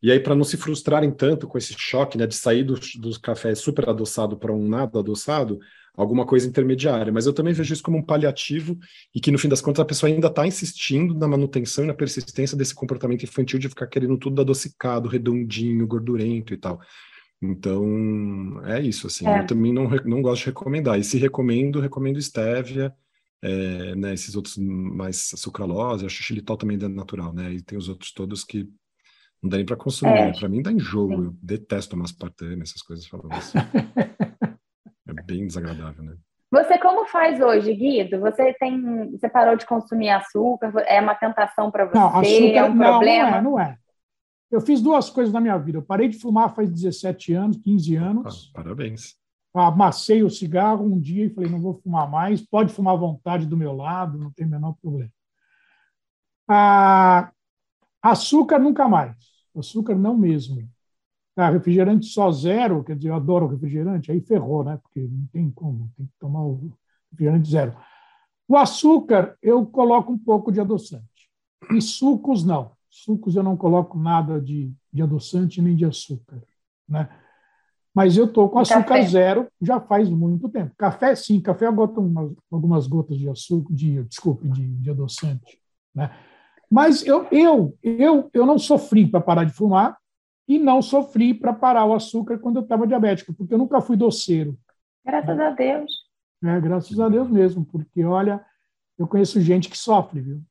E 0.04 0.12
aí, 0.12 0.20
para 0.20 0.36
não 0.36 0.44
se 0.44 0.58
frustrarem 0.58 1.10
tanto 1.10 1.48
com 1.48 1.58
esse 1.58 1.74
choque 1.78 2.18
né, 2.18 2.28
de 2.28 2.36
sair 2.36 2.66
do, 2.66 2.78
do 3.00 3.18
café 3.22 3.56
super 3.56 3.88
adoçado 3.88 4.36
para 4.36 4.52
um 4.52 4.68
nada 4.68 5.00
adoçado, 5.00 5.58
alguma 5.96 6.26
coisa 6.26 6.46
intermediária. 6.46 7.14
Mas 7.14 7.26
eu 7.26 7.32
também 7.32 7.54
vejo 7.54 7.72
isso 7.72 7.82
como 7.82 7.98
um 7.98 8.04
paliativo 8.04 8.78
e 9.16 9.22
que, 9.22 9.32
no 9.32 9.38
fim 9.38 9.48
das 9.48 9.62
contas, 9.62 9.80
a 9.80 9.86
pessoa 9.86 10.12
ainda 10.12 10.28
está 10.28 10.46
insistindo 10.46 11.16
na 11.16 11.30
manutenção 11.30 11.86
e 11.86 11.88
na 11.88 11.94
persistência 11.94 12.58
desse 12.58 12.76
comportamento 12.76 13.24
infantil 13.24 13.58
de 13.58 13.70
ficar 13.70 13.88
querendo 13.88 14.18
tudo 14.18 14.42
adocicado, 14.42 15.08
redondinho, 15.08 15.88
gordurento 15.88 16.54
e 16.54 16.58
tal. 16.58 16.82
Então, 17.52 18.62
é 18.66 18.82
isso, 18.82 19.08
assim. 19.08 19.28
É. 19.28 19.40
Eu 19.40 19.48
também 19.48 19.74
não, 19.74 19.90
não 20.06 20.22
gosto 20.22 20.42
de 20.42 20.48
recomendar. 20.48 21.00
E 21.00 21.04
se 21.04 21.18
recomendo, 21.18 21.80
recomendo 21.80 22.22
stevia, 22.22 22.94
é, 23.42 23.96
né, 23.96 24.14
esses 24.14 24.36
outros 24.36 24.58
mais 24.58 25.32
sucralose, 25.36 26.06
acho 26.06 26.18
que 26.18 26.24
xilitol 26.24 26.58
também 26.58 26.78
é 26.82 26.88
natural, 26.88 27.34
né? 27.34 27.54
E 27.54 27.62
tem 27.62 27.78
os 27.78 27.90
outros 27.90 28.12
todos 28.12 28.44
que 28.44 28.68
não 29.42 29.50
dá 29.50 29.58
nem 29.58 29.66
para 29.66 29.76
consumir. 29.76 30.18
É. 30.18 30.32
Para 30.32 30.50
mim 30.50 30.62
dá 30.62 30.72
enjoo. 30.72 31.10
Sim. 31.10 31.26
Eu 31.26 31.36
detesto 31.42 32.02
aspartame, 32.02 32.64
essas 32.64 32.82
coisas 32.82 33.06
falando 33.06 33.34
assim. 33.34 33.58
é 35.08 35.14
bem 35.24 35.46
desagradável, 35.46 36.04
né? 36.04 36.16
Você 36.52 36.78
como 36.78 37.06
faz 37.08 37.42
hoje, 37.42 37.74
Guido? 37.74 38.20
Você 38.22 38.54
tem, 38.54 39.12
você 39.12 39.28
parou 39.28 39.56
de 39.56 39.66
consumir 39.66 40.10
açúcar? 40.10 40.72
É 40.88 41.02
uma 41.02 41.16
tentação 41.16 41.70
para 41.70 41.86
você? 41.86 41.98
Não, 41.98 42.08
açúcar, 42.08 42.58
é 42.58 42.64
um 42.64 42.74
não, 42.74 42.92
problema? 42.92 43.30
Não 43.30 43.38
é, 43.38 43.42
não 43.42 43.60
é. 43.60 43.78
Eu 44.56 44.62
fiz 44.62 44.82
duas 44.82 45.10
coisas 45.10 45.34
na 45.34 45.42
minha 45.42 45.58
vida. 45.58 45.80
Eu 45.80 45.84
parei 45.84 46.08
de 46.08 46.18
fumar 46.18 46.56
faz 46.56 46.72
17 46.72 47.34
anos, 47.34 47.58
15 47.58 47.96
anos. 47.98 48.52
Ah, 48.56 48.62
parabéns. 48.64 49.18
Amassei 49.54 50.24
o 50.24 50.30
cigarro 50.30 50.86
um 50.86 50.98
dia 50.98 51.26
e 51.26 51.30
falei: 51.30 51.50
não 51.50 51.60
vou 51.60 51.74
fumar 51.74 52.10
mais. 52.10 52.42
Pode 52.42 52.72
fumar 52.72 52.94
à 52.94 52.98
vontade 52.98 53.46
do 53.46 53.58
meu 53.58 53.74
lado, 53.74 54.18
não 54.18 54.32
tem 54.32 54.46
o 54.46 54.50
menor 54.50 54.74
problema. 54.82 55.12
Ah, 56.48 57.34
açúcar 58.02 58.58
nunca 58.58 58.88
mais. 58.88 59.18
Açúcar 59.54 59.96
não 59.96 60.18
mesmo. 60.18 60.66
Ah, 61.36 61.50
refrigerante 61.50 62.06
só 62.06 62.32
zero, 62.32 62.82
quer 62.82 62.96
dizer, 62.96 63.10
eu 63.10 63.16
adoro 63.16 63.48
refrigerante, 63.48 64.10
aí 64.10 64.22
ferrou, 64.22 64.64
né? 64.64 64.80
Porque 64.82 65.02
não 65.02 65.28
tem 65.34 65.52
como, 65.52 65.92
tem 65.98 66.06
que 66.06 66.14
tomar 66.18 66.44
o 66.46 66.72
refrigerante 67.12 67.50
zero. 67.50 67.76
O 68.48 68.56
açúcar, 68.56 69.38
eu 69.42 69.66
coloco 69.66 70.14
um 70.14 70.18
pouco 70.18 70.50
de 70.50 70.62
adoçante. 70.62 71.30
E 71.74 71.82
sucos, 71.82 72.46
não. 72.46 72.75
Sucos 72.96 73.36
eu 73.36 73.44
não 73.44 73.58
coloco 73.58 74.00
nada 74.00 74.40
de, 74.40 74.74
de 74.92 75.02
adoçante 75.02 75.62
nem 75.62 75.76
de 75.76 75.84
açúcar, 75.84 76.42
né? 76.88 77.10
Mas 77.94 78.16
eu 78.16 78.24
estou 78.24 78.50
com 78.50 78.60
açúcar 78.60 78.84
café. 78.84 79.08
zero 79.08 79.48
já 79.62 79.82
faz 79.82 80.10
muito 80.10 80.48
tempo. 80.48 80.74
Café, 80.78 81.14
sim, 81.14 81.42
café 81.42 81.68
eu 81.68 81.74
boto 81.74 82.00
umas, 82.00 82.32
algumas 82.50 82.88
gotas 82.88 83.18
de 83.18 83.30
açúcar, 83.30 83.74
de, 83.74 84.02
desculpe, 84.04 84.48
de, 84.50 84.66
de 84.78 84.90
adoçante, 84.90 85.60
né? 85.94 86.10
Mas 86.72 87.06
eu, 87.06 87.28
eu, 87.32 87.78
eu, 87.84 88.30
eu 88.34 88.46
não 88.46 88.58
sofri 88.58 89.06
para 89.06 89.20
parar 89.20 89.44
de 89.44 89.52
fumar 89.52 89.98
e 90.48 90.58
não 90.58 90.82
sofri 90.82 91.34
para 91.34 91.52
parar 91.52 91.86
o 91.86 91.94
açúcar 91.94 92.40
quando 92.40 92.58
eu 92.58 92.64
estava 92.64 92.88
diabético, 92.88 93.34
porque 93.34 93.54
eu 93.54 93.58
nunca 93.58 93.82
fui 93.82 93.98
doceiro. 93.98 94.58
Graças 95.06 95.38
a 95.38 95.50
Deus. 95.50 95.92
É, 96.44 96.62
graças 96.62 96.98
a 96.98 97.10
Deus 97.10 97.30
mesmo, 97.30 97.66
porque 97.66 98.06
olha, 98.06 98.44
eu 98.98 99.06
conheço 99.06 99.42
gente 99.42 99.70
que 99.70 99.78
sofre, 99.78 100.22
viu? 100.22 100.42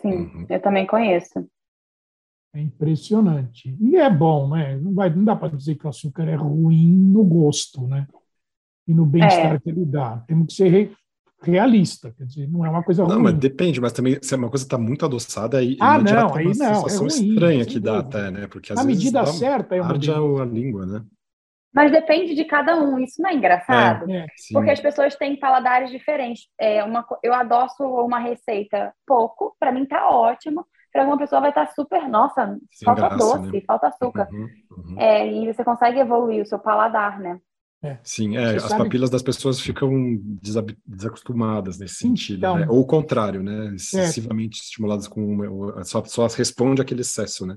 Sim, 0.00 0.12
uhum. 0.12 0.46
eu 0.48 0.60
também 0.60 0.86
conheço. 0.86 1.46
É 2.54 2.60
impressionante. 2.60 3.76
E 3.80 3.96
é 3.96 4.10
bom, 4.10 4.48
né? 4.48 4.76
Não, 4.76 4.92
vai, 4.92 5.08
não 5.08 5.24
dá 5.24 5.36
para 5.36 5.56
dizer 5.56 5.76
que 5.76 5.86
o 5.86 5.90
açúcar 5.90 6.28
é 6.28 6.34
ruim 6.34 6.92
no 6.92 7.24
gosto, 7.24 7.86
né? 7.86 8.08
E 8.88 8.94
no 8.94 9.06
bem-estar 9.06 9.54
é. 9.54 9.58
que 9.60 9.70
ele 9.70 9.84
dá. 9.84 10.18
Temos 10.26 10.48
que 10.48 10.54
ser 10.54 10.92
realista, 11.42 12.12
quer 12.12 12.24
dizer, 12.24 12.48
não 12.50 12.66
é 12.66 12.70
uma 12.70 12.82
coisa 12.82 13.02
não, 13.02 13.08
ruim. 13.08 13.16
Não, 13.16 13.24
mas 13.24 13.34
depende, 13.38 13.80
mas 13.80 13.92
também 13.92 14.18
se 14.20 14.34
uma 14.34 14.50
coisa 14.50 14.64
está 14.64 14.76
muito 14.76 15.04
adoçada, 15.06 15.58
aí 15.58 15.76
ah, 15.80 15.98
não, 15.98 16.34
aí 16.34 16.52
não, 16.56 16.66
é 16.66 16.92
é 16.92 16.96
ruim, 16.96 17.06
estranha 17.06 17.64
que 17.64 17.80
dá 17.80 18.00
até, 18.00 18.30
né? 18.30 18.46
Porque 18.46 18.72
às 18.72 18.78
a 18.78 18.84
vezes 18.84 19.04
medida 19.04 19.24
certa 19.26 19.76
é 19.76 19.80
uma 19.80 19.90
arde 19.90 20.10
a, 20.10 20.16
a 20.16 20.44
língua, 20.44 20.86
né? 20.86 21.04
Mas 21.72 21.92
depende 21.92 22.34
de 22.34 22.44
cada 22.44 22.76
um, 22.76 22.98
isso 22.98 23.22
não 23.22 23.30
é 23.30 23.34
engraçado? 23.34 24.10
É, 24.10 24.18
é. 24.18 24.26
Porque 24.52 24.70
as 24.70 24.80
pessoas 24.80 25.14
têm 25.14 25.38
paladares 25.38 25.90
diferentes. 25.90 26.48
É 26.58 26.82
uma, 26.82 27.06
eu 27.22 27.32
adoço 27.32 27.84
uma 27.84 28.18
receita 28.18 28.92
pouco, 29.06 29.54
para 29.58 29.70
mim 29.70 29.86
tá 29.86 30.08
ótimo. 30.08 30.66
Para 30.92 31.02
alguma 31.02 31.18
pessoa 31.18 31.40
vai 31.40 31.50
estar 31.50 31.66
tá 31.66 31.72
super, 31.72 32.08
nossa, 32.08 32.58
Sem 32.72 32.84
falta 32.84 33.02
graça, 33.02 33.16
doce, 33.16 33.52
né? 33.52 33.62
falta 33.64 33.86
açúcar. 33.86 34.28
Uhum, 34.32 34.48
uhum. 34.76 34.94
É, 34.98 35.24
e 35.24 35.46
você 35.46 35.62
consegue 35.62 36.00
evoluir 36.00 36.42
o 36.42 36.46
seu 36.46 36.58
paladar, 36.58 37.20
né? 37.20 37.38
É. 37.82 37.98
Sim, 38.02 38.36
é, 38.36 38.56
as 38.56 38.64
sabe... 38.64 38.84
papilas 38.84 39.08
das 39.08 39.22
pessoas 39.22 39.58
ficam 39.58 39.90
desacostumadas 40.86 41.78
nesse 41.78 41.94
sentido, 41.94 42.38
então, 42.38 42.58
né? 42.58 42.66
ou 42.68 42.80
o 42.80 42.86
contrário, 42.86 43.42
né? 43.42 43.74
Excessivamente 43.74 44.58
é. 44.58 44.62
estimuladas 44.62 45.08
com 45.08 45.24
uma, 45.24 45.82
só, 45.84 46.04
só 46.04 46.26
responde 46.26 46.82
aquele 46.82 47.00
excesso, 47.00 47.46
né? 47.46 47.56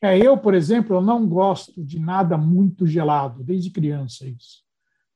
É, 0.00 0.16
eu, 0.16 0.38
por 0.38 0.54
exemplo, 0.54 0.94
eu 0.94 1.00
não 1.00 1.26
gosto 1.26 1.84
de 1.84 1.98
nada 1.98 2.38
muito 2.38 2.86
gelado, 2.86 3.42
desde 3.42 3.70
criança 3.70 4.24
isso. 4.28 4.62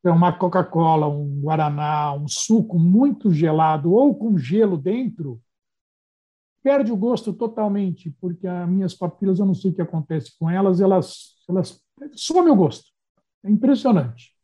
Então, 0.01 0.17
uma 0.17 0.33
Coca-Cola, 0.33 1.07
um 1.07 1.41
Guaraná, 1.41 2.13
um 2.15 2.27
suco 2.27 2.81
muito 2.81 3.31
gelado 3.31 3.93
ou 3.93 4.13
com 4.15 4.37
gelo 4.37 4.77
dentro, 4.77 5.41
perde 6.65 6.91
o 6.91 6.97
gosto 6.97 7.33
totalmente, 7.33 8.11
porque 8.21 8.47
as 8.47 8.69
minhas 8.69 8.95
papilas, 8.95 9.39
eu 9.39 9.47
não 9.47 9.55
sei 9.55 9.71
o 9.71 9.75
que 9.75 9.83
acontece 9.83 10.37
com 10.37 10.51
elas, 10.51 10.81
elas, 10.81 11.37
elas 11.49 11.81
somem 12.15 12.53
o 12.53 12.57
gosto. 12.57 12.87
É 13.45 13.51
impressionante. 13.51 14.38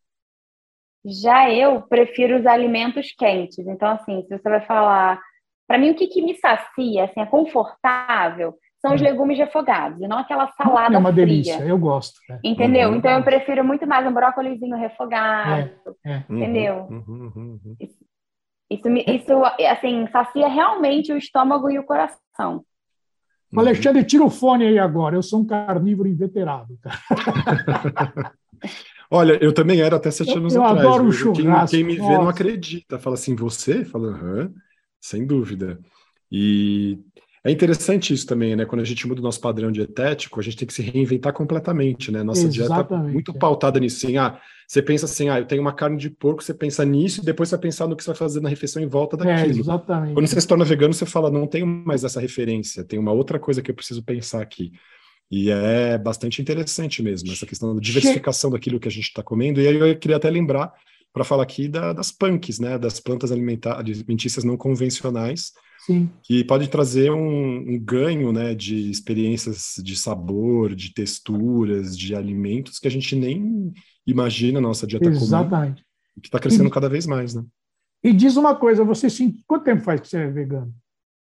Já 1.05 1.51
eu 1.51 1.83
prefiro 1.83 2.39
os 2.39 2.47
alimentos 2.47 3.13
quentes. 3.13 3.67
Então, 3.67 3.91
assim, 3.91 4.23
se 4.23 4.39
você 4.39 4.49
vai 4.49 4.65
falar. 4.65 5.21
Para 5.67 5.79
mim, 5.79 5.91
o 5.91 5.95
que, 5.95 6.07
que 6.07 6.23
me 6.23 6.35
sacia, 6.35 7.05
assim, 7.05 7.21
é 7.21 7.27
confortável, 7.27 8.55
são 8.81 8.93
é. 8.93 8.95
os 8.97 9.01
legumes 9.01 9.39
refogados, 9.39 10.01
e 10.01 10.07
não 10.07 10.19
aquela 10.19 10.53
salada. 10.53 10.95
É 10.95 10.99
uma 10.99 11.11
fria. 11.11 11.27
delícia, 11.27 11.65
eu 11.65 11.79
gosto. 11.79 12.21
É. 12.31 12.39
Entendeu? 12.45 12.91
Uhum. 12.91 12.97
Então, 12.97 13.11
eu 13.13 13.23
prefiro 13.23 13.65
muito 13.65 13.87
mais 13.87 14.07
um 14.07 14.13
brócolizinho 14.13 14.77
refogado. 14.77 15.71
É, 16.05 16.13
é. 16.13 16.25
Entendeu? 16.29 16.87
Uhum, 16.91 17.05
uhum, 17.09 17.61
uhum. 17.65 17.77
Isso, 17.81 17.99
isso, 19.07 19.43
assim, 19.71 20.07
sacia 20.13 20.49
realmente 20.49 21.13
o 21.13 21.17
estômago 21.17 21.71
e 21.71 21.79
o 21.79 21.85
coração. 21.85 22.63
Alexandre, 23.57 24.05
tira 24.05 24.25
o 24.25 24.31
fone 24.31 24.67
aí 24.67 24.79
agora. 24.79 25.17
Eu 25.17 25.23
sou 25.23 25.41
um 25.41 25.47
carnívoro 25.47 26.09
inveterado. 26.09 26.77
Olha, 29.11 29.39
eu 29.43 29.53
também 29.53 29.81
era 29.81 29.97
até 29.97 30.11
sete 30.11 30.31
eu, 30.31 30.39
anos 30.39 30.55
eu 30.55 30.63
atrás. 30.63 30.87
Adoro 30.87 31.07
o 31.07 31.13
churrasco. 31.13 31.77
Quem, 31.77 31.87
quem 31.87 31.97
me 31.97 31.97
vê 31.97 32.19
não 32.19 32.29
acredita. 32.29 32.99
Fala 32.99 33.15
assim, 33.15 33.35
você? 33.35 33.85
Fala, 33.85 34.09
aham, 34.09 34.53
sem 35.01 35.27
dúvida. 35.27 35.79
E 36.31 36.99
é 37.47 37.51
interessante 37.51 38.15
isso 38.15 38.27
também, 38.27 38.57
né? 38.57 38.65
Quando 38.65 38.81
a 38.81 38.85
gente 38.85 39.07
muda 39.07 39.21
o 39.21 39.23
nosso 39.23 39.39
padrão 39.39 39.71
dietético, 39.71 40.41
a 40.41 40.43
gente 40.43 40.57
tem 40.57 40.67
que 40.67 40.73
se 40.73 40.81
reinventar 40.81 41.33
completamente, 41.33 42.11
né? 42.11 42.23
Nossa 42.23 42.47
Exatamente, 42.47 42.89
dieta 42.89 42.95
é 42.95 43.13
muito 43.13 43.33
é. 43.33 43.39
pautada 43.39 43.79
nisso. 43.79 44.07
Assim, 44.07 44.17
ah, 44.17 44.41
você 44.67 44.81
pensa 44.81 45.05
assim, 45.05 45.29
ah, 45.29 45.39
eu 45.39 45.45
tenho 45.45 45.61
uma 45.61 45.75
carne 45.75 45.99
de 45.99 46.09
porco, 46.09 46.43
você 46.43 46.55
pensa 46.55 46.83
nisso 46.87 47.21
e 47.21 47.25
depois 47.25 47.51
você 47.51 47.57
vai 47.57 47.63
pensar 47.63 47.87
no 47.87 47.95
que 47.95 48.03
você 48.03 48.11
vai 48.11 48.17
fazer 48.17 48.41
na 48.41 48.49
refeição 48.49 48.83
em 48.83 48.87
volta 48.87 49.17
é, 49.17 49.19
daquilo. 49.19 49.59
É, 49.59 49.61
exatamente. 49.61 50.15
Quando 50.15 50.27
você 50.27 50.41
se 50.41 50.49
torna 50.49 50.65
vegano, 50.65 50.95
você 50.95 51.05
fala, 51.05 51.31
não 51.31 51.47
tenho 51.47 51.67
mais 51.67 52.03
essa 52.03 52.19
referência, 52.19 52.83
tem 52.83 52.99
uma 52.99 53.13
outra 53.13 53.39
coisa 53.39 53.61
que 53.61 53.71
eu 53.71 53.75
preciso 53.75 54.03
pensar 54.03 54.41
aqui. 54.41 54.73
E 55.37 55.51
é 55.51 55.99
bastante 55.99 56.41
interessante 56.41 57.03
mesmo, 57.03 57.33
essa 57.33 57.45
questão 57.45 57.75
da 57.75 57.81
diversificação 57.81 58.53
daquilo 58.53 58.79
que 58.79 58.87
a 58.87 58.91
gente 58.91 59.09
está 59.09 59.21
comendo. 59.21 59.61
E 59.61 59.67
aí 59.67 59.75
eu 59.75 59.99
queria 59.99 60.17
até 60.17 60.31
lembrar, 60.31 60.73
para 61.13 61.25
falar 61.25 61.43
aqui 61.43 61.67
da, 61.67 61.93
das 61.93 62.13
punks, 62.13 62.61
né, 62.61 62.79
das 62.79 63.01
plantas 63.01 63.33
alimentícias 63.33 64.45
não 64.45 64.57
convencionais, 64.57 65.51
Sim. 65.85 66.09
que 66.23 66.45
pode 66.45 66.69
trazer 66.69 67.11
um, 67.11 67.57
um, 67.57 67.81
ganho 67.81 68.31
né, 68.31 68.55
de 68.55 68.89
experiências 68.89 69.75
de 69.83 69.97
sabor, 69.97 70.73
de 70.73 70.95
texturas, 70.95 71.99
de 71.99 72.15
alimentos 72.15 72.79
que 72.79 72.87
a 72.87 72.91
gente 72.91 73.17
nem 73.17 73.73
imagina 74.07 74.61
na 74.61 74.69
nossa 74.69 74.87
dieta 74.87 75.09
Exatamente. 75.09 75.83
comum. 75.83 75.87
E 76.17 76.21
que 76.21 76.29
está 76.29 76.39
crescendo 76.39 76.69
e, 76.69 76.71
cada 76.71 76.89
vez 76.89 77.09
mais. 77.09 77.35
Né? 77.35 77.45
E 78.05 78.13
diz 78.13 78.37
uma 78.37 78.55
coisa, 78.55 78.85
você 78.85 79.09
quanto 79.49 79.65
tempo 79.65 79.83
faz 79.83 80.01
que 80.01 80.07
você 80.07 80.19
é 80.19 80.31
vegano? 80.31 80.73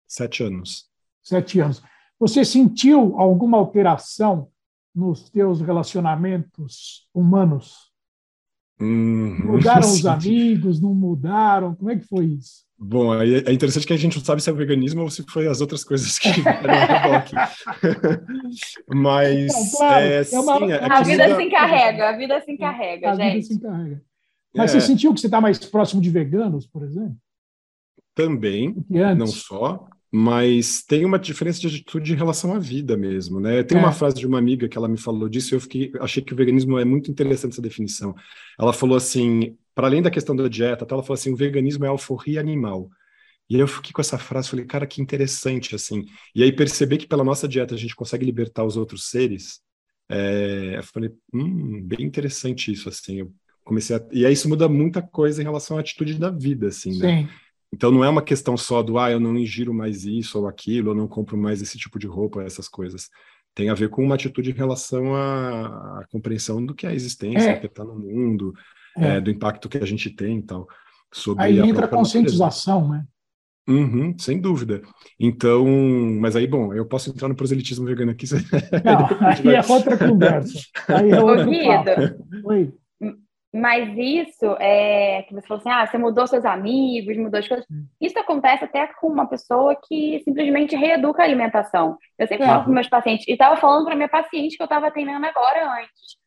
Sete 0.05 0.43
anos. 0.43 0.89
Sete 1.23 1.61
anos. 1.61 1.81
Você 2.21 2.45
sentiu 2.45 3.19
alguma 3.19 3.57
alteração 3.57 4.47
nos 4.93 5.27
teus 5.31 5.59
relacionamentos 5.59 7.07
humanos? 7.11 7.89
Hum, 8.79 9.39
mudaram 9.43 9.81
os 9.89 10.05
amigos, 10.05 10.79
não 10.79 10.93
mudaram? 10.93 11.73
Como 11.73 11.89
é 11.89 11.97
que 11.97 12.05
foi 12.05 12.25
isso? 12.25 12.63
Bom, 12.77 13.11
é 13.15 13.51
interessante 13.51 13.87
que 13.87 13.93
a 13.93 13.97
gente 13.97 14.17
não 14.17 14.23
sabe 14.23 14.39
se 14.39 14.51
é 14.51 14.53
o 14.53 14.55
veganismo 14.55 15.01
ou 15.01 15.09
se 15.09 15.23
foi 15.23 15.47
as 15.47 15.61
outras 15.61 15.83
coisas 15.83 16.19
que. 16.19 16.29
Mas 18.87 19.51
não, 19.51 19.71
claro, 19.71 20.05
é, 20.05 20.17
é 20.17 20.39
uma, 20.39 20.57
sim, 20.59 20.71
é 20.71 20.91
a 20.91 21.01
vida 21.01 21.23
muda... 21.23 21.37
se 21.37 21.43
encarrega, 21.43 22.09
a 22.09 22.17
vida 22.17 22.39
se 22.41 22.51
encarrega, 22.51 23.11
a 23.11 23.15
gente. 23.15 23.33
Vida 23.33 23.45
se 23.47 23.53
encarrega. 23.55 24.01
Mas 24.55 24.75
é. 24.75 24.79
você 24.79 24.85
sentiu 24.85 25.11
que 25.11 25.19
você 25.19 25.25
está 25.25 25.41
mais 25.41 25.57
próximo 25.57 25.99
de 25.99 26.11
veganos, 26.11 26.67
por 26.67 26.83
exemplo? 26.83 27.17
Também, 28.13 28.75
não 29.17 29.25
só 29.25 29.87
mas 30.11 30.83
tem 30.83 31.05
uma 31.05 31.17
diferença 31.17 31.61
de 31.61 31.67
atitude 31.67 32.11
em 32.11 32.17
relação 32.17 32.53
à 32.53 32.59
vida 32.59 32.97
mesmo, 32.97 33.39
né? 33.39 33.63
Tem 33.63 33.77
é. 33.77 33.81
uma 33.81 33.93
frase 33.93 34.17
de 34.17 34.27
uma 34.27 34.37
amiga 34.37 34.67
que 34.67 34.77
ela 34.77 34.89
me 34.89 34.97
falou 34.97 35.29
disso 35.29 35.53
e 35.53 35.55
eu 35.55 35.61
fiquei, 35.61 35.91
achei 36.01 36.21
que 36.21 36.33
o 36.33 36.35
veganismo 36.35 36.77
é 36.77 36.83
muito 36.83 37.09
interessante 37.09 37.53
essa 37.53 37.61
definição. 37.61 38.13
Ela 38.59 38.73
falou 38.73 38.97
assim, 38.97 39.55
para 39.73 39.87
além 39.87 40.01
da 40.01 40.11
questão 40.11 40.35
da 40.35 40.49
dieta, 40.49 40.85
ela 40.89 41.01
falou 41.01 41.13
assim, 41.13 41.31
o 41.31 41.37
veganismo 41.37 41.85
é 41.85 41.87
alforria 41.87 42.41
animal. 42.41 42.89
E 43.49 43.57
eu 43.57 43.67
fiquei 43.67 43.93
com 43.93 44.01
essa 44.01 44.17
frase, 44.17 44.49
falei, 44.49 44.65
cara, 44.65 44.85
que 44.85 45.01
interessante, 45.01 45.75
assim. 45.75 46.05
E 46.35 46.43
aí 46.43 46.51
perceber 46.51 46.97
que 46.97 47.07
pela 47.07 47.23
nossa 47.23 47.47
dieta 47.47 47.73
a 47.73 47.77
gente 47.77 47.95
consegue 47.95 48.25
libertar 48.25 48.65
os 48.65 48.75
outros 48.75 49.09
seres, 49.09 49.61
é, 50.09 50.75
eu 50.77 50.83
falei, 50.83 51.11
hum, 51.33 51.81
bem 51.83 52.05
interessante 52.05 52.69
isso, 52.69 52.89
assim. 52.89 53.19
Eu 53.19 53.33
comecei 53.63 53.95
a... 53.95 54.05
E 54.11 54.25
aí 54.25 54.33
isso 54.33 54.49
muda 54.49 54.67
muita 54.67 55.01
coisa 55.01 55.41
em 55.41 55.45
relação 55.45 55.77
à 55.77 55.79
atitude 55.79 56.19
da 56.19 56.29
vida, 56.29 56.67
assim, 56.67 56.97
né? 56.99 57.21
Sim. 57.21 57.29
Então 57.73 57.91
não 57.91 58.03
é 58.03 58.09
uma 58.09 58.21
questão 58.21 58.57
só 58.57 58.83
do 58.83 58.99
ah, 58.99 59.11
eu 59.11 59.19
não 59.19 59.37
ingiro 59.37 59.73
mais 59.73 60.03
isso 60.03 60.39
ou 60.39 60.47
aquilo, 60.47 60.91
eu 60.91 60.95
não 60.95 61.07
compro 61.07 61.37
mais 61.37 61.61
esse 61.61 61.77
tipo 61.77 61.97
de 61.97 62.07
roupa, 62.07 62.43
essas 62.43 62.67
coisas. 62.67 63.09
Tem 63.53 63.69
a 63.69 63.73
ver 63.73 63.89
com 63.89 64.03
uma 64.03 64.15
atitude 64.15 64.51
em 64.51 64.55
relação 64.55 65.15
à, 65.15 65.99
à 65.99 66.05
compreensão 66.11 66.65
do 66.65 66.73
que 66.73 66.85
é 66.85 66.89
a 66.89 66.93
existência, 66.93 67.49
é. 67.49 67.59
que 67.59 67.65
está 67.65 67.83
no 67.83 67.97
mundo, 67.97 68.53
é. 68.97 69.17
É, 69.17 69.21
do 69.21 69.31
impacto 69.31 69.69
que 69.69 69.77
a 69.77 69.85
gente 69.85 70.09
tem 70.09 70.39
e 70.39 70.43
tal. 70.43 70.67
Sobre 71.13 71.43
aí 71.43 71.59
entra 71.59 71.85
a 71.85 71.89
conscientização, 71.89 72.87
né? 72.87 73.05
Uhum, 73.67 74.17
sem 74.17 74.39
dúvida. 74.39 74.81
Então, 75.19 75.65
mas 76.19 76.35
aí, 76.35 76.47
bom, 76.47 76.73
eu 76.73 76.85
posso 76.85 77.09
entrar 77.09 77.27
no 77.27 77.35
proselitismo 77.35 77.85
vegano 77.85 78.11
aqui. 78.11 78.25
Não, 78.83 79.07
aí 79.27 79.55
é 79.55 79.61
outra 79.65 79.97
conversa. 79.97 80.59
Aí 80.87 81.11
é 81.11 81.21
outro. 81.21 81.49
Oi. 82.45 82.73
Mas 83.53 83.89
isso 83.97 84.55
é 84.59 85.23
que 85.23 85.33
você 85.33 85.45
falou 85.45 85.59
assim: 85.59 85.69
ah, 85.69 85.85
você 85.85 85.97
mudou 85.97 86.25
seus 86.25 86.45
amigos, 86.45 87.17
mudou 87.17 87.39
as 87.39 87.47
coisas. 87.47 87.65
Hum. 87.69 87.85
Isso 87.99 88.17
acontece 88.17 88.63
até 88.63 88.87
com 88.87 89.07
uma 89.07 89.27
pessoa 89.27 89.75
que 89.75 90.21
simplesmente 90.23 90.75
reeduca 90.75 91.21
a 91.21 91.25
alimentação. 91.25 91.97
Eu 92.17 92.27
sempre 92.27 92.45
falo 92.45 92.63
para 92.63 92.71
meus 92.71 92.87
pacientes, 92.87 93.27
e 93.27 93.33
estava 93.33 93.57
falando 93.57 93.85
para 93.85 93.95
minha 93.95 94.07
paciente 94.07 94.55
que 94.55 94.63
eu 94.63 94.65
estava 94.65 94.87
atendendo 94.87 95.25
agora 95.25 95.69
antes. 95.81 96.17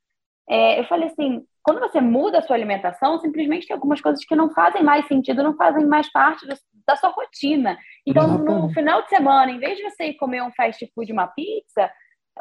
É, 0.49 0.81
eu 0.81 0.85
falei 0.85 1.09
assim: 1.09 1.43
quando 1.63 1.81
você 1.81 1.99
muda 1.99 2.39
a 2.39 2.43
sua 2.43 2.57
alimentação, 2.57 3.19
simplesmente 3.19 3.67
tem 3.67 3.75
algumas 3.75 4.03
coisas 4.03 4.23
que 4.23 4.37
não 4.37 4.51
fazem 4.51 4.83
mais 4.83 5.07
sentido, 5.09 5.43
não 5.43 5.57
fazem 5.57 5.87
mais 5.87 6.13
parte 6.13 6.47
do, 6.47 6.55
da 6.87 6.95
sua 6.97 7.09
rotina. 7.09 7.79
Então, 8.07 8.25
Exatamente. 8.25 8.63
no 8.63 8.69
final 8.75 9.03
de 9.03 9.09
semana, 9.09 9.51
em 9.51 9.59
vez 9.59 9.79
de 9.79 9.85
você 9.85 10.09
ir 10.09 10.15
comer 10.15 10.43
um 10.43 10.53
fast 10.53 10.87
food, 10.95 11.11
uma 11.11 11.27
pizza, 11.29 11.91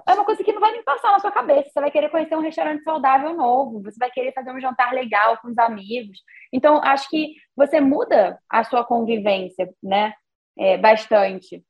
é 0.08 0.14
uma 0.14 0.26
coisa 0.26 0.44
que 0.44 0.52
não 0.52 0.60
vai 0.60 0.72
nem 0.72 0.84
passar 0.84 1.12
na 1.12 1.20
sua 1.20 1.32
cabeça. 1.32 1.70
Você 1.70 1.80
vai 1.80 1.92
querer 1.92 2.10
conhecer 2.10 2.36
um 2.36 2.42
restaurante 2.42 2.84
saudável 2.84 3.36
novo, 3.36 3.82
você 3.82 3.98
vai 4.00 4.10
querer 4.10 4.34
fazer 4.34 4.52
um 4.52 4.60
jantar 4.60 4.92
legal 4.92 5.38
com 5.38 5.50
os 5.50 5.58
amigos. 5.58 6.20
Então, 6.52 6.82
acho 6.84 7.10
que 7.10 7.36
você 7.56 7.80
muda 7.80 8.40
a 8.50 8.64
sua 8.64 8.84
convivência, 8.84 9.70
né? 9.82 10.14
É, 10.58 10.78
bastante. 10.78 11.64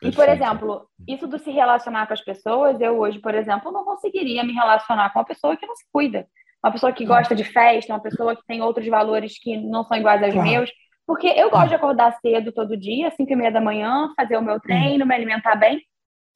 Perfeito. 0.00 0.14
E, 0.14 0.16
por 0.16 0.28
exemplo, 0.28 0.88
isso 1.06 1.26
do 1.26 1.38
se 1.38 1.50
relacionar 1.50 2.06
com 2.06 2.14
as 2.14 2.24
pessoas, 2.24 2.80
eu 2.80 2.98
hoje, 2.98 3.20
por 3.20 3.34
exemplo, 3.34 3.70
não 3.70 3.84
conseguiria 3.84 4.42
me 4.42 4.52
relacionar 4.52 5.12
com 5.12 5.18
uma 5.18 5.24
pessoa 5.24 5.56
que 5.56 5.66
não 5.66 5.76
se 5.76 5.84
cuida. 5.92 6.26
Uma 6.64 6.72
pessoa 6.72 6.92
que 6.92 7.04
gosta 7.04 7.34
de 7.34 7.44
festa, 7.44 7.92
uma 7.92 8.00
pessoa 8.00 8.34
que 8.34 8.44
tem 8.46 8.62
outros 8.62 8.86
valores 8.86 9.38
que 9.38 9.56
não 9.56 9.84
são 9.84 9.96
iguais 9.96 10.22
aos 10.22 10.32
claro. 10.32 10.48
meus, 10.48 10.70
Porque 11.06 11.26
eu 11.26 11.50
gosto 11.50 11.68
de 11.68 11.74
acordar 11.74 12.16
cedo 12.20 12.52
todo 12.52 12.76
dia, 12.76 13.10
5 13.10 13.32
e 13.32 13.36
meia 13.36 13.50
da 13.50 13.60
manhã, 13.60 14.12
fazer 14.16 14.36
o 14.36 14.42
meu 14.42 14.60
treino, 14.60 15.04
me 15.04 15.14
alimentar 15.14 15.56
bem. 15.56 15.82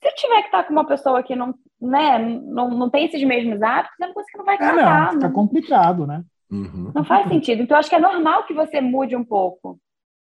Se 0.03 0.09
eu 0.09 0.15
tiver 0.15 0.41
que 0.41 0.47
estar 0.47 0.65
com 0.65 0.73
uma 0.73 0.87
pessoa 0.87 1.23
que 1.23 1.35
não, 1.35 1.55
né, 1.81 2.19
não, 2.19 2.71
não 2.71 2.91
tem 2.91 3.07
esses 3.07 3.23
mesmos 3.25 3.63
hábitos, 3.63 3.99
é 4.01 4.05
uma 4.07 4.15
coisa 4.15 4.29
que 4.31 4.39
não 4.39 4.45
vai 4.45 4.59
casar. 4.59 5.03
É, 5.03 5.07
não, 5.07 5.13
fica 5.13 5.31
complicado, 5.31 6.07
né? 6.07 6.23
Uhum. 6.51 6.93
Não 6.95 7.05
faz 7.05 7.29
sentido. 7.29 7.63
Então, 7.63 7.77
acho 7.77 7.89
que 7.89 7.97
é 7.97 8.01
normal 8.01 8.45
que 8.45 8.55
você 8.55 8.81
mude 8.81 9.17
um 9.17 9.25
pouco. 9.25 9.79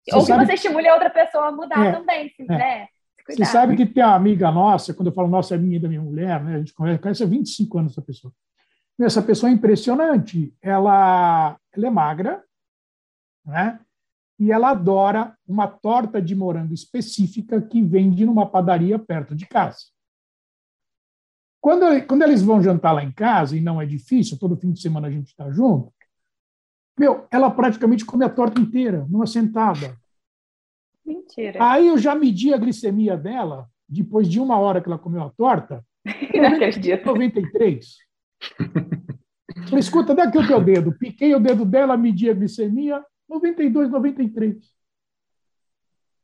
Você 0.07 0.15
Ou 0.15 0.25
que 0.25 0.45
você 0.45 0.53
estimule 0.53 0.87
a 0.87 0.93
outra 0.93 1.09
pessoa 1.09 1.47
a 1.47 1.51
mudar 1.51 1.85
é, 1.85 1.91
também, 1.91 2.29
se, 2.29 2.43
é. 2.43 2.45
né? 2.45 2.87
Você 3.29 3.45
sabe 3.45 3.77
que 3.77 3.85
tem 3.85 4.03
uma 4.03 4.15
amiga 4.15 4.51
nossa, 4.51 4.93
quando 4.93 5.07
eu 5.07 5.13
falo 5.13 5.29
nossa, 5.29 5.55
é 5.55 5.57
minha 5.57 5.77
e 5.77 5.79
da 5.79 5.87
minha 5.87 6.01
mulher, 6.01 6.43
né? 6.43 6.55
A 6.55 6.57
gente 6.59 6.73
conhece 6.73 7.23
há 7.23 7.25
25 7.25 7.77
anos 7.77 7.93
essa 7.93 8.01
pessoa. 8.01 8.33
Essa 8.99 9.21
pessoa 9.21 9.49
é 9.49 9.53
impressionante. 9.53 10.53
Ela, 10.61 11.57
ela 11.71 11.87
é 11.87 11.89
magra, 11.89 12.43
né? 13.45 13.79
E 14.39 14.51
ela 14.51 14.71
adora 14.71 15.37
uma 15.47 15.67
torta 15.67 16.21
de 16.21 16.35
morango 16.35 16.73
específica 16.73 17.61
que 17.61 17.81
vende 17.81 18.25
numa 18.25 18.49
padaria 18.49 18.97
perto 18.97 19.35
de 19.35 19.45
casa. 19.45 19.77
Quando, 21.61 21.85
quando 22.07 22.23
eles 22.23 22.41
vão 22.41 22.61
jantar 22.61 22.91
lá 22.91 23.03
em 23.03 23.11
casa, 23.11 23.55
e 23.55 23.61
não 23.61 23.81
é 23.81 23.85
difícil, 23.85 24.37
todo 24.37 24.57
fim 24.57 24.71
de 24.71 24.81
semana 24.81 25.07
a 25.07 25.11
gente 25.11 25.27
está 25.27 25.49
junto, 25.49 25.93
meu, 26.99 27.25
ela 27.31 27.49
praticamente 27.49 28.05
come 28.05 28.25
a 28.25 28.29
torta 28.29 28.59
inteira, 28.59 29.05
numa 29.09 29.25
sentada. 29.25 29.97
Mentira. 31.05 31.63
Aí 31.63 31.87
eu 31.87 31.97
já 31.97 32.15
medi 32.15 32.53
a 32.53 32.57
glicemia 32.57 33.17
dela, 33.17 33.67
depois 33.87 34.27
de 34.27 34.39
uma 34.39 34.57
hora 34.57 34.81
que 34.81 34.87
ela 34.87 34.99
comeu 34.99 35.23
a 35.23 35.29
torta, 35.29 35.85
93. 37.05 37.97
Falei, 39.65 39.79
escuta, 39.79 40.13
daqui 40.13 40.37
o 40.37 40.47
teu 40.47 40.61
dedo. 40.61 40.91
Piquei 40.97 41.33
o 41.33 41.39
dedo 41.39 41.65
dela, 41.65 41.97
medi 41.97 42.29
a 42.29 42.33
glicemia, 42.33 43.03
92, 43.29 43.89
93. 43.89 44.73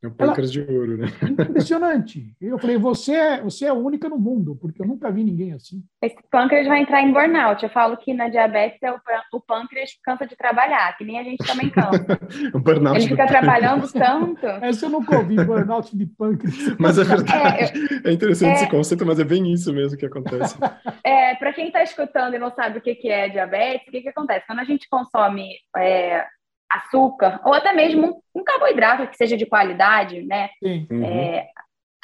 É 0.01 0.07
um 0.07 0.11
pâncreas 0.11 0.49
de 0.49 0.61
ouro, 0.61 0.97
né? 0.97 1.07
Impressionante. 1.29 2.33
Eu 2.39 2.57
falei, 2.57 2.77
você 2.77 3.13
é, 3.13 3.41
você 3.41 3.65
é 3.65 3.67
a 3.67 3.73
única 3.73 4.07
no 4.07 4.17
mundo, 4.17 4.55
porque 4.55 4.81
eu 4.81 4.87
nunca 4.87 5.11
vi 5.11 5.25
ninguém 5.25 5.51
assim. 5.51 5.83
Esse 6.01 6.15
pâncreas 6.31 6.67
vai 6.67 6.81
entrar 6.81 7.01
em 7.01 7.11
burnout. 7.11 7.61
Eu 7.61 7.69
falo 7.69 7.97
que 7.97 8.13
na 8.13 8.29
diabetes 8.29 8.81
é 8.81 8.93
o, 8.93 8.99
o 9.33 9.41
pâncreas 9.41 9.89
cansa 10.01 10.25
de 10.25 10.37
trabalhar, 10.37 10.95
que 10.97 11.03
nem 11.03 11.19
a 11.19 11.23
gente 11.23 11.45
também 11.45 11.69
cansa. 11.69 12.05
o 12.55 12.59
burnout 12.59 12.97
Ele 12.97 13.09
fica 13.09 13.27
trabalhando 13.27 13.91
tanto. 13.91 14.45
Essa 14.63 14.85
eu 14.85 14.89
nunca 14.89 15.17
ouvi, 15.17 15.35
burnout 15.35 15.95
de 15.97 16.05
pâncreas. 16.05 16.77
Mas 16.79 16.97
é 16.97 17.03
verdade. 17.03 17.73
É, 18.05 18.09
é 18.09 18.13
interessante 18.13 18.51
é, 18.51 18.53
esse 18.53 18.69
conceito, 18.69 19.05
mas 19.05 19.19
é 19.19 19.25
bem 19.25 19.51
isso 19.51 19.73
mesmo 19.73 19.97
que 19.97 20.05
acontece. 20.05 20.57
É, 21.03 21.35
para 21.35 21.51
quem 21.51 21.67
está 21.67 21.83
escutando 21.83 22.35
e 22.35 22.39
não 22.39 22.51
sabe 22.51 22.77
o 22.77 22.81
que, 22.81 22.95
que 22.95 23.09
é 23.09 23.27
diabetes, 23.27 23.85
o 23.85 23.91
que, 23.91 24.01
que 24.01 24.09
acontece? 24.09 24.47
Quando 24.47 24.59
a 24.59 24.63
gente 24.63 24.87
consome 24.87 25.55
é, 25.75 26.25
açúcar, 26.71 27.41
ou 27.43 27.53
até 27.53 27.73
mesmo 27.73 28.21
um 28.33 28.43
carboidrato 28.43 29.07
que 29.07 29.17
seja 29.17 29.35
de 29.35 29.45
qualidade, 29.45 30.21
né? 30.23 30.49
Sim. 30.61 30.87
Uhum. 30.89 31.03
É, 31.03 31.47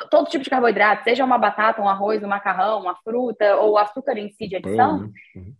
todo 0.09 0.29
tipo 0.29 0.43
de 0.43 0.49
carboidrato, 0.49 1.03
seja 1.03 1.23
uma 1.23 1.37
batata, 1.37 1.81
um 1.81 1.87
arroz, 1.87 2.23
um 2.23 2.27
macarrão, 2.27 2.81
uma 2.81 2.95
fruta, 2.95 3.57
ou 3.57 3.73
o 3.73 3.77
açúcar 3.77 4.17
em 4.17 4.29
si 4.31 4.47
de 4.47 4.55
adição. 4.55 5.01
Né? 5.01 5.09
Uhum. 5.35 5.53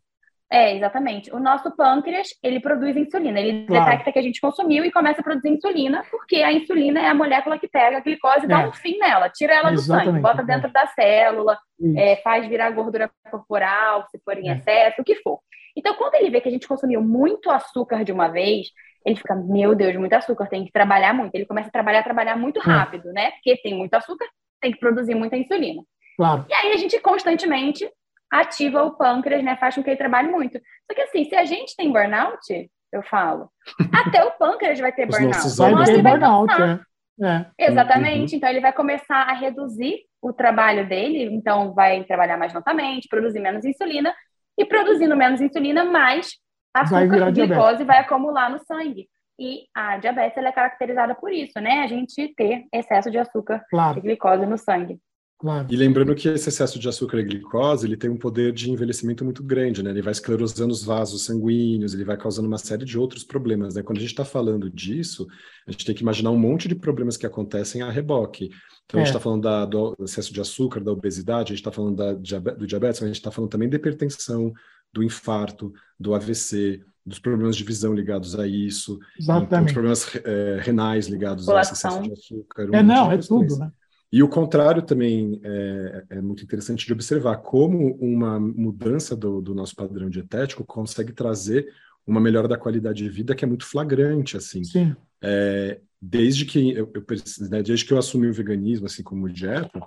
É, 0.52 0.76
exatamente. 0.76 1.34
O 1.34 1.40
nosso 1.40 1.76
pâncreas, 1.76 2.28
ele 2.42 2.60
produz 2.60 2.96
insulina. 2.96 3.40
Ele 3.40 3.66
claro. 3.66 3.86
detecta 3.86 4.12
que 4.12 4.20
a 4.20 4.22
gente 4.22 4.40
consumiu 4.40 4.86
e 4.86 4.92
começa 4.92 5.22
a 5.22 5.24
produzir 5.24 5.50
insulina, 5.50 6.04
porque 6.12 6.38
a 6.38 6.52
insulina 6.54 7.02
é 7.02 7.08
a 7.08 7.16
molécula 7.16 7.58
que 7.58 7.68
pega 7.68 7.98
a 7.98 8.00
glicose 8.00 8.42
e 8.42 8.46
é. 8.46 8.48
dá 8.48 8.68
um 8.68 8.72
fim 8.72 8.98
nela, 8.98 9.30
tira 9.30 9.54
ela 9.54 9.74
exatamente. 9.74 10.06
do 10.06 10.12
sangue, 10.12 10.22
bota 10.22 10.44
dentro 10.44 10.72
da 10.72 10.86
célula, 10.88 11.58
é, 11.98 12.18
faz 12.18 12.48
virar 12.48 12.70
gordura 12.70 13.10
corporal, 13.30 14.06
se 14.10 14.20
for 14.24 14.38
em 14.38 14.50
é. 14.50 14.54
excesso, 14.54 15.02
o 15.02 15.04
que 15.04 15.16
for. 15.16 15.40
Então, 15.76 15.96
quando 15.96 16.16
ele 16.16 16.30
vê 16.30 16.40
que 16.40 16.48
a 16.48 16.52
gente 16.52 16.68
consumiu 16.68 17.02
muito 17.02 17.50
açúcar 17.50 18.06
de 18.06 18.12
uma 18.12 18.30
vez, 18.30 18.68
ele 19.06 19.16
fica, 19.16 19.36
meu 19.36 19.76
Deus, 19.76 19.96
muito 19.96 20.14
açúcar, 20.14 20.48
tem 20.48 20.66
que 20.66 20.72
trabalhar 20.72 21.14
muito. 21.14 21.36
Ele 21.36 21.46
começa 21.46 21.70
a 21.70 21.72
trabalhar, 21.72 22.04
trabalhar 22.04 22.36
muito 22.36 22.60
hum. 22.60 22.64
rápido, 22.64 23.14
né? 23.14 23.32
Porque 23.32 23.58
tem 23.58 23.76
muito 23.76 23.94
açúcar, 23.94 24.26
tem 24.60 24.72
que 24.72 24.80
produzir 24.80 25.14
muita 25.14 25.38
insulina. 25.38 25.84
Claro. 26.18 26.46
E 26.50 26.54
aí 26.54 26.72
a 26.72 26.78
gente 26.78 27.00
constantemente 27.00 27.88
ativa 28.32 28.84
o 28.84 28.98
pâncreas, 28.98 29.44
né? 29.44 29.56
Faz 29.58 29.76
com 29.76 29.84
que 29.84 29.90
ele 29.92 29.98
trabalhe 29.98 30.30
muito. 30.30 30.60
Só 30.88 30.96
que 30.96 31.02
assim, 31.02 31.26
se 31.26 31.36
a 31.36 31.46
gente 31.46 31.76
tem 31.76 31.92
burnout, 31.92 32.70
eu 32.92 33.04
falo, 33.04 33.50
até 33.94 34.24
o 34.24 34.32
pâncreas 34.32 34.80
vai 34.80 34.92
ter 34.92 35.06
burnout. 35.06 35.56
Vai 35.58 35.86
ter 35.86 36.02
burnout, 36.02 36.54
é. 36.62 36.80
É. 37.22 37.46
Exatamente. 37.70 38.34
Uhum. 38.34 38.38
Então 38.38 38.50
ele 38.50 38.60
vai 38.60 38.74
começar 38.74 39.22
a 39.22 39.34
reduzir 39.34 40.00
o 40.22 40.34
trabalho 40.34 40.88
dele, 40.88 41.24
então 41.26 41.74
vai 41.74 42.04
trabalhar 42.04 42.38
mais 42.38 42.54
lentamente, 42.54 43.08
produzir 43.08 43.40
menos 43.40 43.64
insulina, 43.64 44.14
e 44.58 44.66
produzindo 44.66 45.16
menos 45.16 45.42
insulina, 45.42 45.84
mais 45.84 46.38
açúcar, 46.82 47.32
glicose 47.32 47.84
vai 47.84 48.00
acumular 48.00 48.50
no 48.50 48.60
sangue. 48.66 49.08
E 49.38 49.66
a 49.76 49.98
diabetes 49.98 50.38
é 50.38 50.52
caracterizada 50.52 51.14
por 51.14 51.32
isso, 51.32 51.60
né? 51.60 51.84
A 51.84 51.88
gente 51.88 52.34
ter 52.36 52.66
excesso 52.74 53.12
de 53.12 53.18
açúcar 53.18 53.64
claro. 53.70 54.00
e 54.00 54.02
glicose 54.02 54.46
no 54.46 54.58
sangue. 54.58 54.98
Claro. 55.38 55.68
E 55.70 55.76
lembrando 55.76 56.16
que 56.16 56.30
esse 56.30 56.48
excesso 56.48 56.80
de 56.80 56.88
açúcar 56.88 57.20
e 57.20 57.24
glicose, 57.24 57.86
ele 57.86 57.98
tem 57.98 58.10
um 58.10 58.18
poder 58.18 58.54
de 58.54 58.72
envelhecimento 58.72 59.26
muito 59.26 59.44
grande, 59.44 59.84
né? 59.84 59.90
Ele 59.90 60.02
vai 60.02 60.14
esclerosando 60.14 60.72
os 60.72 60.84
vasos 60.84 61.26
sanguíneos, 61.26 61.94
ele 61.94 62.06
vai 62.06 62.16
causando 62.16 62.48
uma 62.48 62.58
série 62.58 62.86
de 62.86 62.98
outros 62.98 63.26
problemas, 63.26 63.76
né? 63.76 63.84
Quando 63.84 63.98
a 63.98 64.02
gente 64.02 64.12
está 64.12 64.24
falando 64.24 64.70
disso, 64.70 65.28
a 65.68 65.72
gente 65.72 65.86
tem 65.86 65.94
que 65.94 66.02
imaginar 66.02 66.32
um 66.32 66.40
monte 66.40 66.70
de 66.70 66.76
problemas 66.76 67.18
que 67.18 67.26
acontecem 67.26 67.82
a 67.82 67.92
reboque. 67.92 68.50
Então, 68.86 69.00
é. 69.00 69.04
a 69.04 69.06
gente 69.06 69.14
está 69.14 69.20
falando 69.20 69.42
da, 69.42 69.66
do 69.66 69.96
excesso 70.00 70.34
de 70.34 70.40
açúcar, 70.40 70.80
da 70.80 70.92
obesidade, 70.92 71.52
a 71.52 71.56
gente 71.56 71.68
está 71.68 71.72
falando 71.72 71.98
da, 71.98 72.14
do 72.14 72.66
diabetes, 72.66 73.02
mas 73.02 73.04
a 73.04 73.08
gente 73.08 73.16
está 73.16 73.32
falando 73.32 73.50
também 73.50 73.68
da 73.68 73.76
hipertensão, 73.76 74.54
do 74.96 75.04
infarto, 75.04 75.74
do 76.00 76.16
AVC, 76.16 76.82
dos 77.06 77.20
problemas 77.20 77.58
de 77.58 77.64
visão 77.64 77.94
ligados 77.94 78.40
a 78.40 78.48
isso, 78.48 78.98
então, 79.20 79.46
dos 79.64 79.74
problemas 79.74 80.16
é, 80.24 80.58
renais 80.62 81.08
ligados 81.08 81.48
a 81.50 81.62
excesso 81.62 82.02
de 82.02 82.14
açúcar. 82.14 82.72
Um 82.72 82.76
é, 82.76 82.82
não, 82.82 83.12
é 83.12 83.18
tudo, 83.18 83.58
né? 83.58 83.72
E 84.12 84.24
o 84.24 84.30
contrário 84.30 84.82
também 84.82 85.42
é, 85.44 86.06
é, 86.12 86.22
muito 86.22 86.42
interessante 86.42 86.86
de 86.86 86.94
observar 86.94 87.38
como 87.38 87.96
uma 87.96 88.40
mudança 88.40 89.16
do, 89.16 89.42
do, 89.42 89.54
nosso 89.54 89.76
padrão 89.76 90.10
dietético 90.10 90.64
consegue 90.64 91.12
trazer 91.12 91.68
uma 92.08 92.22
melhora 92.22 92.48
da 92.48 92.58
qualidade 92.58 93.04
de 93.04 93.10
vida 93.10 93.36
que 93.36 93.44
é 93.44 93.48
muito 93.48 93.66
flagrante, 93.66 94.38
assim. 94.38 94.64
Sim. 94.64 94.96
É, 95.22 95.82
desde 96.02 96.46
que 96.46 96.72
eu, 96.72 96.90
eu 96.94 97.04
né, 97.50 97.62
desde 97.62 97.86
que 97.86 97.92
eu 97.92 97.98
assumi 97.98 98.28
o 98.28 98.34
veganismo 98.34 98.86
assim 98.86 99.04
como 99.04 99.28
dieta, 99.28 99.82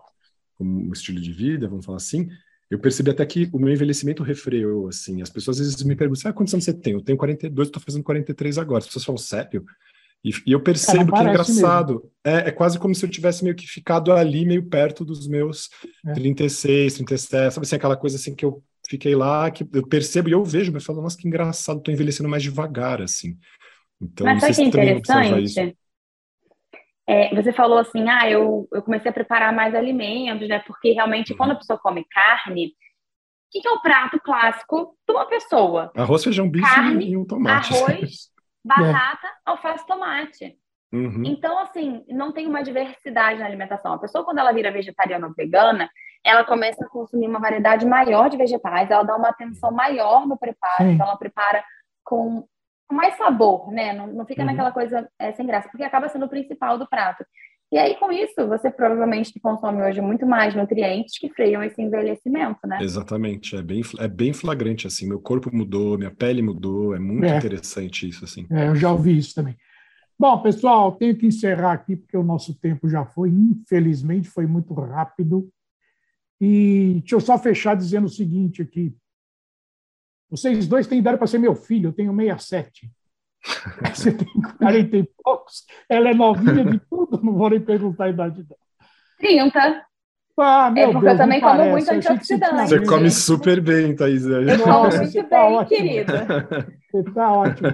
como 0.57 0.89
um 0.89 0.93
estilo 0.93 1.21
de 1.21 1.33
vida, 1.33 1.67
vamos 1.67 1.87
falar 1.87 1.97
assim, 1.97 2.29
eu 2.71 2.79
percebi 2.79 3.11
até 3.11 3.25
que 3.25 3.49
o 3.53 3.59
meu 3.59 3.73
envelhecimento 3.73 4.23
refreou, 4.23 4.89
assim. 4.89 5.23
As 5.23 5.31
pessoas 5.31 5.59
às 5.61 5.67
vezes 5.67 5.83
me 5.83 5.97
perguntam, 5.97 6.31
ah, 6.31 6.35
quantos 6.35 6.53
anos 6.53 6.65
você 6.65 6.75
tem? 6.75 6.93
Eu 6.93 7.03
tenho 7.03 7.17
42, 7.17 7.69
estou 7.69 7.83
fazendo 7.83 8.05
43 8.05 8.59
agora. 8.59 8.79
As 8.79 8.87
pessoas 8.87 9.05
falam, 9.05 9.19
sério? 9.19 9.65
E, 10.25 10.31
e 10.47 10.53
eu 10.53 10.61
percebo 10.61 11.13
Cara, 11.13 11.23
que 11.25 11.29
é 11.29 11.31
engraçado. 11.31 12.11
É, 12.25 12.49
é, 12.49 12.51
quase 12.51 12.79
como 12.79 12.95
se 12.95 13.05
eu 13.05 13.09
tivesse 13.09 13.43
meio 13.43 13.57
que 13.57 13.67
ficado 13.67 14.13
ali, 14.13 14.45
meio 14.45 14.69
perto 14.69 15.05
dos 15.05 15.27
meus 15.27 15.71
é. 16.07 16.13
36, 16.13 16.95
37, 16.95 17.55
sabe 17.55 17.67
assim, 17.67 17.77
aquela 17.77 17.97
coisa 17.97 18.17
assim 18.17 18.35
que 18.35 18.45
eu 18.45 18.63
fiquei 18.89 19.15
lá, 19.15 19.51
que 19.51 19.67
eu 19.73 19.87
percebo 19.87 20.29
e 20.29 20.33
eu 20.33 20.45
vejo, 20.45 20.73
mas 20.73 20.85
falo, 20.85 21.01
nossa, 21.01 21.17
que 21.17 21.29
engraçado, 21.29 21.79
estou 21.79 21.93
envelhecendo 21.93 22.29
mais 22.29 22.43
devagar, 22.43 23.01
assim. 23.01 23.39
Então, 24.01 24.27
mas 24.27 24.41
sabe 24.41 24.55
que 24.55 24.61
é 24.61 24.95
interessante? 24.95 25.77
É, 27.09 27.35
você 27.35 27.55
falou 27.55 27.79
assim, 27.79 28.07
ah, 28.11 28.29
eu, 28.31 28.69
eu 28.71 28.83
comecei 28.83 29.11
a 29.11 29.15
preparar 29.15 29.51
mais 29.51 29.75
alimentos, 29.75 30.47
né? 30.47 30.59
Porque 30.67 30.93
realmente, 30.93 31.35
quando 31.35 31.51
a 31.51 31.53
uhum. 31.55 31.59
pessoa 31.59 31.79
come 31.79 32.05
carne, 32.05 32.67
o 32.67 32.71
que, 33.51 33.63
que, 33.63 33.69
é 33.69 33.71
o 33.71 33.81
prato 33.81 34.21
clássico 34.21 34.95
de 35.09 35.15
uma 35.15 35.25
pessoa? 35.25 35.91
Arroz, 35.97 36.23
feijão, 36.23 36.51
bife 36.51 36.67
carne, 36.67 37.13
e 37.13 37.17
um 37.17 37.25
tomate. 37.25 37.75
Arroz, 37.75 38.31
batata, 38.63 39.27
é. 39.27 39.31
alface, 39.47 39.87
tomate. 39.87 40.59
Uhum. 40.93 41.23
Então, 41.25 41.59
assim, 41.59 42.05
não 42.09 42.31
tem 42.31 42.47
uma 42.47 42.63
diversidade 42.63 43.41
na 43.41 43.47
alimentação. 43.47 43.95
A 43.95 43.99
pessoa, 43.99 44.23
quando 44.23 44.39
ela 44.39 44.53
vira 44.53 44.71
vegetariana 44.71 45.29
ou 45.29 45.35
vegana, 45.35 45.91
ela 46.23 46.45
começa 46.45 46.85
a 46.85 46.89
consumir 46.89 47.27
uma 47.27 47.41
variedade 47.41 47.87
maior 47.87 48.29
de 48.29 48.37
vegetais, 48.37 48.91
ela 48.91 49.03
dá 49.03 49.17
uma 49.17 49.31
atenção 49.31 49.71
maior 49.71 50.27
no 50.27 50.37
preparo, 50.37 50.85
Sim. 50.85 50.93
então 50.93 51.07
ela 51.07 51.17
prepara 51.17 51.65
com 52.05 52.47
com 52.89 52.95
mais 52.95 53.17
sabor, 53.17 53.71
né? 53.71 53.93
Não, 53.93 54.07
não 54.07 54.27
fica 54.27 54.41
uhum. 54.41 54.47
naquela 54.47 54.73
coisa 54.73 55.09
é, 55.19 55.33
sem 55.33 55.47
graça, 55.47 55.69
porque 55.69 55.85
acaba 55.85 56.09
sendo 56.09 56.25
o 56.25 56.29
principal 56.29 56.79
do 56.79 56.89
prato. 56.89 57.25
E 57.71 57.77
aí, 57.77 57.97
com 57.97 58.11
isso, 58.11 58.49
você 58.49 58.71
provavelmente 58.71 59.39
consome 59.41 59.83
hoje 59.83 60.01
muito 60.01 60.25
mais 60.25 60.55
nutrientes 60.55 61.19
que 61.19 61.29
freiam 61.29 61.63
esse 61.63 61.81
envelhecimento, 61.83 62.67
né? 62.67 62.79
Exatamente, 62.81 63.55
é 63.57 63.63
bem, 63.63 63.83
é 63.99 64.09
bem 64.09 64.33
flagrante, 64.33 64.87
assim, 64.87 65.07
meu 65.07 65.21
corpo 65.21 65.55
mudou, 65.55 65.99
minha 65.99 66.11
pele 66.11 66.41
mudou, 66.41 66.97
é 66.97 66.99
muito 66.99 67.27
é. 67.27 67.37
interessante 67.37 68.09
isso, 68.09 68.25
assim. 68.25 68.47
É, 68.51 68.69
eu 68.69 68.75
já 68.75 68.91
ouvi 68.91 69.19
isso 69.19 69.35
também. 69.35 69.55
Bom, 70.19 70.41
pessoal, 70.41 70.93
tenho 70.93 71.15
que 71.15 71.27
encerrar 71.27 71.73
aqui, 71.73 71.95
porque 71.95 72.17
o 72.17 72.25
nosso 72.25 72.59
tempo 72.59 72.89
já 72.89 73.05
foi, 73.05 73.29
infelizmente, 73.29 74.31
foi 74.31 74.47
muito 74.47 74.73
rápido. 74.73 75.49
E 76.41 76.97
deixa 77.01 77.17
eu 77.17 77.21
só 77.21 77.39
fechar 77.39 77.77
dizendo 77.77 78.07
o 78.07 78.11
seguinte 78.11 78.63
aqui. 78.63 78.97
Vocês 80.31 80.67
dois 80.67 80.87
têm 80.87 80.99
idade 80.99 81.19
para 81.19 81.27
ser 81.27 81.39
meu 81.39 81.55
filho, 81.55 81.89
eu 81.89 81.93
tenho 81.93 82.15
67. 82.15 82.91
Você 83.95 84.13
tem 84.13 84.29
40 84.59 84.97
e 84.97 85.11
poucos. 85.23 85.65
Ela 85.89 86.11
é 86.11 86.15
novinha 86.15 86.65
de 86.65 86.79
tudo, 86.91 87.21
não 87.23 87.35
vou 87.35 87.51
nem 87.51 87.61
perguntar 87.61 88.05
a 88.05 88.11
idade 88.11 88.43
dela. 88.43 88.61
30. 89.19 89.85
Ah, 90.41 90.71
meu 90.71 90.91
é 90.91 90.93
porque 90.93 91.07
Deus, 91.07 91.13
eu 91.13 91.19
também 91.19 91.41
como 91.41 91.65
muito 91.65 91.91
antioxidante. 91.91 92.69
Você 92.69 92.87
come 92.87 93.11
super 93.11 93.61
bem, 93.61 93.97
Thaís. 93.97 94.25
Eu 94.25 94.59
como 94.63 94.97
muito 94.97 95.29
tá 95.29 95.51
bem, 95.51 95.65
querida. 95.67 96.27
Você 96.91 97.09
está 97.09 97.33
ótimo. 97.33 97.69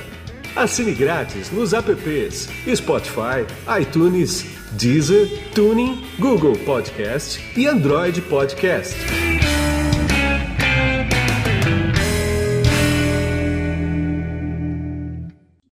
Assine 0.54 0.94
grátis 0.94 1.50
nos 1.50 1.72
apps 1.72 2.48
Spotify, 2.72 3.44
iTunes, 3.80 4.46
Deezer, 4.74 5.28
Tuning, 5.52 6.06
Google 6.20 6.56
Podcast 6.58 7.42
e 7.58 7.66
Android 7.66 8.20
Podcast. 8.20 8.94